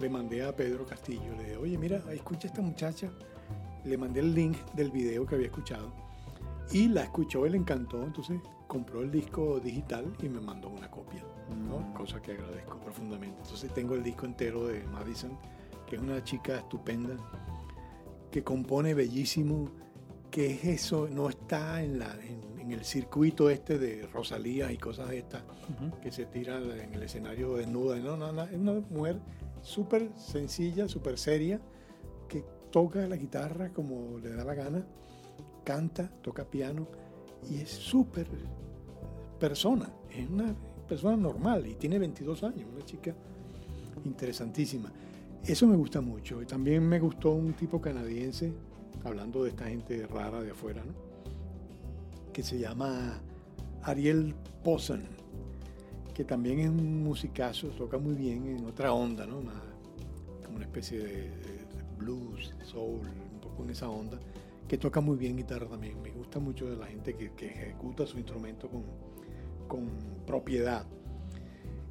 Le 0.00 0.08
mandé 0.08 0.44
a 0.44 0.54
Pedro 0.54 0.86
Castillo, 0.86 1.22
le 1.38 1.44
dije, 1.44 1.56
oye, 1.56 1.76
mira, 1.78 2.00
escucha 2.12 2.46
a 2.46 2.50
esta 2.50 2.62
muchacha. 2.62 3.10
Le 3.84 3.96
mandé 3.96 4.20
el 4.20 4.34
link 4.34 4.56
del 4.74 4.90
video 4.90 5.26
que 5.26 5.34
había 5.34 5.46
escuchado 5.48 5.92
y 6.70 6.88
la 6.88 7.02
escuchó 7.02 7.46
y 7.46 7.50
le 7.50 7.56
encantó. 7.58 8.02
Entonces, 8.02 8.40
compró 8.66 9.02
el 9.02 9.10
disco 9.10 9.60
digital 9.60 10.06
y 10.22 10.28
me 10.28 10.40
mandó 10.40 10.68
una 10.68 10.90
copia, 10.90 11.22
¿no? 11.68 11.92
cosa 11.94 12.22
que 12.22 12.32
agradezco 12.32 12.78
profundamente. 12.78 13.36
Entonces, 13.42 13.72
tengo 13.74 13.94
el 13.94 14.02
disco 14.02 14.24
entero 14.26 14.66
de 14.66 14.82
Madison, 14.86 15.36
que 15.86 15.96
es 15.96 16.02
una 16.02 16.22
chica 16.24 16.58
estupenda 16.58 17.14
que 18.30 18.42
compone 18.42 18.94
bellísimo, 18.94 19.68
que 20.30 20.52
es 20.54 20.64
eso, 20.64 21.06
no 21.10 21.28
está 21.28 21.82
en, 21.82 21.98
la, 21.98 22.14
en, 22.24 22.60
en 22.60 22.72
el 22.72 22.84
circuito 22.84 23.50
este 23.50 23.78
de 23.78 24.06
Rosalía 24.06 24.72
y 24.72 24.78
cosas 24.78 25.10
de 25.10 25.18
estas, 25.18 25.42
Ujú. 25.42 26.00
que 26.00 26.10
se 26.10 26.24
tira 26.24 26.56
en 26.58 26.94
el 26.94 27.02
escenario 27.02 27.54
desnuda. 27.56 27.96
No, 27.98 28.16
no, 28.16 28.32
no, 28.32 28.44
es 28.44 28.54
una 28.56 28.80
mujer 28.88 29.20
súper 29.60 30.08
sencilla, 30.16 30.88
súper 30.88 31.18
seria, 31.18 31.60
toca 32.72 33.06
la 33.06 33.16
guitarra 33.16 33.68
como 33.68 34.18
le 34.18 34.30
da 34.30 34.44
la 34.44 34.54
gana, 34.54 34.84
canta, 35.62 36.10
toca 36.22 36.44
piano 36.44 36.88
y 37.48 37.58
es 37.60 37.68
súper 37.70 38.26
persona, 39.38 39.92
es 40.10 40.28
una 40.28 40.54
persona 40.88 41.16
normal 41.16 41.66
y 41.66 41.74
tiene 41.74 41.98
22 41.98 42.42
años, 42.42 42.66
una 42.74 42.84
chica 42.84 43.14
interesantísima. 44.04 44.90
Eso 45.44 45.66
me 45.66 45.76
gusta 45.76 46.00
mucho. 46.00 46.40
Y 46.40 46.46
también 46.46 46.88
me 46.88 47.00
gustó 47.00 47.32
un 47.32 47.52
tipo 47.54 47.80
canadiense, 47.80 48.52
hablando 49.04 49.44
de 49.44 49.50
esta 49.50 49.66
gente 49.66 50.06
rara 50.06 50.40
de 50.40 50.52
afuera, 50.52 50.82
que 52.32 52.42
se 52.42 52.58
llama 52.58 53.20
Ariel 53.82 54.34
Posen, 54.62 55.02
que 56.14 56.24
también 56.24 56.60
es 56.60 56.68
un 56.68 57.02
musicazo, 57.02 57.68
toca 57.68 57.98
muy 57.98 58.14
bien 58.14 58.56
en 58.56 58.64
otra 58.64 58.92
onda, 58.92 59.26
¿no? 59.26 59.40
Más 59.40 59.56
como 60.44 60.56
una 60.56 60.66
especie 60.66 60.98
de, 60.98 61.30
de 61.30 61.51
blues, 62.02 62.54
soul, 62.62 63.00
un 63.32 63.40
poco 63.40 63.64
en 63.64 63.70
esa 63.70 63.88
onda, 63.88 64.18
que 64.68 64.78
toca 64.78 65.00
muy 65.00 65.16
bien 65.16 65.36
guitarra 65.36 65.66
también. 65.66 66.00
Me 66.02 66.10
gusta 66.10 66.38
mucho 66.38 66.68
de 66.68 66.76
la 66.76 66.86
gente 66.86 67.14
que, 67.14 67.32
que 67.32 67.46
ejecuta 67.46 68.06
su 68.06 68.18
instrumento 68.18 68.68
con, 68.68 68.84
con 69.68 69.88
propiedad. 70.26 70.86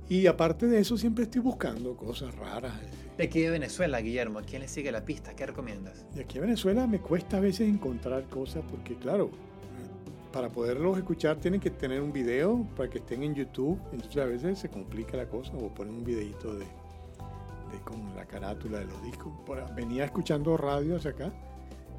Y 0.09 0.28
aparte 0.28 0.68
de 0.68 0.80
eso, 0.80 0.97
siempre 0.97 1.24
estoy 1.24 1.41
buscando 1.41 1.95
cosas 1.95 2.36
raras. 2.36 2.74
De 3.18 3.24
aquí 3.24 3.39
de 3.41 3.49
Venezuela, 3.49 4.01
Guillermo, 4.01 4.39
¿a 4.39 4.41
quién 4.41 4.62
le 4.62 4.68
sigue 4.68 4.91
la 4.91 5.05
pista? 5.05 5.34
¿Qué 5.36 5.45
recomiendas? 5.45 6.05
De 6.14 6.24
aquí 6.24 6.38
a 6.38 6.41
Venezuela 6.41 6.86
me 6.86 6.99
cuesta 6.99 7.38
a 7.38 7.39
veces 7.39 7.70
encontrar 7.70 8.28
cosas 8.28 8.64
porque, 8.70 8.95
claro, 8.95 9.32
para 10.34 10.49
poderlos 10.49 10.97
escuchar 10.97 11.38
tienen 11.38 11.59
que 11.59 11.70
tener 11.70 12.01
un 12.01 12.12
video 12.12 12.68
para 12.76 12.89
que 12.89 12.97
estén 12.97 13.24
en 13.24 13.36
YouTube. 13.36 13.80
Entonces 13.91 14.22
a 14.22 14.26
veces 14.26 14.59
se 14.59 14.70
complica 14.70 15.16
la 15.16 15.28
cosa 15.28 15.53
o 15.53 15.74
ponen 15.74 15.95
un 15.95 16.03
videito 16.03 16.55
de, 16.55 16.66
de 17.72 17.80
con 17.80 18.15
la 18.15 18.26
carátula 18.26 18.80
de 18.80 18.86
los 18.86 19.01
discos. 19.03 19.32
Venía 19.76 20.05
escuchando 20.05 20.57
radio 20.57 20.97
hacia 20.97 21.11
acá 21.11 21.32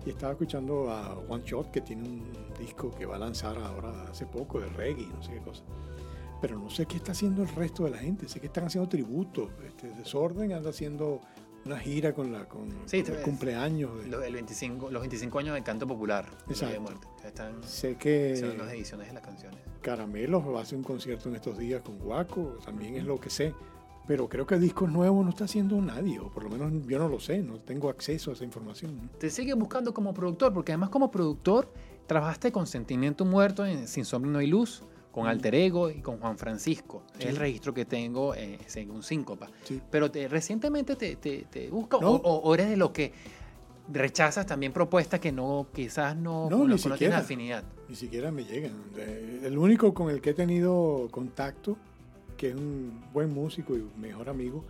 y 0.05 0.11
estaba 0.11 0.33
escuchando 0.33 0.91
a 0.91 1.17
One 1.29 1.43
Shot 1.45 1.71
que 1.71 1.81
tiene 1.81 2.03
un 2.09 2.33
disco 2.59 2.91
que 2.91 3.07
va 3.07 3.17
a 3.17 3.19
lanzar 3.19 3.57
ahora 3.59 4.05
hace 4.11 4.27
poco 4.27 4.61
de 4.61 4.69
reggae, 4.71 5.07
no 5.07 5.23
sé 5.23 5.33
qué 5.35 5.41
cosa. 5.41 5.63
pero 6.41 6.59
no 6.59 6.69
sé 6.71 6.87
qué 6.87 6.97
está 6.97 7.13
haciendo 7.13 7.43
el 7.43 7.49
resto 7.51 7.85
de 7.85 7.91
la 7.91 7.99
gente. 7.99 8.29
Sé 8.29 8.41
que 8.41 8.47
están 8.49 8.65
haciendo 8.65 8.89
tributos. 8.89 9.49
Este, 9.65 9.89
Desorden 9.91 10.53
anda 10.53 10.71
haciendo 10.71 11.21
una 11.65 11.79
gira 11.79 12.13
con, 12.13 12.33
la, 12.33 12.49
con, 12.49 12.69
Sí, 12.87 13.05
con 13.05 13.15
el 13.15 13.23
cumpleaños. 13.23 13.97
de- 14.03 14.09
Lo- 14.09 14.23
el 14.25 14.33
25, 14.35 14.91
los 14.91 15.03
25 15.03 15.39
años 15.39 15.55
del 15.55 15.63
canto 15.63 15.87
popular. 15.87 16.25
Día 16.27 16.37
de 16.47 16.53
Exacto. 16.53 16.81
Muerte. 16.81 17.07
Están 17.25 17.63
sé 17.63 17.95
que 17.95 18.33
haciendo 18.33 18.65
las 18.65 18.73
ediciones 18.75 19.07
de 19.07 19.13
las 19.15 19.23
canciones. 19.23 19.61
Caramelos 19.83 20.45
va 20.45 20.59
a 20.59 20.63
hacer 20.63 20.77
un 20.79 20.83
concierto 20.83 21.29
en 21.29 21.37
estos 21.37 21.57
días 21.59 21.81
con 21.83 21.97
Guaco, 22.01 22.59
también 22.65 22.97
es 22.97 23.05
lo 23.05 23.21
que 23.21 23.31
sé. 23.31 23.55
Pero 24.07 24.29
creo 24.29 24.47
que 24.47 24.59
discos 24.59 24.91
nuevos 24.91 25.25
no 25.25 25.31
está 25.31 25.45
haciendo 25.45 25.81
nadie, 25.81 26.19
o 26.19 26.29
por 26.31 26.43
lo 26.45 26.51
menos 26.51 26.87
yo 26.89 26.99
no 26.99 27.09
lo 27.09 27.21
sé, 27.21 27.39
no 27.43 27.61
tengo 27.61 27.89
acceso 27.89 28.31
a 28.31 28.35
esa 28.35 28.45
información. 28.45 28.97
¿no? 29.01 29.09
Te 29.19 29.31
sigue 29.31 29.55
buscando 29.55 29.95
como 29.95 30.13
productor, 30.13 30.53
porque 30.53 30.73
además 30.73 30.91
como 30.91 31.11
productor 31.11 31.73
trabajaste 32.07 32.51
con 32.51 32.67
Sentimiento 32.67 33.25
Muerto 33.25 33.65
en 33.65 33.87
Sin 33.87 34.05
Sombra 34.05 34.31
No 34.33 34.39
hay 34.41 34.49
Luz, 34.49 34.83
con 35.13 35.27
Alter 35.27 35.55
Ego 35.55 35.91
y 35.91 36.01
con 36.01 36.19
Juan 36.19 36.37
Francisco. 36.39 37.03
Es 37.19 37.27
el 37.27 37.37
registro 37.37 37.73
que 37.75 37.85
tengo 37.85 38.35
eh, 38.35 38.59
según 38.67 39.03
Síncopa. 39.03 39.49
Sí. 39.63 39.81
Pero 39.91 40.11
te- 40.11 40.27
recientemente 40.27 40.97
te, 40.97 41.17
te, 41.17 41.45
te 41.51 41.69
busca 41.69 41.99
No. 42.01 42.13
o, 42.13 42.55
eres 42.55 42.71
de 42.71 42.77
lo 42.79 42.93
que 42.95 43.13
rechazas 43.93 44.47
también 44.47 44.73
propuestas 44.73 45.21
que 45.21 45.31
no 45.33 45.67
quizás 45.73 46.17
no, 46.17 46.49
No, 46.49 46.59
ni 46.67 46.77
que 46.77 46.89
no 46.89 46.97
tienes 46.97 46.97
siquiera. 46.97 47.19
afinidad. 47.19 47.65
Ni 47.89 47.95
siquiera 47.95 48.33
me 48.33 48.45
llegan. 48.45 48.73
Eh, 48.97 49.41
El 49.45 49.59
único 49.59 49.93
con 49.93 50.11
el 50.11 50.21
que 50.21 50.31
he 50.31 50.35
tenido 50.35 51.09
contacto, 51.11 51.77
que 52.43 52.49
es 52.49 52.57
un 52.57 53.01
buen 53.13 53.33
músico 53.33 53.77
y 53.77 53.85
mejor 54.01 54.29
amigo, 54.29 54.65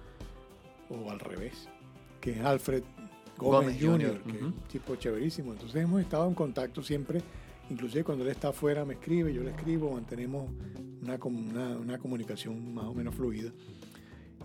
o 0.90 1.10
al 1.10 1.18
revés, 1.18 1.70
que 2.20 2.32
es 2.32 2.40
Alfred 2.40 2.82
Gómez, 3.38 3.80
Gómez 3.80 3.82
Jr., 3.82 4.22
que 4.24 4.36
es 4.36 4.42
un 4.42 4.52
tipo 4.70 4.94
chéverísimo. 4.96 5.52
Entonces 5.52 5.82
hemos 5.82 6.02
estado 6.02 6.28
en 6.28 6.34
contacto 6.34 6.82
siempre, 6.82 7.22
inclusive 7.70 8.04
cuando 8.04 8.24
él 8.24 8.30
está 8.30 8.48
afuera 8.48 8.84
me 8.84 8.92
escribe, 8.92 9.32
yo 9.32 9.42
le 9.42 9.52
escribo, 9.52 9.90
mantenemos 9.90 10.50
una, 11.00 11.16
una, 11.24 11.78
una 11.78 11.98
comunicación 11.98 12.74
más 12.74 12.84
o 12.84 12.92
menos 12.92 13.14
fluida. 13.14 13.50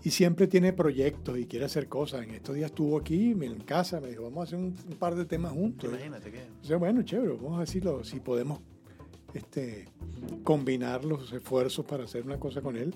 Y 0.02 0.08
siempre 0.08 0.46
tiene 0.46 0.72
proyectos 0.72 1.38
y 1.38 1.44
quiere 1.44 1.66
hacer 1.66 1.86
cosas. 1.86 2.22
En 2.22 2.30
estos 2.30 2.54
días 2.54 2.70
estuvo 2.70 2.96
aquí 2.96 3.32
en 3.32 3.60
casa, 3.60 4.00
me 4.00 4.08
dijo, 4.08 4.22
vamos 4.22 4.38
a 4.38 4.42
hacer 4.44 4.58
un, 4.58 4.74
un 4.88 4.96
par 4.98 5.14
de 5.16 5.26
temas 5.26 5.52
juntos. 5.52 5.90
Imagínate 5.90 6.30
que... 6.30 6.46
O 6.62 6.64
sea, 6.64 6.78
bueno, 6.78 7.02
chévere, 7.02 7.34
vamos 7.34 7.58
a 7.58 7.60
decirlo, 7.60 8.02
si 8.04 8.20
podemos 8.20 8.60
este, 9.34 9.84
combinar 10.44 11.04
los 11.04 11.30
esfuerzos 11.30 11.84
para 11.84 12.04
hacer 12.04 12.24
una 12.24 12.38
cosa 12.38 12.62
con 12.62 12.74
él. 12.74 12.94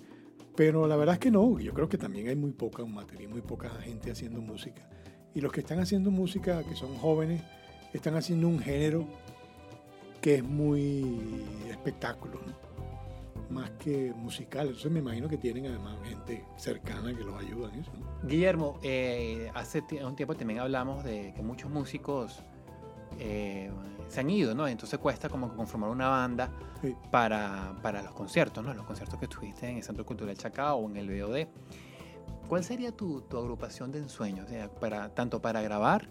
Pero 0.56 0.86
la 0.86 0.96
verdad 0.96 1.14
es 1.14 1.20
que 1.20 1.30
no, 1.30 1.58
yo 1.58 1.72
creo 1.72 1.88
que 1.88 1.98
también 1.98 2.28
hay 2.28 2.36
muy 2.36 2.52
poca 2.52 2.84
materia, 2.84 3.28
muy 3.28 3.40
poca 3.40 3.70
gente 3.70 4.10
haciendo 4.10 4.40
música. 4.40 4.88
Y 5.34 5.40
los 5.40 5.50
que 5.50 5.60
están 5.60 5.80
haciendo 5.80 6.10
música, 6.10 6.62
que 6.62 6.74
son 6.74 6.94
jóvenes, 6.96 7.42
están 7.92 8.16
haciendo 8.16 8.48
un 8.48 8.58
género 8.58 9.06
que 10.20 10.36
es 10.36 10.44
muy 10.44 11.44
espectáculo, 11.70 12.40
¿no? 12.46 12.72
más 13.52 13.70
que 13.72 14.12
musical. 14.16 14.66
Entonces 14.66 14.90
me 14.90 15.00
imagino 15.00 15.28
que 15.28 15.36
tienen 15.36 15.66
además 15.66 15.96
gente 16.04 16.44
cercana 16.56 17.14
que 17.14 17.22
los 17.22 17.38
ayuda 17.38 17.72
en 17.72 17.80
eso. 17.80 17.92
Guillermo, 18.24 18.78
eh, 18.82 19.50
hace 19.54 19.82
un 20.04 20.16
tiempo 20.16 20.34
también 20.34 20.60
hablamos 20.60 21.04
de 21.04 21.32
que 21.34 21.42
muchos 21.42 21.70
músicos 21.70 22.42
eh, 23.18 23.70
se 24.12 24.20
han 24.20 24.30
ido, 24.30 24.54
¿no? 24.54 24.68
Entonces 24.68 24.98
cuesta 24.98 25.28
como 25.28 25.54
conformar 25.56 25.90
una 25.90 26.08
banda 26.08 26.50
Sí. 26.82 26.94
para, 27.10 27.74
para 27.82 28.02
los 28.02 28.12
conciertos, 28.14 28.64
¿no? 28.64 28.74
Los 28.74 28.84
conciertos 28.84 29.18
que 29.18 29.24
estuviste 29.26 29.68
en 29.68 29.76
el 29.78 29.82
Centro 29.82 30.04
Cultural 30.04 30.36
Chacao 30.36 30.76
o 30.78 30.88
en 30.90 30.96
el 30.96 31.08
BOD. 31.22 31.46
¿Cuál 32.48 32.64
sería 32.64 32.92
tu, 32.92 33.22
tu 33.22 33.38
agrupación 33.38 33.90
de 33.92 34.00
ensueños? 34.00 34.46
O 34.46 34.48
sea, 34.48 34.68
para, 34.68 35.08
tanto 35.14 35.40
para 35.40 35.62
grabar 35.62 36.08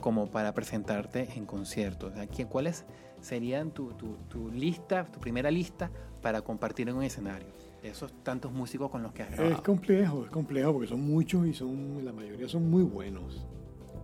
como 0.00 0.30
para 0.30 0.54
presentarte 0.54 1.28
en 1.36 1.44
conciertos. 1.46 2.12
O 2.12 2.14
sea, 2.14 2.26
¿quién- 2.26 2.48
¿Cuáles 2.48 2.84
serían 3.20 3.70
tu, 3.70 3.92
tu- 3.94 4.16
tu 4.28 4.50
lista, 4.50 5.04
tu 5.06 5.18
primera 5.20 5.50
lista 5.50 5.90
para 6.22 6.40
compartir 6.42 6.88
en 6.88 6.96
un 6.96 7.02
escenario? 7.02 7.48
Esos 7.82 8.12
tantos 8.22 8.50
músicos 8.52 8.90
con 8.90 9.02
los 9.02 9.12
que 9.12 9.22
has 9.24 9.30
Es 9.32 9.36
grabado. 9.38 9.62
complejo, 9.62 10.24
es 10.24 10.30
complejo 10.30 10.72
porque 10.72 10.88
son 10.88 11.00
muchos 11.02 11.46
y 11.46 11.52
son 11.52 12.02
la 12.04 12.12
mayoría 12.12 12.48
son 12.48 12.70
muy 12.70 12.82
buenos. 12.82 13.44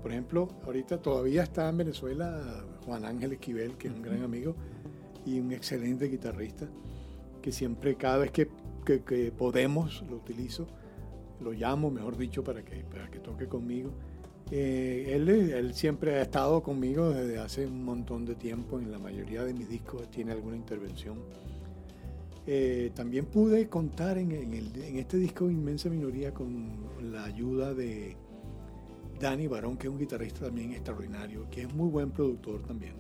Por 0.02 0.12
ejemplo, 0.12 0.48
ahorita 0.64 0.98
todavía 1.02 1.42
está 1.42 1.68
en 1.68 1.76
Venezuela 1.78 2.64
Juan 2.86 3.04
Ángel 3.04 3.32
Esquivel, 3.32 3.76
que 3.76 3.88
es 3.88 3.94
un 3.94 4.02
gran 4.02 4.22
amigo 4.22 4.54
y 5.26 5.38
un 5.38 5.52
excelente 5.52 6.06
guitarrista, 6.06 6.66
que 7.42 7.52
siempre, 7.52 7.96
cada 7.96 8.18
vez 8.18 8.30
que, 8.30 8.48
que- 8.84 9.02
que 9.02 9.30
podemos, 9.30 10.02
lo 10.08 10.16
utilizo, 10.16 10.66
lo 11.40 11.52
llamo, 11.52 11.90
mejor 11.90 12.16
dicho, 12.16 12.42
para 12.42 12.64
que, 12.64 12.76
para 12.84 13.10
que 13.10 13.18
toque 13.18 13.46
conmigo. 13.46 13.90
Eh, 14.50 15.12
él, 15.14 15.28
él 15.28 15.74
siempre 15.74 16.16
ha 16.16 16.22
estado 16.22 16.62
conmigo 16.62 17.10
desde 17.10 17.38
hace 17.38 17.66
un 17.66 17.84
montón 17.84 18.24
de 18.24 18.34
tiempo, 18.34 18.78
en 18.80 18.90
la 18.90 18.98
mayoría 18.98 19.44
de 19.44 19.52
mis 19.54 19.68
discos 19.68 20.10
tiene 20.10 20.32
alguna 20.32 20.56
intervención. 20.56 21.18
Eh, 22.46 22.90
también 22.94 23.26
pude 23.26 23.68
contar 23.68 24.16
en, 24.18 24.32
en 24.32 24.54
el- 24.54 24.82
en 24.82 24.96
este 24.96 25.18
disco 25.18 25.50
Inmensa 25.50 25.88
Minoría 25.90 26.32
con 26.32 26.70
la 27.12 27.24
ayuda 27.24 27.74
de 27.74 28.16
Dani 29.20 29.46
Barón, 29.48 29.76
que 29.76 29.86
es 29.86 29.92
un 29.92 29.98
guitarrista 29.98 30.46
también 30.46 30.72
extraordinario, 30.72 31.46
que 31.50 31.62
es 31.62 31.74
muy 31.74 31.90
buen 31.90 32.10
productor 32.10 32.62
también. 32.62 32.94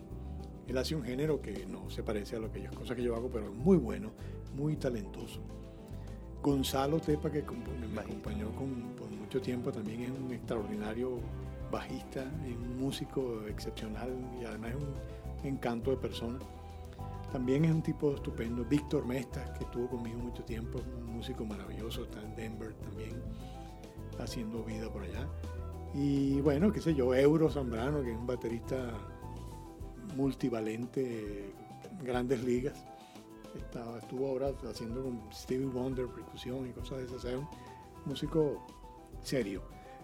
Él 0.68 0.76
hace 0.76 0.94
un 0.94 1.02
género 1.02 1.40
que 1.40 1.64
no 1.64 1.88
se 1.88 2.02
parece 2.02 2.36
a 2.36 2.40
lo 2.40 2.52
que 2.52 2.62
yo, 2.62 2.70
cosa 2.72 2.94
que 2.94 3.02
yo 3.02 3.16
hago, 3.16 3.30
pero 3.30 3.46
es 3.46 3.54
muy 3.54 3.78
bueno, 3.78 4.10
muy 4.54 4.76
talentoso. 4.76 5.40
Gonzalo 6.42 7.00
Tepa, 7.00 7.32
que 7.32 7.42
me 7.42 8.00
acompañó 8.02 8.54
con, 8.54 8.94
por 8.96 9.10
mucho 9.10 9.40
tiempo, 9.40 9.72
también 9.72 10.02
es 10.02 10.10
un 10.10 10.30
extraordinario 10.30 11.20
bajista, 11.72 12.22
es 12.46 12.54
un 12.54 12.78
músico 12.78 13.46
excepcional 13.48 14.10
y 14.38 14.44
además 14.44 14.72
es 14.72 14.76
un 14.76 15.48
encanto 15.48 15.90
de 15.90 15.96
persona. 15.96 16.38
También 17.32 17.64
es 17.64 17.72
un 17.72 17.82
tipo 17.82 18.14
estupendo. 18.14 18.62
Víctor 18.66 19.06
Mestas, 19.06 19.56
que 19.56 19.64
estuvo 19.64 19.88
conmigo 19.88 20.18
mucho 20.18 20.44
tiempo, 20.44 20.80
un 20.98 21.16
músico 21.16 21.46
maravilloso, 21.46 22.04
está 22.04 22.20
en 22.20 22.36
Denver 22.36 22.74
también, 22.74 23.22
haciendo 24.18 24.62
vida 24.64 24.92
por 24.92 25.02
allá. 25.02 25.26
Y 25.94 26.40
bueno, 26.40 26.72
qué 26.72 26.80
sé 26.80 26.94
yo, 26.94 27.14
Euro 27.14 27.50
Zambrano, 27.50 28.02
que 28.02 28.12
es 28.12 28.16
un 28.16 28.26
baterista 28.26 28.92
multivalente, 30.16 31.52
grandes 32.02 32.44
ligas. 32.44 32.84
Estaba, 33.56 33.98
estuvo 33.98 34.28
ahora 34.28 34.52
haciendo 34.68 35.02
con 35.02 35.20
Stevie 35.32 35.66
Wonder, 35.66 36.06
percusión 36.06 36.68
y 36.68 36.72
cosas 36.72 36.98
de 36.98 37.04
esas. 37.04 37.22
Sea, 37.22 37.38
un 37.38 37.48
músico 38.04 38.64
serio. 39.22 39.62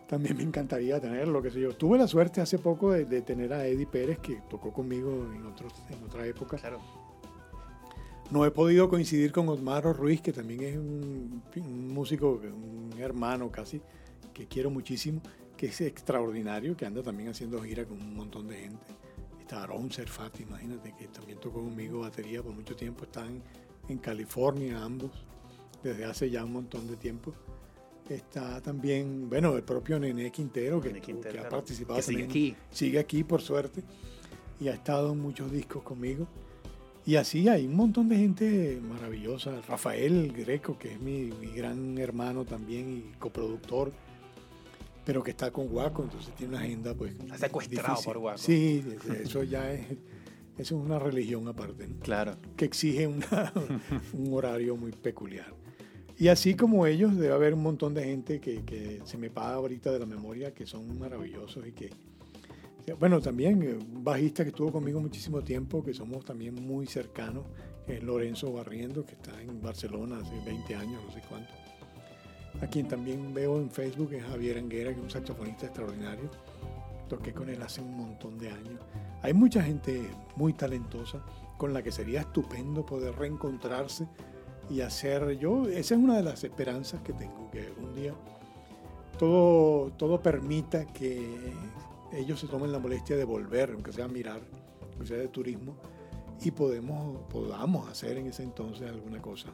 También 0.08 0.36
me 0.36 0.42
encantaría 0.42 1.00
tenerlo, 1.00 1.42
qué 1.42 1.50
sé 1.50 1.60
yo. 1.60 1.74
Tuve 1.76 1.98
la 1.98 2.06
suerte 2.06 2.40
hace 2.40 2.58
poco 2.58 2.92
de, 2.92 3.04
de 3.04 3.22
tener 3.22 3.52
a 3.52 3.66
Eddie 3.66 3.86
Pérez, 3.86 4.18
que 4.18 4.40
tocó 4.48 4.72
conmigo 4.72 5.10
en, 5.34 5.46
otros, 5.46 5.72
en 5.90 6.04
otra 6.04 6.26
época. 6.26 6.56
Claro. 6.56 6.80
No 8.30 8.44
he 8.44 8.50
podido 8.50 8.88
coincidir 8.88 9.30
con 9.30 9.48
Osmaro 9.48 9.92
Ruiz, 9.92 10.20
que 10.20 10.32
también 10.32 10.62
es 10.62 10.76
un, 10.76 11.42
un 11.56 11.88
músico, 11.92 12.40
un 12.42 12.90
hermano 12.98 13.50
casi, 13.50 13.80
que 14.32 14.46
quiero 14.46 14.70
muchísimo, 14.70 15.20
que 15.56 15.66
es 15.66 15.80
extraordinario, 15.80 16.76
que 16.76 16.86
anda 16.86 17.02
también 17.02 17.30
haciendo 17.30 17.62
gira 17.62 17.84
con 17.84 18.00
un 18.00 18.14
montón 18.14 18.48
de 18.48 18.56
gente. 18.56 18.86
Está 19.40 19.62
Aaron 19.62 19.90
Serfati, 19.90 20.42
imagínate, 20.42 20.94
que 20.98 21.06
también 21.08 21.38
tocó 21.38 21.62
conmigo 21.62 22.00
batería 22.00 22.42
por 22.42 22.52
mucho 22.52 22.74
tiempo. 22.74 23.04
Están 23.04 23.42
en 23.88 23.98
California 23.98 24.82
ambos, 24.82 25.12
desde 25.82 26.04
hace 26.04 26.30
ya 26.30 26.44
un 26.44 26.52
montón 26.52 26.86
de 26.88 26.96
tiempo. 26.96 27.32
Está 28.08 28.60
también, 28.60 29.28
bueno, 29.28 29.56
el 29.56 29.62
propio 29.62 29.98
Nené 29.98 30.30
Quintero, 30.30 30.80
que, 30.80 30.92
Quintero, 31.00 31.32
que 31.32 31.38
ha 31.38 31.42
claro, 31.42 31.56
participado 31.56 31.96
que 31.96 32.02
sigue 32.02 32.22
también. 32.24 32.30
aquí. 32.30 32.56
Sigue 32.70 32.98
aquí, 32.98 33.24
por 33.24 33.40
suerte, 33.40 33.82
y 34.60 34.68
ha 34.68 34.74
estado 34.74 35.12
en 35.12 35.20
muchos 35.20 35.50
discos 35.50 35.82
conmigo. 35.82 36.26
Y 37.04 37.16
así 37.16 37.48
hay 37.48 37.66
un 37.66 37.76
montón 37.76 38.08
de 38.08 38.16
gente 38.16 38.80
maravillosa. 38.82 39.60
Rafael 39.68 40.32
Greco, 40.32 40.76
que 40.76 40.92
es 40.92 41.00
mi, 41.00 41.30
mi 41.40 41.52
gran 41.52 41.98
hermano 41.98 42.44
también 42.44 42.90
y 43.12 43.18
coproductor, 43.18 43.92
pero 45.06 45.22
que 45.22 45.30
está 45.30 45.50
con 45.52 45.68
Guaco, 45.68 46.02
entonces 46.02 46.34
tiene 46.34 46.54
una 46.56 46.62
agenda 46.64 46.92
pues 46.94 47.14
Está 47.14 47.38
secuestrado 47.38 47.88
difícil. 47.94 48.04
por 48.12 48.18
Guaco. 48.18 48.38
Sí, 48.38 48.84
eso 49.22 49.42
ya 49.44 49.72
es, 49.72 49.86
eso 49.92 49.98
es 50.58 50.72
una 50.72 50.98
religión 50.98 51.46
aparte, 51.48 51.86
¿no? 51.86 52.00
Claro. 52.00 52.36
que 52.56 52.64
exige 52.66 53.06
una- 53.06 53.52
un 54.12 54.34
horario 54.34 54.76
muy 54.76 54.90
peculiar. 54.92 55.54
Y 56.18 56.28
así 56.28 56.54
como 56.54 56.86
ellos, 56.86 57.16
debe 57.16 57.32
haber 57.34 57.54
un 57.54 57.62
montón 57.62 57.94
de 57.94 58.02
gente 58.04 58.40
que, 58.40 58.64
que 58.64 59.00
se 59.04 59.16
me 59.16 59.30
paga 59.30 59.54
ahorita 59.54 59.92
de 59.92 59.98
la 60.00 60.06
memoria, 60.06 60.52
que 60.52 60.66
son 60.66 60.98
maravillosos 60.98 61.66
y 61.66 61.72
que... 61.72 61.90
Bueno, 63.00 63.20
también 63.20 63.62
eh, 63.62 63.74
un 63.74 64.02
bajista 64.04 64.44
que 64.44 64.50
estuvo 64.50 64.70
conmigo 64.72 65.00
muchísimo 65.00 65.42
tiempo, 65.42 65.82
que 65.84 65.92
somos 65.92 66.24
también 66.24 66.54
muy 66.54 66.86
cercanos, 66.86 67.44
que 67.84 67.96
es 67.98 68.02
Lorenzo 68.02 68.52
Barriendo, 68.52 69.04
que 69.04 69.12
está 69.12 69.40
en 69.42 69.60
Barcelona 69.60 70.18
hace 70.22 70.34
20 70.44 70.74
años, 70.76 71.02
no 71.04 71.12
sé 71.12 71.20
cuánto. 71.28 71.52
A 72.62 72.66
quien 72.66 72.88
también 72.88 73.34
veo 73.34 73.58
en 73.58 73.70
Facebook 73.70 74.12
es 74.14 74.24
Javier 74.24 74.58
Anguera, 74.58 74.90
que 74.90 74.98
es 74.98 75.02
un 75.02 75.10
saxofonista 75.10 75.66
extraordinario. 75.66 76.30
Toqué 77.08 77.32
con 77.32 77.48
él 77.48 77.62
hace 77.62 77.80
un 77.80 77.96
montón 77.96 78.38
de 78.38 78.50
años. 78.50 78.80
Hay 79.22 79.34
mucha 79.34 79.62
gente 79.62 80.08
muy 80.36 80.52
talentosa 80.52 81.22
con 81.58 81.72
la 81.72 81.82
que 81.82 81.92
sería 81.92 82.20
estupendo 82.20 82.84
poder 82.84 83.14
reencontrarse 83.16 84.06
y 84.68 84.80
hacer 84.80 85.38
yo, 85.38 85.68
esa 85.68 85.94
es 85.94 86.00
una 86.00 86.16
de 86.16 86.22
las 86.22 86.42
esperanzas 86.42 87.00
que 87.02 87.12
tengo, 87.12 87.50
que 87.50 87.72
un 87.80 87.94
día 87.94 88.14
todo, 89.18 89.90
todo 89.92 90.20
permita 90.20 90.86
que 90.86 91.54
ellos 92.12 92.40
se 92.40 92.48
tomen 92.48 92.72
la 92.72 92.78
molestia 92.78 93.16
de 93.16 93.24
volver, 93.24 93.70
aunque 93.72 93.92
sea 93.92 94.06
a 94.06 94.08
mirar, 94.08 94.40
aunque 94.90 95.06
sea 95.06 95.16
de 95.16 95.28
turismo, 95.28 95.74
y 96.42 96.50
podemos, 96.50 97.22
podamos 97.30 97.88
hacer 97.88 98.18
en 98.18 98.26
ese 98.26 98.42
entonces 98.42 98.88
alguna 98.88 99.22
cosa 99.22 99.48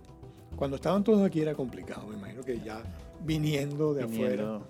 Cuando 0.57 0.77
estaban 0.77 1.03
todos 1.03 1.23
aquí 1.23 1.41
era 1.41 1.55
complicado, 1.55 2.07
me 2.07 2.17
imagino 2.17 2.43
que 2.43 2.61
ya 2.61 2.83
viniendo 3.25 3.95
de 3.95 4.05
Viniendo. 4.07 4.57
afuera, 4.57 4.67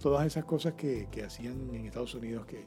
todas 0.00 0.26
esas 0.26 0.44
cosas 0.44 0.74
que, 0.74 1.08
que 1.10 1.24
hacían 1.24 1.70
en 1.74 1.86
Estados 1.86 2.14
Unidos, 2.14 2.46
que 2.46 2.64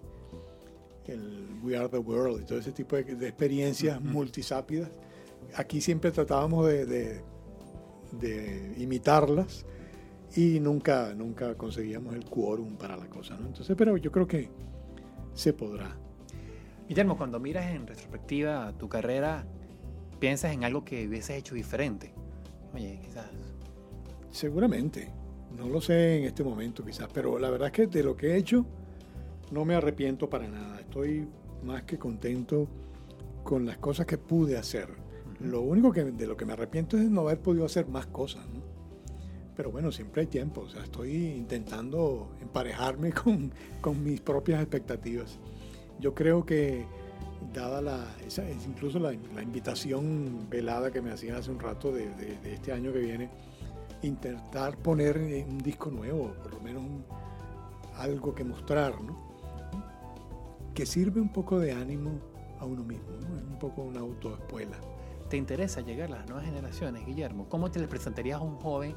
el 1.07 1.47
We 1.63 1.75
Are 1.75 1.89
the 1.89 1.97
World 1.97 2.41
y 2.41 2.45
todo 2.45 2.59
ese 2.59 2.71
tipo 2.71 2.95
de, 2.95 3.03
de 3.03 3.27
experiencias 3.27 3.97
Ujú. 3.99 4.07
multisápidas, 4.07 4.89
aquí 5.55 5.81
siempre 5.81 6.11
tratábamos 6.11 6.65
de, 6.67 6.85
de- 6.85 7.21
de 8.13 8.73
imitarlas 8.77 9.65
y 10.35 10.59
nunca, 10.61 11.13
nunca 11.13 11.55
conseguíamos 11.55 12.15
el 12.15 12.23
quórum 12.25 12.75
para 12.77 12.95
la 12.95 13.07
cosa, 13.07 13.35
¿no? 13.37 13.47
Entonces, 13.47 13.75
pero 13.77 13.97
yo 13.97 14.11
creo 14.11 14.27
que 14.27 14.49
se 15.33 15.51
podrá. 15.53 15.97
Guillermo, 16.87 17.17
cuando 17.17 17.39
miras 17.39 17.65
en 17.71 17.87
retrospectiva 17.87 18.73
tu 18.77 18.87
carrera, 18.87 19.45
piensas 20.19 20.53
en 20.53 20.63
algo 20.63 20.85
que 20.85 21.07
hubieses 21.07 21.37
hecho 21.37 21.55
diferente. 21.55 22.13
Oye, 22.73 22.99
quizás. 23.03 23.27
Seguramente. 24.31 25.11
No 25.57 25.67
lo 25.67 25.81
sé 25.81 26.19
en 26.19 26.23
este 26.23 26.43
momento 26.43 26.83
quizás, 26.85 27.09
pero 27.13 27.37
la 27.37 27.49
verdad 27.49 27.67
es 27.67 27.73
que 27.73 27.87
de 27.87 28.03
lo 28.03 28.15
que 28.15 28.31
he 28.31 28.37
hecho 28.37 28.65
no 29.51 29.65
me 29.65 29.75
arrepiento 29.75 30.29
para 30.29 30.47
nada. 30.47 30.79
Estoy 30.79 31.27
más 31.63 31.83
que 31.83 31.97
contento 31.97 32.67
con 33.43 33.65
las 33.65 33.77
cosas 33.77 34.05
que 34.05 34.17
pude 34.17 34.57
hacer. 34.57 34.87
Lo 35.39 35.61
único 35.61 35.91
que 35.91 36.05
de 36.05 36.27
lo 36.27 36.37
que 36.37 36.45
me 36.45 36.53
arrepiento 36.53 36.97
es 36.97 37.03
de 37.03 37.09
no 37.09 37.21
haber 37.21 37.39
podido 37.39 37.65
hacer 37.65 37.87
más 37.87 38.07
cosas. 38.07 38.47
¿no? 38.47 38.61
Pero 39.55 39.71
bueno, 39.71 39.91
siempre 39.91 40.21
hay 40.21 40.27
tiempo. 40.27 40.61
O 40.61 40.69
sea, 40.69 40.83
estoy 40.83 41.13
intentando 41.15 42.31
emparejarme 42.41 43.11
con, 43.23 43.51
con 43.81 44.03
mis 44.03 44.21
propias 44.21 44.61
expectativas. 44.61 45.37
Yo 45.99 46.15
creo 46.15 46.45
que 46.45 46.85
dada 47.53 47.81
la, 47.81 48.05
esa- 48.25 48.47
es 48.47 48.65
incluso 48.65 48.99
la, 48.99 49.11
la 49.35 49.41
invitación 49.43 50.47
velada 50.49 50.91
que 50.91 51.01
me 51.01 51.11
hacían 51.11 51.35
hace 51.37 51.51
un 51.51 51.59
rato 51.59 51.91
de, 51.91 52.09
de- 52.15 52.37
de 52.37 52.53
este 52.53 52.71
año 52.71 52.91
que 52.93 52.99
viene, 52.99 53.29
intentar 54.03 54.77
poner 54.77 55.17
un 55.47 55.57
disco 55.59 55.89
nuevo, 55.91 56.33
por 56.43 56.53
lo 56.53 56.59
menos 56.61 56.83
un- 56.83 57.05
algo 57.97 58.33
que 58.33 58.43
mostrar, 58.43 58.99
¿no? 59.01 59.29
que 60.73 60.85
sirve 60.85 61.19
un 61.19 61.29
poco 61.29 61.59
de 61.59 61.73
ánimo 61.73 62.11
a 62.59 62.65
uno 62.65 62.83
mismo, 62.83 63.09
¿no? 63.19 63.37
es 63.37 63.43
un 63.43 63.59
poco 63.59 63.81
una 63.83 63.99
autoespuela. 63.99 64.77
¿Te 65.29 65.37
interesa 65.37 65.81
llegar 65.81 66.11
a 66.11 66.17
las 66.19 66.25
nuevas 66.27 66.45
generaciones, 66.45 67.05
Guillermo? 67.05 67.47
¿Cómo 67.49 67.69
te 67.71 67.79
le 67.79 67.87
presentarías 67.87 68.39
a 68.39 68.43
un 68.43 68.55
joven 68.57 68.95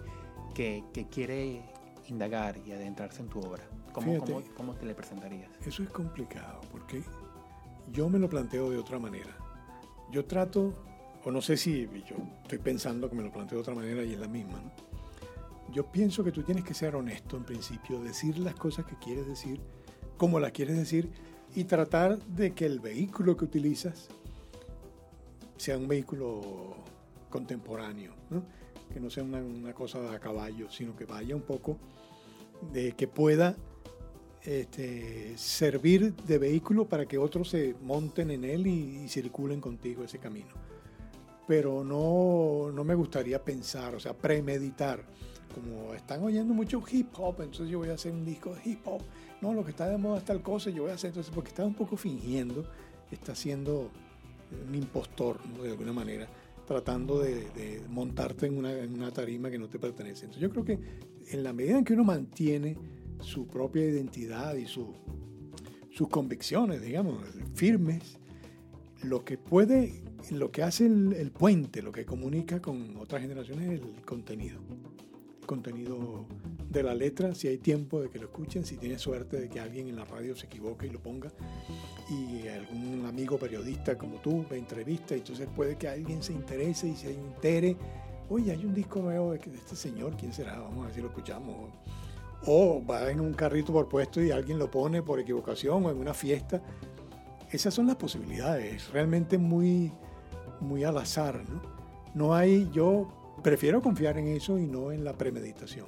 que, 0.55 0.85
que 0.93 1.09
quiere 1.09 1.63
indagar 2.07 2.59
y 2.65 2.73
adentrarse 2.73 3.23
en 3.23 3.29
tu 3.29 3.41
obra? 3.41 3.65
¿Cómo, 3.93 4.13
Fíjate. 4.13 4.33
cómo, 4.33 4.45
cómo 4.57 4.75
te 4.75 4.87
le 4.87 4.95
presentarías? 4.95 5.51
Eso 5.67 5.83
es 5.83 5.91
complicado 5.91 6.61
porque 6.73 7.03
yo 7.93 8.09
me 8.09 8.19
lo 8.19 8.29
planteo 8.29 8.71
de 8.71 8.79
otra 8.79 8.99
manera. 8.99 9.37
Yo 10.11 10.25
trato, 10.25 10.75
o 11.25 11.31
no 11.31 11.41
sé 11.41 11.57
si 11.57 11.89
yo 12.09 12.17
estoy 12.43 12.59
pensando 12.59 13.09
que 13.09 13.17
me 13.17 13.23
lo 13.23 13.33
planteo 13.33 13.59
de 13.59 13.63
otra 13.63 13.75
manera 13.75 14.05
y 14.05 14.13
es 14.13 14.19
la 14.19 14.29
misma. 14.29 14.61
Yo 15.73 15.91
pienso 15.91 16.23
que 16.23 16.33
tú 16.33 16.43
tienes 16.43 16.65
que 16.65 16.75
ser 16.75 16.95
honesto 16.95 17.37
en 17.37 17.45
principio, 17.45 18.01
decir 18.01 18.39
las 18.39 18.55
cosas 18.55 18.85
que 18.85 18.97
quieres 18.97 19.27
decir, 19.27 19.61
como 20.17 20.39
las 20.39 20.53
quieres 20.53 20.77
decir, 20.77 21.11
y 21.55 21.65
tratar 21.65 22.19
de 22.19 22.53
que 22.53 22.67
el 22.67 22.81
vehículo 22.81 23.37
que 23.37 23.45
utilizas 23.45 24.09
sea 25.57 25.79
un 25.79 25.89
vehículo 25.89 26.75
contemporáneo, 27.31 28.13
que 28.93 29.01
no 29.01 29.11
sea 29.11 29.25
una, 29.25 29.39
una 29.39 29.73
cosa 29.73 30.13
a 30.13 30.21
caballo, 30.21 30.71
sino 30.71 30.95
que 30.95 31.05
vaya 31.05 31.35
un 31.35 31.43
poco 31.43 31.79
de 32.73 32.93
que 32.93 33.09
pueda 33.09 33.57
este, 34.45 35.37
servir 35.37 36.15
de 36.15 36.39
vehículo 36.39 36.87
para 36.87 37.07
que 37.07 37.17
otros 37.17 37.49
se 37.49 37.75
monten 37.83 38.31
en 38.31 38.45
él 38.45 38.67
y, 38.67 39.05
y 39.05 39.09
circulen 39.09 39.61
contigo 39.61 40.05
ese 40.05 40.19
camino. 40.19 40.51
Pero 41.47 41.85
no, 41.85 42.71
no 42.73 42.85
me 42.85 42.95
gustaría 42.95 43.43
pensar, 43.43 43.95
o 43.95 44.01
sea, 44.01 44.15
premeditar. 44.15 45.05
Como 45.55 45.95
están 45.95 46.23
oyendo 46.23 46.53
mucho 46.53 46.83
hip 46.91 47.09
hop, 47.17 47.43
entonces 47.43 47.69
yo 47.69 47.79
voy 47.79 47.89
a 47.89 47.95
hacer 47.95 48.13
un 48.13 48.25
disco 48.25 48.55
de 48.55 48.71
hip 48.71 48.81
hop. 48.87 49.03
No, 49.41 49.55
lo 49.55 49.65
que 49.65 49.71
está 49.71 49.89
de 49.89 49.97
moda 49.97 50.19
es 50.19 50.25
tal 50.25 50.43
cosa, 50.43 50.71
yo 50.71 50.83
voy 50.83 50.91
a 50.91 50.95
hacer 50.95 51.09
entonces, 51.09 51.33
porque 51.33 51.51
está 51.51 51.65
un 51.65 51.75
poco 51.75 51.97
fingiendo, 51.97 52.67
está 53.11 53.35
siendo 53.35 53.91
un 54.67 54.75
impostor 54.75 55.39
¿no? 55.47 55.63
de 55.63 55.71
alguna 55.71 55.93
manera, 55.93 56.29
tratando 56.67 57.21
de, 57.21 57.51
de 57.51 57.83
montarte 57.89 58.47
en 58.47 58.59
una, 58.59 58.73
en 58.73 58.95
una 58.95 59.11
tarima 59.11 59.51
que 59.51 59.59
no 59.59 59.69
te 59.69 59.79
pertenece. 59.79 60.25
Entonces 60.25 60.43
yo 60.43 60.51
creo 60.51 60.65
que 60.65 60.79
en 61.29 61.43
la 61.43 61.53
medida 61.53 61.79
en 61.79 61.85
que 61.85 61.93
uno 61.93 62.05
mantiene 62.05 62.77
su 63.21 63.47
propia 63.47 63.85
identidad 63.85 64.55
y 64.57 64.67
su- 64.67 64.95
sus 65.91 66.09
convicciones, 66.09 66.83
digamos, 66.83 67.23
firmes, 67.55 68.19
lo 69.03 69.25
que 69.25 69.39
puede, 69.39 70.03
lo 70.31 70.51
que 70.51 70.63
hace 70.63 70.87
el, 70.87 71.31
puente, 71.31 71.83
lo 71.83 71.93
que 71.93 72.05
comunica 72.05 72.61
con 72.61 72.97
otras 72.97 73.23
generaciones 73.23 73.67
es 73.71 73.81
el 73.81 74.03
contenido. 74.05 74.61
El 75.41 75.47
contenido 75.47 76.25
de 76.71 76.83
la 76.83 76.95
letra, 76.95 77.35
si 77.35 77.49
hay 77.49 77.59
tiempo 77.59 78.01
de 78.01 78.09
que 78.09 78.19
lo 78.19 78.25
escuchen, 78.27 78.65
si 78.65 78.77
tienes 78.79 79.03
suerte 79.03 79.39
de 79.39 79.49
que 79.51 79.61
alguien 79.61 79.89
en 79.89 79.97
la 79.97 80.05
radio 80.07 80.35
se 80.35 80.47
equivoque 80.47 80.87
y 80.87 80.91
lo 80.91 81.01
ponga, 81.01 81.31
y 82.11 82.49
algún 82.49 83.05
amigo 83.07 83.39
periodista 83.39 83.97
como 83.99 84.17
tú 84.21 84.45
me 84.51 84.57
entrevista, 84.57 85.15
entonces 85.15 85.47
puede 85.55 85.77
que 85.77 85.87
alguien 85.87 86.23
se 86.23 86.33
interese 86.33 86.89
y 86.89 86.97
se 86.97 87.13
entere, 87.13 87.77
oye, 88.31 88.53
hay 88.53 88.65
un 88.65 88.75
disco 88.75 89.01
nuevo 89.01 89.33
de 89.33 89.37
este 89.39 89.77
señor, 89.77 90.17
¿quién 90.17 90.33
será? 90.33 90.59
Vamos 90.59 90.83
a 90.83 90.87
ver 90.87 90.95
si 90.95 91.01
lo 91.03 91.09
escuchamos. 91.09 91.71
O 92.47 92.83
va 92.85 93.11
en 93.11 93.21
un 93.21 93.33
carrito 93.33 93.73
por 93.73 93.89
puesto 93.89 94.21
y 94.23 94.31
alguien 94.31 94.59
lo 94.59 94.71
pone 94.71 95.03
por 95.03 95.19
equivocación 95.21 95.85
o 95.87 95.91
en 95.91 95.99
una 95.99 96.13
fiesta. 96.15 96.61
Esas 97.51 97.73
son 97.73 97.87
las 97.87 97.97
posibilidades, 97.97 98.91
realmente 98.91 99.39
muy, 99.39 99.93
muy 100.61 100.85
al 100.85 100.99
azar, 100.99 101.43
¿no? 101.49 101.63
No 102.15 102.35
hay, 102.35 102.69
yo 102.73 103.09
prefiero 103.43 103.81
confiar 103.81 104.19
en 104.19 104.29
eso 104.29 104.59
y 104.59 104.67
no 104.67 104.93
en 104.93 105.05
la 105.05 105.13
premeditación. 105.17 105.87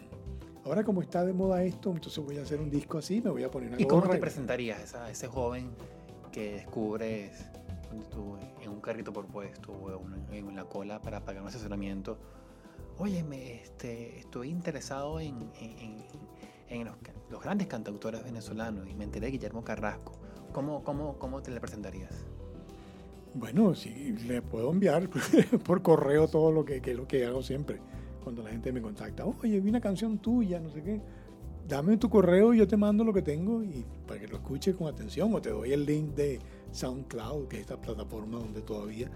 Ahora 0.65 0.83
como 0.85 1.03
está 1.03 1.25
de 1.25 1.33
moda 1.33 1.63
esto, 1.63 1.91
entonces 1.91 2.25
voy 2.25 2.39
a 2.39 2.43
hacer 2.43 2.61
un 2.61 2.71
disco 2.71 2.99
así, 2.99 3.21
me 3.21 3.31
voy 3.31 3.45
a 3.45 3.51
poner 3.51 3.69
una 3.71 3.81
¿Y 3.81 3.87
cómo 3.87 4.09
te 4.09 4.17
y- 4.17 4.21
presentarías 4.21 4.95
a 4.95 5.11
ese 5.11 5.29
joven 5.29 5.71
que 6.33 6.53
descubres 6.55 7.47
tú, 8.11 8.37
en 8.63 8.71
un 8.71 8.81
carrito 8.81 9.13
por 9.13 9.27
puesto 9.27 9.73
o 9.73 9.91
en, 9.91 9.97
una- 10.05 10.37
en 10.51 10.57
la 10.57 10.65
cola 10.65 11.01
para 11.01 11.25
pagar 11.25 11.43
un 11.43 11.49
asesoramiento? 11.49 12.19
Oye, 12.99 13.23
me, 13.23 13.55
este, 13.63 14.19
estoy 14.19 14.49
interesado 14.49 15.21
en, 15.21 15.37
en- 15.61 16.05
en- 16.69 16.85
los, 16.85 16.95
los 17.31 17.43
grandes 17.43 17.67
cantautores 17.69 18.25
venezolanos 18.25 18.89
y 18.89 18.95
me 18.95 19.05
enteré 19.05 19.27
de 19.27 19.33
Guillermo 19.33 19.63
Carrasco. 19.65 20.13
¿Cómo, 20.53 20.83
cómo, 20.83 21.19
cómo 21.19 21.43
te 21.43 21.51
le 21.51 21.61
presentarías? 21.61 22.13
Bueno, 23.35 23.75
sí, 23.75 24.15
le 24.27 24.41
puedo 24.43 24.71
enviar 24.73 25.09
por 25.65 25.83
correo 25.83 26.27
todo 26.29 26.51
lo 26.51 26.65
que, 26.65 26.81
que 26.81 26.93
es 26.93 26.97
lo 26.97 27.07
que 27.07 27.25
hago 27.27 27.43
siempre. 27.43 27.81
Cuando 28.25 28.43
la 28.43 28.51
gente 28.51 28.73
me 28.73 28.81
contacta, 28.81 29.25
oye, 29.27 29.61
vi 29.61 29.69
una 29.69 29.81
canción 29.81 30.19
tuya, 30.19 30.59
no 30.59 30.71
sé 30.71 30.83
qué. 30.83 31.01
Dame 31.69 31.97
tu 31.99 32.09
correo 32.09 32.55
y 32.55 32.59
yo 32.59 32.67
te 32.67 32.77
mando 32.77 33.05
lo 33.05 33.13
que 33.13 33.23
tengo 33.23 33.63
y 33.63 33.85
para 34.07 34.21
que 34.21 34.29
lo 34.29 34.37
escuches 34.37 34.75
con 34.75 34.87
atención. 34.89 35.35
O 35.35 35.41
te 35.43 35.51
doy 35.51 35.73
el 35.73 35.85
link 35.85 36.15
de 36.15 36.41
SoundCloud, 36.73 37.49
que 37.49 37.57
es 37.57 37.63
esta 37.63 37.81
plataforma 37.81 38.39
donde 38.39 38.63
todavía 38.63 39.11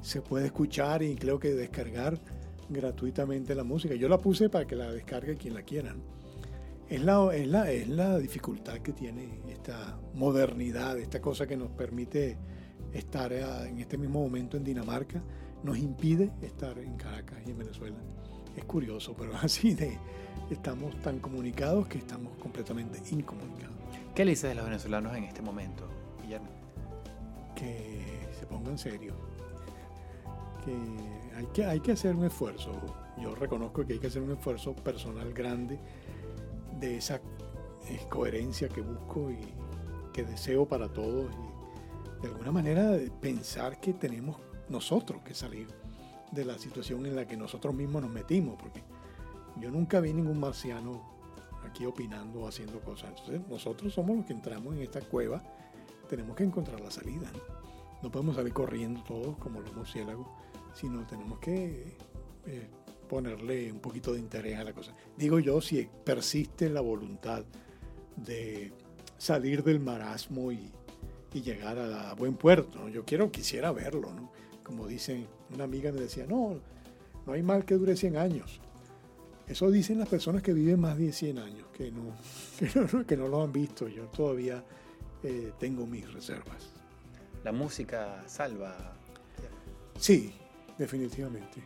se 0.00 0.22
puede 0.22 0.46
escuchar 0.46 1.02
y 1.02 1.14
creo 1.16 1.38
que 1.38 1.52
descargar 1.54 2.18
gratuitamente 2.68 3.54
la 3.54 3.64
música. 3.64 3.94
Yo 3.94 4.08
la 4.08 4.18
puse 4.18 4.48
para 4.48 4.66
que 4.66 4.76
la 4.76 4.92
descargue 4.92 5.36
quien 5.36 5.54
la 5.54 5.62
quiera. 5.62 5.94
Es 6.88 7.02
la, 7.02 7.34
es, 7.34 7.48
la, 7.48 7.70
es 7.70 7.88
la 7.88 8.18
dificultad 8.18 8.78
que 8.78 8.92
tiene 8.92 9.40
esta 9.48 9.98
modernidad, 10.14 10.98
esta 10.98 11.20
cosa 11.20 11.46
que 11.46 11.56
nos 11.56 11.70
permite 11.70 12.38
estar 12.92 13.32
eh, 13.32 13.44
en 13.68 13.80
este 13.80 13.98
mismo 13.98 14.20
momento 14.20 14.56
en 14.56 14.64
Dinamarca, 14.64 15.22
nos 15.64 15.78
impide 15.78 16.32
estar 16.42 16.78
en 16.78 16.96
Caracas 16.96 17.38
y 17.44 17.50
en 17.50 17.58
Venezuela. 17.58 17.96
Es 18.56 18.64
curioso, 18.64 19.14
pero 19.18 19.36
así 19.42 19.74
de 19.74 19.98
estamos 20.50 21.00
tan 21.02 21.18
comunicados 21.18 21.88
que 21.88 21.98
estamos 21.98 22.36
completamente 22.36 23.00
incomunicados. 23.10 23.76
¿Qué 24.14 24.24
le 24.24 24.30
dices 24.30 24.50
de 24.50 24.54
los 24.54 24.64
venezolanos 24.64 25.16
en 25.16 25.24
este 25.24 25.42
momento, 25.42 25.88
Guillermo? 26.22 26.48
Que 27.54 28.28
se 28.38 28.46
pongan 28.46 28.78
serios. 28.78 29.16
Que 30.64 30.72
hay, 31.36 31.46
que 31.46 31.64
hay 31.64 31.80
que 31.80 31.92
hacer 31.92 32.16
un 32.16 32.24
esfuerzo. 32.24 32.72
Yo 33.18 33.34
reconozco 33.34 33.86
que 33.86 33.94
hay 33.94 33.98
que 33.98 34.06
hacer 34.06 34.22
un 34.22 34.32
esfuerzo 34.32 34.74
personal 34.74 35.32
grande 35.32 35.78
de 36.80 36.96
esa 36.96 37.16
eh, 37.88 38.06
coherencia 38.08 38.68
que 38.68 38.80
busco 38.80 39.30
y 39.30 39.38
que 40.12 40.24
deseo 40.24 40.66
para 40.66 40.88
todos. 40.88 41.30
Y 41.32 42.22
de 42.22 42.28
alguna 42.28 42.52
manera 42.52 42.96
pensar 43.20 43.78
que 43.80 43.92
tenemos 43.92 44.36
nosotros 44.68 45.22
que 45.22 45.34
salir 45.34 45.68
de 46.32 46.44
la 46.44 46.58
situación 46.58 47.04
en 47.06 47.14
la 47.14 47.26
que 47.26 47.36
nosotros 47.36 47.74
mismos 47.74 48.02
nos 48.02 48.10
metimos, 48.10 48.56
porque 48.58 48.82
yo 49.60 49.70
nunca 49.70 50.00
vi 50.00 50.12
ningún 50.12 50.40
marciano 50.40 51.02
aquí 51.64 51.84
opinando 51.84 52.40
o 52.40 52.48
haciendo 52.48 52.80
cosas. 52.80 53.10
Entonces 53.10 53.48
nosotros 53.48 53.92
somos 53.92 54.16
los 54.16 54.26
que 54.26 54.32
entramos 54.32 54.74
en 54.74 54.82
esta 54.82 55.00
cueva, 55.02 55.42
tenemos 56.08 56.34
que 56.34 56.44
encontrar 56.44 56.80
la 56.80 56.90
salida. 56.90 57.30
No 58.02 58.10
podemos 58.10 58.36
salir 58.36 58.52
corriendo 58.52 59.02
todos 59.04 59.36
como 59.36 59.60
los 59.60 59.74
murciélagos, 59.74 60.26
sino 60.78 61.06
tenemos 61.06 61.38
que 61.38 61.96
eh, 62.46 62.68
ponerle 63.08 63.72
un 63.72 63.80
poquito 63.80 64.12
de 64.12 64.20
interés 64.20 64.58
a 64.58 64.64
la 64.64 64.72
cosa. 64.72 64.94
Digo 65.16 65.38
yo, 65.38 65.60
si 65.60 65.88
persiste 66.04 66.68
la 66.68 66.80
voluntad 66.80 67.44
de 68.16 68.72
salir 69.16 69.64
del 69.64 69.80
marasmo 69.80 70.52
y, 70.52 70.70
y 71.32 71.42
llegar 71.42 71.78
a, 71.78 72.10
a 72.10 72.14
buen 72.14 72.34
puerto. 72.34 72.78
¿no? 72.78 72.88
Yo 72.88 73.04
quiero, 73.04 73.30
quisiera 73.30 73.72
verlo, 73.72 74.12
¿no? 74.12 74.30
Como 74.62 74.86
dicen, 74.86 75.26
una 75.54 75.64
amiga 75.64 75.92
me 75.92 76.00
decía, 76.00 76.26
no, 76.26 76.60
no 77.26 77.32
hay 77.32 77.42
mal 77.42 77.64
que 77.64 77.74
dure 77.76 77.96
100 77.96 78.16
años. 78.16 78.60
Eso 79.46 79.70
dicen 79.70 79.98
las 79.98 80.08
personas 80.08 80.42
que 80.42 80.52
viven 80.52 80.80
más 80.80 80.98
de 80.98 81.12
100 81.12 81.38
años, 81.38 81.68
que 81.72 81.92
no, 81.92 82.16
que 82.58 82.96
no, 82.96 83.06
que 83.06 83.16
no 83.16 83.28
lo 83.28 83.42
han 83.42 83.52
visto. 83.52 83.88
Yo 83.88 84.04
todavía 84.06 84.62
eh, 85.22 85.52
tengo 85.58 85.86
mis 85.86 86.12
reservas. 86.12 86.70
La 87.44 87.52
música 87.52 88.24
salva. 88.26 88.94
Sí, 89.98 90.34
definitivamente. 90.78 91.62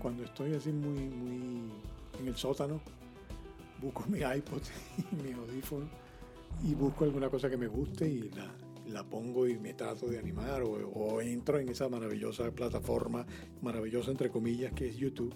Cuando 0.00 0.24
estoy 0.24 0.54
así 0.54 0.70
muy, 0.70 1.08
muy 1.08 1.72
en 2.20 2.28
el 2.28 2.36
sótano, 2.36 2.80
busco 3.80 4.04
mi 4.08 4.18
iPod 4.18 4.62
y 5.12 5.16
mi 5.16 5.32
audífono 5.32 5.88
y 6.64 6.74
busco 6.74 7.04
alguna 7.04 7.28
cosa 7.28 7.48
que 7.48 7.56
me 7.56 7.66
guste 7.66 8.08
y 8.08 8.30
la, 8.30 8.52
la 8.88 9.04
pongo 9.04 9.46
y 9.46 9.58
me 9.58 9.74
trato 9.74 10.06
de 10.06 10.18
animar 10.18 10.62
o, 10.62 10.72
o, 10.88 11.20
entro 11.20 11.58
en 11.58 11.68
esa 11.68 11.88
maravillosa 11.88 12.50
plataforma, 12.50 13.26
maravillosa 13.62 14.10
entre 14.10 14.30
comillas, 14.30 14.72
que 14.72 14.88
es 14.88 14.96
YouTube. 14.96 15.34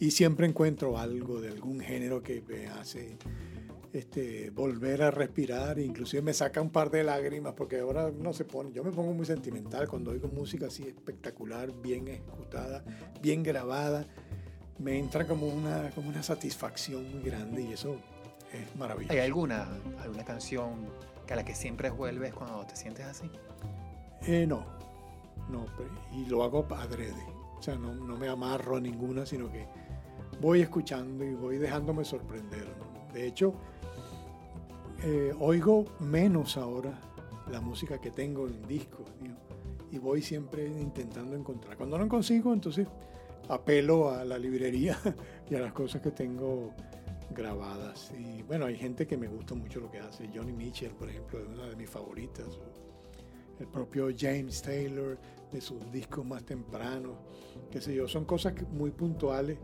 Y 0.00 0.10
siempre 0.10 0.46
encuentro 0.46 0.98
algo 0.98 1.40
de 1.40 1.50
algún 1.50 1.80
género 1.80 2.22
que 2.22 2.42
me 2.42 2.66
hace 2.66 3.16
este, 3.94 4.50
volver 4.50 5.02
a 5.02 5.12
respirar, 5.12 5.78
inclusive 5.78 6.20
me 6.20 6.34
saca 6.34 6.60
un 6.60 6.70
par 6.70 6.90
de 6.90 7.04
lágrimas, 7.04 7.54
porque 7.54 7.78
ahora 7.78 8.10
no 8.10 8.32
se 8.32 8.44
pone, 8.44 8.72
yo 8.72 8.82
me 8.82 8.90
pongo 8.90 9.12
muy 9.12 9.24
sentimental 9.24 9.86
cuando 9.88 10.10
oigo 10.10 10.26
música 10.26 10.66
así 10.66 10.82
espectacular, 10.82 11.70
bien 11.80 12.08
ejecutada, 12.08 12.84
bien 13.22 13.44
grabada, 13.44 14.04
me 14.80 14.98
entra 14.98 15.28
como 15.28 15.46
una, 15.46 15.90
como 15.94 16.08
una 16.08 16.24
satisfacción 16.24 17.08
muy 17.12 17.22
grande 17.22 17.62
y 17.62 17.72
eso 17.72 17.96
es 18.52 18.74
maravilloso. 18.76 19.12
¿Hay 19.12 19.20
alguna, 19.20 19.68
alguna 20.02 20.24
canción 20.24 20.86
a 21.30 21.36
la 21.36 21.44
que 21.44 21.54
siempre 21.54 21.88
vuelves 21.90 22.34
cuando 22.34 22.66
te 22.66 22.74
sientes 22.74 23.06
así? 23.06 23.30
Eh, 24.26 24.44
no, 24.44 24.66
no, 25.48 25.66
y 26.12 26.26
lo 26.26 26.42
hago 26.42 26.66
adrede, 26.74 27.24
o 27.56 27.62
sea, 27.62 27.76
no, 27.76 27.94
no 27.94 28.16
me 28.16 28.26
amarro 28.26 28.76
a 28.76 28.80
ninguna, 28.80 29.24
sino 29.24 29.52
que 29.52 29.68
voy 30.40 30.62
escuchando 30.62 31.24
y 31.24 31.34
voy 31.34 31.58
dejándome 31.58 32.04
sorprender. 32.04 32.66
De 33.12 33.28
hecho, 33.28 33.54
eh, 35.06 35.34
oigo 35.38 35.84
menos 36.00 36.56
ahora 36.56 36.98
la 37.50 37.60
música 37.60 38.00
que 38.00 38.10
tengo 38.10 38.46
en 38.46 38.66
disco 38.66 39.04
y 39.92 39.98
voy 39.98 40.22
siempre 40.22 40.66
intentando 40.66 41.36
encontrar. 41.36 41.76
Cuando 41.76 41.98
no 41.98 42.08
consigo, 42.08 42.54
entonces 42.54 42.88
apelo 43.50 44.10
a 44.10 44.24
la 44.24 44.38
librería 44.38 44.98
y 45.50 45.54
a 45.54 45.60
las 45.60 45.74
cosas 45.74 46.00
que 46.00 46.10
tengo 46.10 46.72
grabadas. 47.30 48.12
Y 48.18 48.42
bueno, 48.44 48.64
hay 48.64 48.76
gente 48.76 49.06
que 49.06 49.18
me 49.18 49.28
gusta 49.28 49.54
mucho 49.54 49.78
lo 49.78 49.90
que 49.90 49.98
hace. 49.98 50.30
Johnny 50.34 50.52
Mitchell, 50.52 50.92
por 50.92 51.10
ejemplo, 51.10 51.38
es 51.38 51.48
una 51.48 51.66
de 51.66 51.76
mis 51.76 51.90
favoritas. 51.90 52.58
El 53.60 53.66
propio 53.66 54.08
James 54.18 54.62
Taylor, 54.62 55.18
de 55.52 55.60
sus 55.60 55.92
discos 55.92 56.24
más 56.24 56.44
tempranos, 56.44 57.18
qué 57.70 57.78
sé 57.80 57.94
yo, 57.94 58.08
son 58.08 58.24
cosas 58.24 58.54
muy 58.72 58.90
puntuales. 58.90 59.58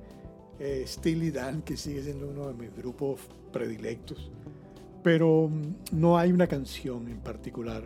Eh, 0.59 0.85
Steely 0.87 1.31
Dan, 1.31 1.63
que 1.63 1.79
sigue 1.79 2.03
siendo 2.03 2.29
uno 2.29 2.49
de 2.49 2.55
mis 2.55 2.77
grupos 2.77 3.21
predilectos 3.51 4.31
pero 5.03 5.51
no 5.93 6.19
hay 6.19 6.33
una 6.33 6.47
canción 6.47 7.09
en 7.09 7.21
particular 7.21 7.85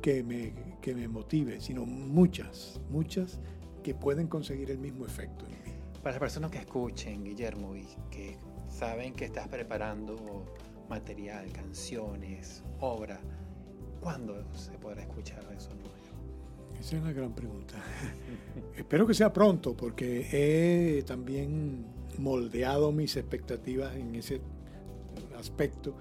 que 0.00 0.22
me, 0.22 0.54
que 0.80 0.94
me 0.94 1.08
motive, 1.08 1.60
sino 1.60 1.84
muchas, 1.84 2.80
muchas 2.90 3.38
que 3.82 3.94
pueden 3.94 4.26
conseguir 4.26 4.70
el 4.70 4.78
mismo 4.78 5.06
efecto 5.06 5.44
en 5.46 5.52
mí. 5.52 5.78
Para 6.02 6.12
las 6.12 6.20
personas 6.20 6.50
que 6.50 6.58
escuchen, 6.58 7.24
Guillermo, 7.24 7.76
y 7.76 7.86
que 8.10 8.36
saben 8.68 9.12
que 9.12 9.26
estás 9.26 9.48
preparando 9.48 10.46
material, 10.88 11.52
canciones, 11.52 12.62
obra, 12.80 13.20
¿cuándo 14.00 14.42
se 14.54 14.72
podrá 14.78 15.02
escuchar 15.02 15.40
eso 15.56 15.70
nuevo? 15.74 15.90
Esa 16.78 16.96
es 16.96 17.02
la 17.02 17.12
gran 17.12 17.34
pregunta. 17.34 17.74
Espero 18.76 19.06
que 19.06 19.12
sea 19.12 19.32
pronto, 19.32 19.76
porque 19.76 20.26
he 20.32 21.02
también 21.02 21.84
moldeado 22.18 22.90
mis 22.90 23.16
expectativas 23.16 23.94
en 23.96 24.14
ese 24.14 24.40
aspecto. 25.40 25.94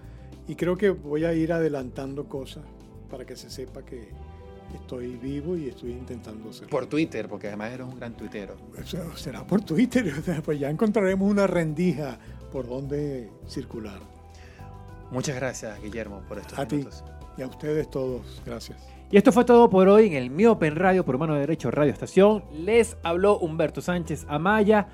Y 0.47 0.55
creo 0.55 0.77
que 0.77 0.89
voy 0.89 1.25
a 1.25 1.33
ir 1.33 1.53
adelantando 1.53 2.27
cosas 2.27 2.63
para 3.09 3.25
que 3.25 3.35
se 3.35 3.49
sepa 3.49 3.83
que 3.83 4.09
estoy 4.73 5.17
vivo 5.17 5.57
y 5.57 5.67
estoy 5.69 5.91
intentando 5.91 6.51
ser. 6.53 6.67
Por 6.67 6.85
Twitter, 6.85 7.27
porque 7.27 7.47
además 7.47 7.73
eres 7.73 7.87
un 7.87 7.95
gran 7.95 8.15
tuitero. 8.15 8.55
Será 9.15 9.45
por 9.45 9.61
Twitter, 9.61 10.11
pues 10.45 10.59
ya 10.59 10.69
encontraremos 10.69 11.29
una 11.29 11.47
rendija 11.47 12.19
por 12.51 12.67
donde 12.67 13.31
circular. 13.47 13.99
Muchas 15.11 15.35
gracias, 15.35 15.81
Guillermo, 15.81 16.21
por 16.27 16.37
estos 16.37 16.57
a 16.59 16.65
minutos. 16.65 17.03
ti 17.03 17.11
y 17.39 17.41
a 17.41 17.47
ustedes 17.47 17.89
todos. 17.89 18.41
Gracias. 18.45 18.77
Y 19.11 19.17
esto 19.17 19.31
fue 19.31 19.43
todo 19.43 19.69
por 19.69 19.87
hoy 19.87 20.05
en 20.07 20.13
el 20.13 20.29
Miopen 20.29 20.75
Radio 20.75 21.03
por 21.03 21.17
mano 21.17 21.33
derecho 21.33 21.71
Radio 21.71 21.91
Estación. 21.91 22.43
Les 22.53 22.95
habló 23.01 23.39
Humberto 23.39 23.81
Sánchez 23.81 24.25
Amaya. 24.29 24.87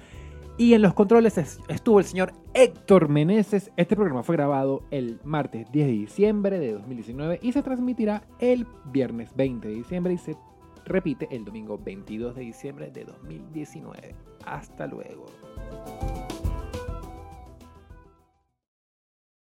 Y 0.58 0.74
en 0.74 0.82
los 0.82 0.94
controles 0.94 1.38
estuvo 1.68 2.00
el 2.00 2.06
señor 2.06 2.32
Héctor 2.58 3.10
Meneses. 3.10 3.70
Este 3.76 3.98
programa 3.98 4.24
fue 4.24 4.38
grabado 4.38 4.82
el 4.90 5.20
martes 5.26 5.70
10 5.74 5.88
de 5.88 5.92
diciembre 5.92 6.58
de 6.58 6.72
2019 6.72 7.40
y 7.42 7.52
se 7.52 7.62
transmitirá 7.62 8.24
el 8.40 8.66
viernes 8.86 9.36
20 9.36 9.68
de 9.68 9.74
diciembre 9.74 10.14
y 10.14 10.18
se 10.18 10.38
repite 10.86 11.28
el 11.32 11.44
domingo 11.44 11.78
22 11.78 12.34
de 12.34 12.42
diciembre 12.44 12.92
de 12.92 13.04
2019. 13.04 14.16
Hasta 14.46 14.88
luego. 14.88 15.26